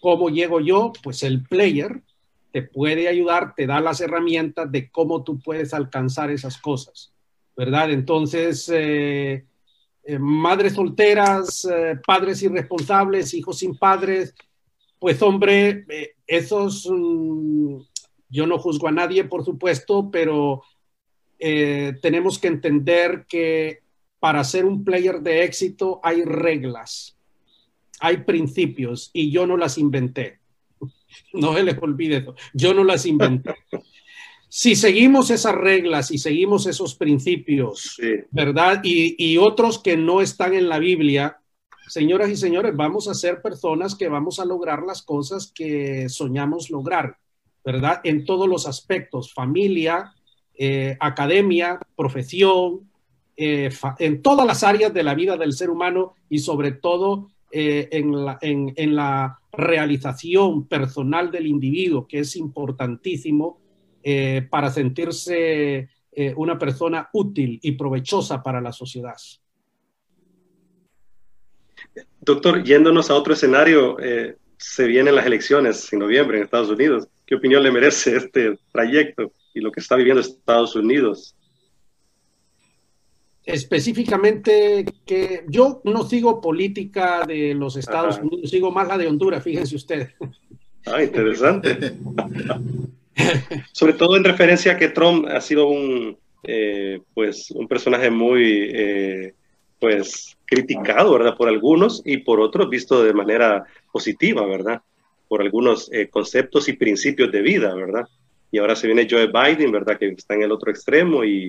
cómo 0.00 0.30
llego 0.30 0.60
yo, 0.60 0.92
pues 1.02 1.24
el 1.24 1.42
player 1.42 2.02
te 2.52 2.62
puede 2.62 3.08
ayudar, 3.08 3.56
te 3.56 3.66
da 3.66 3.80
las 3.80 4.00
herramientas 4.00 4.70
de 4.70 4.92
cómo 4.92 5.24
tú 5.24 5.40
puedes 5.40 5.74
alcanzar 5.74 6.30
esas 6.30 6.56
cosas, 6.56 7.12
¿verdad? 7.56 7.90
Entonces, 7.90 8.70
eh, 8.72 9.44
eh, 10.04 10.18
madres 10.20 10.74
solteras, 10.74 11.66
padres 12.06 12.40
irresponsables, 12.44 13.34
hijos 13.34 13.58
sin 13.58 13.76
padres, 13.76 14.36
pues 15.00 15.20
hombre, 15.20 15.84
esos... 16.28 16.88
Mm, 16.88 17.78
yo 18.32 18.46
no 18.46 18.58
juzgo 18.58 18.88
a 18.88 18.92
nadie, 18.92 19.24
por 19.24 19.44
supuesto, 19.44 20.10
pero 20.10 20.62
eh, 21.38 21.92
tenemos 22.00 22.38
que 22.38 22.48
entender 22.48 23.26
que 23.28 23.80
para 24.18 24.42
ser 24.42 24.64
un 24.64 24.84
player 24.84 25.20
de 25.20 25.44
éxito 25.44 26.00
hay 26.02 26.24
reglas, 26.24 27.18
hay 28.00 28.18
principios 28.18 29.10
y 29.12 29.30
yo 29.30 29.46
no 29.46 29.56
las 29.56 29.78
inventé. 29.78 30.40
No 31.34 31.52
se 31.52 31.62
les 31.62 31.76
olvide 31.76 32.16
eso, 32.16 32.34
yo 32.54 32.72
no 32.72 32.84
las 32.84 33.06
inventé. 33.06 33.54
Si 34.54 34.76
seguimos 34.76 35.30
esas 35.30 35.54
reglas 35.54 36.10
y 36.10 36.18
seguimos 36.18 36.66
esos 36.66 36.94
principios, 36.94 37.94
sí. 37.96 38.16
¿verdad? 38.30 38.82
Y, 38.84 39.14
y 39.18 39.38
otros 39.38 39.78
que 39.78 39.96
no 39.96 40.20
están 40.20 40.52
en 40.52 40.68
la 40.68 40.78
Biblia, 40.78 41.40
señoras 41.88 42.28
y 42.28 42.36
señores, 42.36 42.76
vamos 42.76 43.08
a 43.08 43.14
ser 43.14 43.40
personas 43.40 43.94
que 43.94 44.08
vamos 44.08 44.40
a 44.40 44.44
lograr 44.44 44.82
las 44.82 45.00
cosas 45.00 45.50
que 45.54 46.10
soñamos 46.10 46.68
lograr. 46.68 47.16
¿Verdad? 47.64 48.00
En 48.04 48.24
todos 48.24 48.48
los 48.48 48.66
aspectos, 48.66 49.32
familia, 49.32 50.12
eh, 50.54 50.96
academia, 51.00 51.78
profesión, 51.96 52.90
eh, 53.36 53.70
en 53.98 54.22
todas 54.22 54.46
las 54.46 54.62
áreas 54.62 54.92
de 54.92 55.02
la 55.02 55.14
vida 55.14 55.36
del 55.36 55.54
ser 55.54 55.70
humano 55.70 56.14
y 56.28 56.40
sobre 56.40 56.72
todo 56.72 57.28
eh, 57.50 57.88
en, 57.90 58.94
la, 58.94 59.38
realización 59.54 60.66
personal 60.66 61.30
del 61.30 61.46
individuo, 61.46 62.06
que 62.06 62.20
es 62.20 62.36
importantísimo 62.36 63.60
para 64.48 64.70
sentirse 64.70 65.90
una 66.36 66.58
persona 66.58 67.10
útil 67.12 67.60
y 67.62 67.72
provechosa 67.72 68.42
para 68.42 68.62
la 68.62 68.72
sociedad. 68.72 69.16
Doctor, 72.18 72.64
yéndonos 72.64 73.10
a 73.10 73.14
otro 73.14 73.34
escenario, 73.34 73.98
se 74.56 74.86
vienen 74.86 75.16
las 75.16 75.26
elecciones 75.26 75.92
en 75.92 75.98
noviembre 75.98 76.38
en 76.38 76.44
Estados 76.44 76.70
Unidos. 76.70 77.08
¿Qué 77.32 77.36
opinión 77.36 77.62
le 77.62 77.72
merece 77.72 78.14
este 78.14 78.58
trayecto 78.70 79.32
y 79.54 79.60
lo 79.62 79.72
que 79.72 79.80
está 79.80 79.96
viviendo 79.96 80.20
Estados 80.20 80.76
Unidos? 80.76 81.34
Específicamente 83.42 84.84
que 85.06 85.42
yo 85.48 85.80
no 85.84 86.04
sigo 86.04 86.42
política 86.42 87.24
de 87.26 87.54
los 87.54 87.78
Estados 87.78 88.18
Unidos, 88.18 88.50
sigo 88.50 88.70
más 88.70 88.86
la 88.86 88.98
de 88.98 89.06
Honduras, 89.06 89.42
fíjense 89.42 89.74
ustedes. 89.76 90.10
Ah, 90.84 91.02
interesante. 91.02 91.94
Sobre 93.72 93.94
todo 93.94 94.18
en 94.18 94.24
referencia 94.24 94.72
a 94.72 94.76
que 94.76 94.88
Trump 94.88 95.26
ha 95.26 95.40
sido 95.40 95.68
un, 95.68 96.18
eh, 96.42 97.00
pues, 97.14 97.50
un 97.52 97.66
personaje 97.66 98.10
muy, 98.10 98.68
eh, 98.74 99.34
pues, 99.80 100.36
criticado, 100.44 101.14
¿verdad? 101.14 101.34
Por 101.34 101.48
algunos 101.48 102.02
y 102.04 102.18
por 102.18 102.40
otros 102.40 102.68
visto 102.68 103.02
de 103.02 103.14
manera 103.14 103.64
positiva, 103.90 104.44
¿verdad? 104.44 104.82
Por 105.32 105.40
algunos 105.40 105.90
eh, 105.90 106.10
conceptos 106.10 106.68
y 106.68 106.74
principios 106.74 107.32
de 107.32 107.40
vida, 107.40 107.74
¿verdad? 107.74 108.06
Y 108.50 108.58
ahora 108.58 108.76
se 108.76 108.86
viene 108.86 109.08
Joe 109.10 109.28
Biden, 109.28 109.72
¿verdad? 109.72 109.98
Que 109.98 110.08
está 110.08 110.34
en 110.34 110.42
el 110.42 110.52
otro 110.52 110.70
extremo 110.70 111.24
y, 111.24 111.48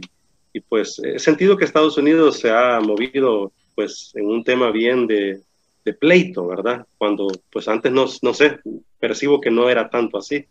y 0.54 0.62
pues 0.62 1.02
he 1.04 1.20
sentido 1.20 1.58
que 1.58 1.66
Estados 1.66 1.98
Unidos 1.98 2.40
se 2.40 2.50
ha 2.50 2.80
movido, 2.80 3.52
pues, 3.76 4.14
en 4.16 4.28
un 4.28 4.42
tema 4.42 4.72
bien 4.72 5.06
de, 5.06 5.42
de 5.84 5.94
pleito, 5.94 6.48
¿verdad? 6.48 6.88
Cuando, 6.98 7.28
pues, 7.52 7.68
antes 7.68 7.92
no, 7.92 8.06
no 8.22 8.34
sé, 8.34 8.62
percibo 9.02 9.42
que 9.42 9.52
no 9.52 9.70
era 9.70 9.90
tanto 9.90 10.18
así. 10.18 10.46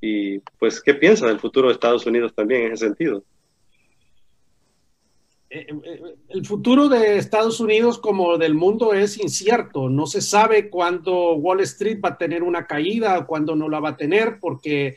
Y, 0.00 0.38
pues, 0.60 0.80
¿qué 0.80 0.94
piensa 0.94 1.26
del 1.26 1.40
futuro 1.40 1.66
de 1.66 1.74
Estados 1.74 2.06
Unidos 2.06 2.32
también 2.32 2.62
en 2.62 2.72
ese 2.74 2.86
sentido? 2.86 3.24
Eh, 5.54 5.66
eh, 5.84 6.00
el 6.30 6.46
futuro 6.46 6.88
de 6.88 7.18
Estados 7.18 7.60
Unidos 7.60 7.98
como 7.98 8.38
del 8.38 8.54
mundo 8.54 8.94
es 8.94 9.18
incierto. 9.18 9.90
No 9.90 10.06
se 10.06 10.22
sabe 10.22 10.70
cuándo 10.70 11.34
Wall 11.34 11.60
Street 11.60 12.00
va 12.02 12.10
a 12.10 12.18
tener 12.18 12.42
una 12.42 12.66
caída 12.66 13.18
o 13.18 13.26
cuándo 13.26 13.54
no 13.54 13.68
la 13.68 13.78
va 13.78 13.90
a 13.90 13.96
tener, 13.98 14.38
porque 14.40 14.96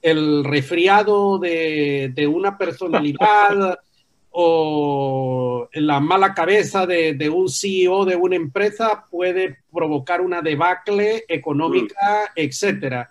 el 0.00 0.42
resfriado 0.42 1.38
de, 1.38 2.30
una 2.34 2.56
personalidad 2.56 3.78
o 4.30 5.68
la 5.74 6.00
mala 6.00 6.32
cabeza 6.32 6.86
de, 6.86 7.28
un 7.28 7.50
CEO 7.50 8.06
de 8.06 8.16
una 8.16 8.36
empresa 8.36 9.04
puede 9.10 9.58
provocar 9.70 10.22
una 10.22 10.40
debacle 10.40 11.24
económica, 11.28 12.22
mm. 12.24 12.40
etcétera. 12.40 13.10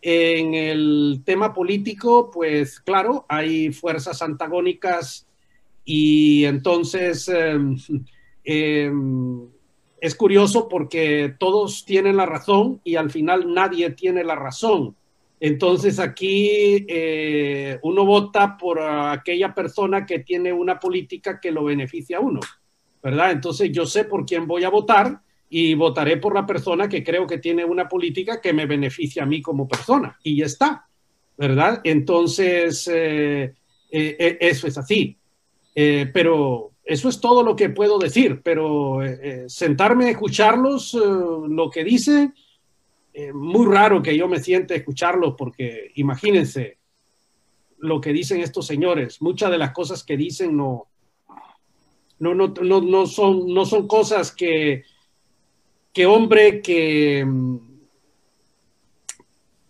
En 0.00 0.54
el 0.54 1.20
tema 1.22 1.52
político, 1.52 2.30
pues 2.30 2.80
claro, 2.80 3.26
hay 3.28 3.70
fuerzas 3.74 4.22
antagónicas 4.22 5.26
y 5.84 6.44
entonces 6.44 7.28
em, 7.28 7.76
em, 8.44 9.48
es 10.00 10.14
curioso 10.14 10.68
porque 10.68 11.34
todos 11.38 11.84
tienen 11.84 12.16
la 12.16 12.26
razón 12.26 12.80
y 12.84 12.96
al 12.96 13.10
final 13.10 13.52
nadie 13.52 13.90
tiene 13.90 14.24
la 14.24 14.34
razón. 14.34 14.96
Entonces 15.38 15.98
aquí 15.98 16.84
eh, 16.86 17.78
uno 17.82 18.04
vota 18.04 18.58
por 18.58 18.80
aquella 18.80 19.54
persona 19.54 20.04
que 20.04 20.18
tiene 20.20 20.52
una 20.52 20.78
política 20.78 21.40
que 21.40 21.50
lo 21.50 21.64
beneficia 21.64 22.18
a 22.18 22.20
uno, 22.20 22.40
¿verdad? 23.02 23.32
Entonces 23.32 23.72
yo 23.72 23.86
sé 23.86 24.04
por 24.04 24.26
quién 24.26 24.46
voy 24.46 24.64
a 24.64 24.68
votar 24.68 25.20
y 25.48 25.74
votaré 25.74 26.18
por 26.18 26.34
la 26.34 26.46
persona 26.46 26.88
que 26.88 27.02
creo 27.02 27.26
que 27.26 27.38
tiene 27.38 27.64
una 27.64 27.88
política 27.88 28.40
que 28.40 28.52
me 28.52 28.66
beneficia 28.66 29.22
a 29.22 29.26
mí 29.26 29.40
como 29.40 29.66
persona 29.66 30.18
y 30.22 30.36
ya 30.36 30.44
está, 30.44 30.86
¿verdad? 31.38 31.80
Entonces 31.84 32.88
eh, 32.92 33.54
eh, 33.90 34.38
eso 34.40 34.66
es 34.66 34.76
así. 34.76 35.19
Eh, 35.74 36.10
pero 36.12 36.72
eso 36.84 37.08
es 37.08 37.20
todo 37.20 37.42
lo 37.42 37.54
que 37.54 37.70
puedo 37.70 37.98
decir, 37.98 38.40
pero 38.42 39.04
eh, 39.04 39.20
eh, 39.22 39.44
sentarme 39.48 40.06
a 40.06 40.10
escucharlos, 40.10 40.94
lo 40.94 41.70
que 41.70 41.84
dicen, 41.84 42.34
muy 43.34 43.66
raro 43.66 44.00
que 44.00 44.16
yo 44.16 44.28
me 44.28 44.40
siente 44.40 44.74
escucharlos 44.74 45.34
porque 45.36 45.90
imagínense 45.96 46.78
lo 47.78 48.00
que 48.00 48.12
dicen 48.12 48.40
estos 48.40 48.66
señores, 48.66 49.20
muchas 49.20 49.50
de 49.50 49.58
las 49.58 49.72
cosas 49.72 50.04
que 50.04 50.16
dicen 50.16 50.56
no, 50.56 50.86
no, 52.18 52.34
no, 52.34 52.48
no, 52.80 53.06
son, 53.06 53.52
no 53.52 53.66
son 53.66 53.86
cosas 53.86 54.32
que, 54.32 54.84
que 55.92 56.06
hombre, 56.06 56.62
que, 56.62 57.26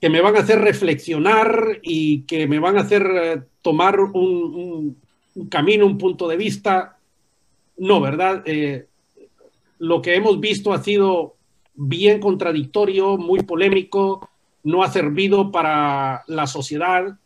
que 0.00 0.10
me 0.10 0.20
van 0.20 0.36
a 0.36 0.40
hacer 0.40 0.60
reflexionar 0.60 1.80
y 1.82 2.22
que 2.22 2.46
me 2.46 2.60
van 2.60 2.76
a 2.76 2.82
hacer 2.82 3.48
tomar 3.62 3.98
un 3.98 4.96
camino, 5.48 5.86
un 5.86 5.98
punto 5.98 6.28
de 6.28 6.36
vista. 6.36 6.98
No, 7.76 8.00
¿verdad? 8.00 8.42
Eh, 8.46 8.86
lo 9.78 10.02
que 10.02 10.14
hemos 10.14 10.40
visto 10.40 10.72
ha 10.72 10.82
sido 10.82 11.36
bien 11.74 12.20
contradictorio, 12.20 13.16
muy 13.16 13.42
polémico, 13.42 14.28
no 14.62 14.82
ha 14.82 14.90
servido 14.90 15.50
para 15.50 16.22
la 16.26 16.46
sociedad 16.46 17.18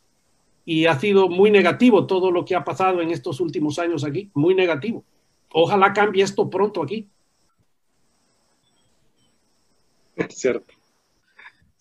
y 0.64 0.86
ha 0.86 0.98
sido 0.98 1.28
muy 1.28 1.50
negativo 1.50 2.06
todo 2.06 2.30
lo 2.30 2.44
que 2.44 2.54
ha 2.54 2.64
pasado 2.64 3.02
en 3.02 3.10
estos 3.10 3.40
últimos 3.40 3.78
años 3.78 4.04
aquí, 4.04 4.30
muy 4.34 4.54
negativo. 4.54 5.04
Ojalá 5.52 5.92
cambie 5.92 6.22
esto 6.22 6.48
pronto 6.48 6.82
aquí. 6.82 7.08
Cierto. 10.28 10.73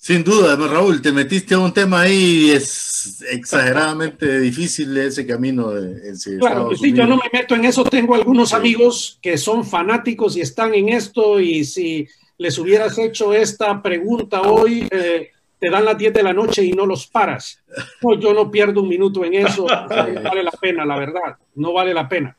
Sin 0.04 0.22
duda, 0.22 0.58
Raúl, 0.58 1.02
te 1.02 1.14
metiste 1.14 1.56
a 1.56 1.60
un 1.60 1.74
tema 1.74 2.02
ahí, 2.02 2.52
es 2.52 3.24
exageradamente 3.32 4.38
difícil 4.42 4.98
ese 4.98 5.26
camino. 5.26 5.78
En 5.78 6.18
claro, 6.40 6.76
sí, 6.76 6.92
yo 6.92 7.08
no 7.08 7.16
me 7.16 7.30
meto 7.32 7.56
en 7.56 7.64
eso, 7.64 7.86
tengo 7.86 8.14
algunos 8.14 8.54
amigos 8.54 9.18
que 9.22 9.38
son 9.38 9.64
fanáticos 9.64 10.36
y 10.36 10.42
están 10.42 10.74
en 10.74 10.90
esto 10.90 11.40
y 11.40 11.64
si 11.64 12.06
les 12.38 12.58
hubieras 12.58 12.98
hecho 12.98 13.34
esta 13.34 13.82
pregunta 13.82 14.42
hoy, 14.42 14.90
eh, 14.92 15.32
te 15.58 15.70
dan 15.70 15.86
las 15.86 15.98
10 15.98 16.14
de 16.14 16.24
la 16.24 16.34
noche 16.34 16.66
y 16.66 16.74
no 16.74 16.86
los 16.86 17.08
paras. 17.08 17.64
No, 18.02 18.20
yo 18.20 18.34
no 18.34 18.52
pierdo 18.52 18.82
un 18.82 18.90
minuto 18.90 19.24
en 19.24 19.36
eso, 19.36 19.66
no 19.90 20.22
vale 20.22 20.44
la 20.44 20.52
pena, 20.52 20.86
la 20.86 21.00
verdad, 21.00 21.38
no 21.56 21.72
vale 21.72 21.94
la 21.94 22.10
pena. 22.10 22.36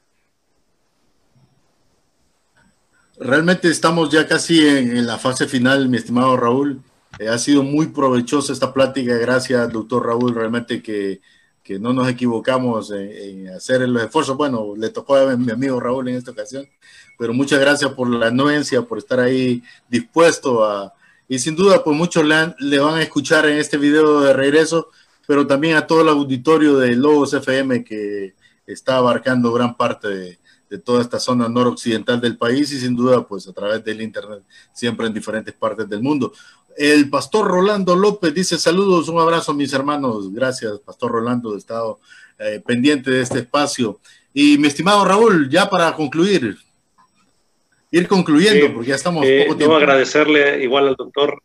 Realmente 3.19 3.71
estamos 3.71 4.11
ya 4.11 4.27
casi 4.27 4.59
en 4.69 5.07
la 5.07 5.17
fase 5.17 5.49
final, 5.49 5.89
mi 5.89 5.97
estimado 5.97 6.37
Raúl. 6.37 6.83
Eh, 7.19 7.29
ha 7.29 7.39
sido 7.39 7.63
muy 7.63 7.89
provechosa 7.89 8.53
esta 8.53 8.73
plática. 8.73 9.17
Gracias, 9.17 9.73
doctor 9.73 10.07
Raúl. 10.07 10.35
Realmente 10.35 10.83
que, 10.83 11.21
que 11.63 11.79
no 11.79 11.93
nos 11.93 12.09
equivocamos 12.09 12.91
en, 12.91 13.49
hacer 13.49 13.89
los 13.89 14.03
esfuerzos. 14.03 14.37
Bueno, 14.37 14.75
le 14.77 14.91
tocó 14.91 15.17
a 15.17 15.37
mi 15.37 15.51
amigo 15.51 15.81
Raúl 15.81 16.09
en 16.09 16.17
esta 16.17 16.33
ocasión, 16.33 16.67
pero 17.19 17.33
muchas 17.33 17.61
gracias 17.61 17.93
por 17.93 18.09
la 18.09 18.27
anuencia, 18.27 18.83
por 18.83 18.99
estar 18.99 19.21
ahí 19.21 19.63
dispuesto 19.89 20.65
a... 20.65 20.93
Y 21.27 21.39
sin 21.39 21.57
duda, 21.57 21.83
pues 21.83 21.97
muchos 21.97 22.25
le, 22.25 22.55
le 22.59 22.79
van 22.79 22.97
a 22.97 23.03
escuchar 23.03 23.47
en 23.47 23.57
este 23.57 23.79
video 23.79 24.21
de 24.21 24.35
regreso, 24.35 24.91
pero 25.27 25.47
también 25.47 25.77
a 25.77 25.87
todo 25.87 26.03
el 26.03 26.09
auditorio 26.09 26.77
de 26.77 26.95
Lobos 26.97 27.33
FM 27.33 27.83
que 27.83 28.35
está 28.67 28.99
abarcando 28.99 29.51
gran 29.51 29.75
parte 29.75 30.09
de, 30.09 30.39
de 30.75 30.79
toda 30.79 31.03
esta 31.03 31.21
zona 31.21 31.49
noroccidental 31.49 32.21
del 32.21 32.37
país 32.37 32.73
y 32.73 32.81
sin 32.81 32.97
duda 32.97 33.27
pues 33.27 33.47
a 33.47 33.53
través 33.53 33.85
del 33.85 34.03
internet 34.03 34.43
siempre 34.73 35.07
en 35.07 35.15
diferentes 35.15 35.55
partes 35.55 35.89
del 35.89 36.03
mundo. 36.03 36.33
El 36.77 37.09
pastor 37.09 37.47
Rolando 37.47 37.95
López 37.95 38.35
dice 38.35 38.59
saludos, 38.59 39.09
un 39.09 39.21
abrazo 39.21 39.55
mis 39.55 39.73
hermanos. 39.73 40.33
Gracias, 40.33 40.81
pastor 40.81 41.13
Rolando, 41.13 41.53
de 41.53 41.59
estado 41.59 42.01
eh, 42.39 42.61
pendiente 42.65 43.11
de 43.11 43.23
este 43.23 43.41
espacio. 43.41 44.01
Y 44.33 44.59
mi 44.59 44.67
estimado 44.67 45.05
Raúl, 45.05 45.49
ya 45.49 45.71
para 45.71 45.93
concluir, 45.93 46.57
ir 47.91 48.09
concluyendo, 48.09 48.73
porque 48.73 48.89
ya 48.89 48.97
estamos 48.97 49.25
eh, 49.25 49.45
poco 49.47 49.57
tiempo. 49.57 49.77
agradecerle 49.77 50.65
igual 50.65 50.89
al 50.89 50.97
doctor, 50.97 51.41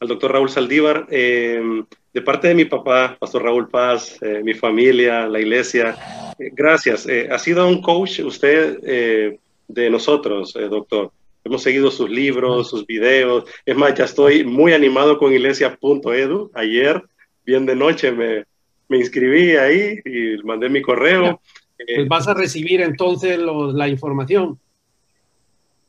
al 0.00 0.08
doctor 0.08 0.32
Raúl 0.32 0.50
Saldívar, 0.50 1.06
eh, 1.10 1.84
de 2.12 2.22
parte 2.22 2.48
de 2.48 2.54
mi 2.54 2.64
papá, 2.64 3.16
pastor 3.18 3.44
Raúl 3.44 3.68
Paz, 3.68 4.18
mi 4.42 4.54
familia, 4.54 5.28
la 5.28 5.38
iglesia. 5.38 5.96
gracias. 6.38 7.06
ha 7.30 7.38
sido 7.38 7.68
un 7.68 7.80
coach 7.80 8.18
usted 8.20 9.38
de 9.68 9.90
nosotros, 9.90 10.54
doctor. 10.68 11.12
Hemos 11.44 11.62
seguido 11.62 11.90
sus 11.90 12.10
libros, 12.10 12.70
sus 12.70 12.86
videos. 12.86 13.44
Es 13.64 13.76
más, 13.76 13.94
ya 13.94 14.04
estoy 14.04 14.44
muy 14.44 14.72
animado 14.72 15.18
con 15.18 15.32
iglesia.edu. 15.32 16.50
Ayer, 16.54 17.02
bien 17.44 17.66
de 17.66 17.76
noche, 17.76 18.12
me, 18.12 18.44
me 18.88 18.98
inscribí 18.98 19.56
ahí 19.56 20.00
y 20.04 20.42
mandé 20.44 20.68
mi 20.68 20.82
correo. 20.82 21.40
Pues 21.76 22.08
vas 22.08 22.28
a 22.28 22.34
recibir 22.34 22.80
entonces 22.80 23.38
la 23.38 23.88
información. 23.88 24.58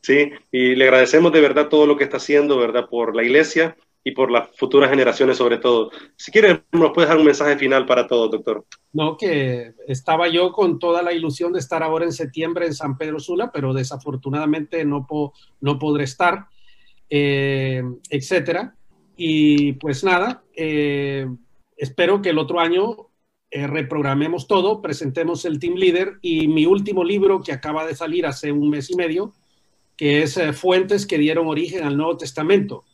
Sí, 0.01 0.31
y 0.51 0.75
le 0.75 0.85
agradecemos 0.85 1.33
de 1.33 1.41
verdad 1.41 1.67
todo 1.67 1.85
lo 1.85 1.97
que 1.97 2.05
está 2.05 2.17
haciendo, 2.17 2.57
¿verdad? 2.57 2.87
Por 2.89 3.15
la 3.15 3.23
iglesia 3.23 3.75
y 4.03 4.11
por 4.11 4.31
las 4.31 4.49
futuras 4.57 4.89
generaciones 4.89 5.37
sobre 5.37 5.57
todo. 5.57 5.91
Si 6.15 6.31
quiere, 6.31 6.63
nos 6.71 6.91
puede 6.91 7.07
dar 7.07 7.17
un 7.17 7.25
mensaje 7.25 7.57
final 7.57 7.85
para 7.85 8.07
todos, 8.07 8.31
doctor. 8.31 8.65
No, 8.93 9.17
que 9.17 9.73
estaba 9.87 10.27
yo 10.29 10.51
con 10.51 10.79
toda 10.79 11.01
la 11.01 11.13
ilusión 11.13 11.53
de 11.53 11.59
estar 11.59 11.83
ahora 11.83 12.05
en 12.05 12.13
septiembre 12.13 12.65
en 12.65 12.73
San 12.73 12.97
Pedro 12.97 13.19
Sula, 13.19 13.51
pero 13.51 13.73
desafortunadamente 13.73 14.85
no, 14.85 15.05
no 15.61 15.79
podré 15.79 16.03
estar, 16.05 16.47
eh, 17.09 17.83
etcétera. 18.09 18.75
Y 19.17 19.73
pues 19.73 20.03
nada, 20.03 20.43
eh, 20.55 21.27
espero 21.75 22.21
que 22.21 22.29
el 22.29 22.37
otro 22.37 22.59
año 22.59 23.09
eh, 23.51 23.65
reprogramemos 23.65 24.47
todo, 24.47 24.79
presentemos 24.81 25.43
el 25.43 25.59
Team 25.59 25.73
Leader 25.73 26.19
y 26.21 26.47
mi 26.47 26.67
último 26.67 27.03
libro 27.03 27.41
que 27.41 27.51
acaba 27.51 27.85
de 27.85 27.95
salir 27.95 28.27
hace 28.27 28.51
un 28.51 28.69
mes 28.69 28.91
y 28.91 28.95
medio, 28.95 29.33
que 29.97 30.21
es 30.21 30.37
eh, 30.37 30.53
Fuentes 30.53 31.07
que 31.07 31.17
dieron 31.17 31.47
origen 31.47 31.83
al 31.83 31.97
Nuevo 31.97 32.15
Testamento. 32.15 32.85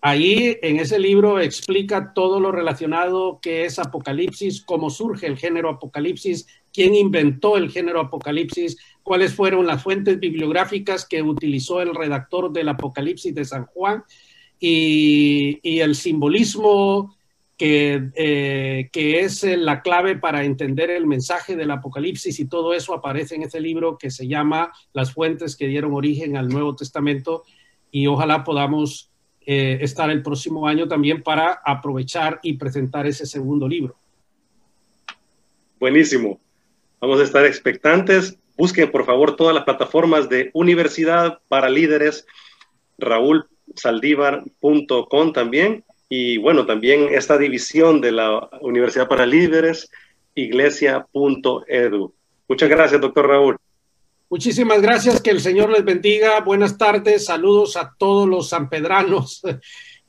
Ahí 0.00 0.56
en 0.62 0.78
ese 0.78 0.98
libro 0.98 1.40
explica 1.40 2.12
todo 2.14 2.38
lo 2.38 2.52
relacionado 2.52 3.40
que 3.42 3.64
es 3.64 3.80
Apocalipsis, 3.80 4.62
cómo 4.62 4.90
surge 4.90 5.26
el 5.26 5.36
género 5.36 5.70
Apocalipsis, 5.70 6.46
quién 6.72 6.94
inventó 6.94 7.56
el 7.56 7.70
género 7.70 8.00
Apocalipsis, 8.00 8.76
cuáles 9.02 9.34
fueron 9.34 9.66
las 9.66 9.82
fuentes 9.82 10.20
bibliográficas 10.20 11.04
que 11.04 11.20
utilizó 11.20 11.80
el 11.82 11.96
redactor 11.96 12.52
del 12.52 12.68
Apocalipsis 12.68 13.34
de 13.34 13.44
San 13.44 13.66
Juan 13.66 14.04
y, 14.60 15.80
el 15.80 15.96
simbolismo 15.96 17.16
eh, 17.58 18.88
que, 18.92 19.20
es 19.20 19.42
la 19.42 19.82
clave 19.82 20.16
para 20.16 20.44
entender 20.44 20.90
el 20.90 21.08
mensaje 21.08 21.56
del 21.56 21.72
Apocalipsis 21.72 22.38
y 22.38 22.46
todo 22.46 22.72
eso 22.72 22.94
aparece 22.94 23.34
en 23.34 23.42
ese 23.42 23.60
libro 23.60 23.98
que 23.98 24.12
se 24.12 24.28
llama 24.28 24.70
Las 24.92 25.12
fuentes 25.12 25.56
que 25.56 25.66
dieron 25.66 25.92
origen 25.92 26.36
al 26.36 26.48
Nuevo 26.48 26.76
Testamento 26.76 27.42
y 27.90 28.06
ojalá 28.06 28.44
podamos 28.44 29.10
eh, 29.50 29.78
estar 29.80 30.10
el 30.10 30.22
próximo 30.22 30.68
año 30.68 30.86
también 30.86 31.22
para 31.22 31.62
aprovechar 31.64 32.38
y 32.42 32.58
presentar 32.58 33.06
ese 33.06 33.24
segundo 33.24 33.66
libro. 33.66 33.96
Buenísimo. 35.80 36.38
Vamos 37.00 37.18
a 37.18 37.22
estar 37.22 37.46
expectantes. 37.46 38.36
Busquen, 38.58 38.90
por 38.90 39.06
favor, 39.06 39.36
todas 39.36 39.54
las 39.54 39.64
plataformas 39.64 40.28
de 40.28 40.50
Universidad 40.52 41.38
para 41.48 41.70
Líderes, 41.70 42.26
raúlsaldívar.com 42.98 45.32
también. 45.32 45.82
Y 46.10 46.36
bueno, 46.36 46.66
también 46.66 47.08
esta 47.10 47.38
división 47.38 48.02
de 48.02 48.12
la 48.12 48.50
Universidad 48.60 49.08
para 49.08 49.24
Líderes, 49.24 49.90
iglesia.edu. 50.34 52.12
Muchas 52.48 52.68
gracias, 52.68 53.00
doctor 53.00 53.28
Raúl. 53.28 53.56
Muchísimas 54.30 54.82
gracias, 54.82 55.22
que 55.22 55.30
el 55.30 55.40
Señor 55.40 55.70
les 55.70 55.84
bendiga. 55.84 56.40
Buenas 56.40 56.76
tardes, 56.76 57.24
saludos 57.24 57.76
a 57.76 57.94
todos 57.96 58.28
los 58.28 58.48
sanpedranos. 58.48 59.42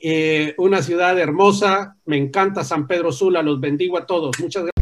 Eh, 0.02 0.54
una 0.56 0.80
ciudad 0.80 1.18
hermosa, 1.18 1.94
me 2.06 2.16
encanta 2.16 2.64
San 2.64 2.86
Pedro 2.86 3.12
Sula, 3.12 3.42
los 3.42 3.60
bendigo 3.60 3.98
a 3.98 4.06
todos. 4.06 4.30
Muchas 4.40 4.62
gracias. 4.62 4.79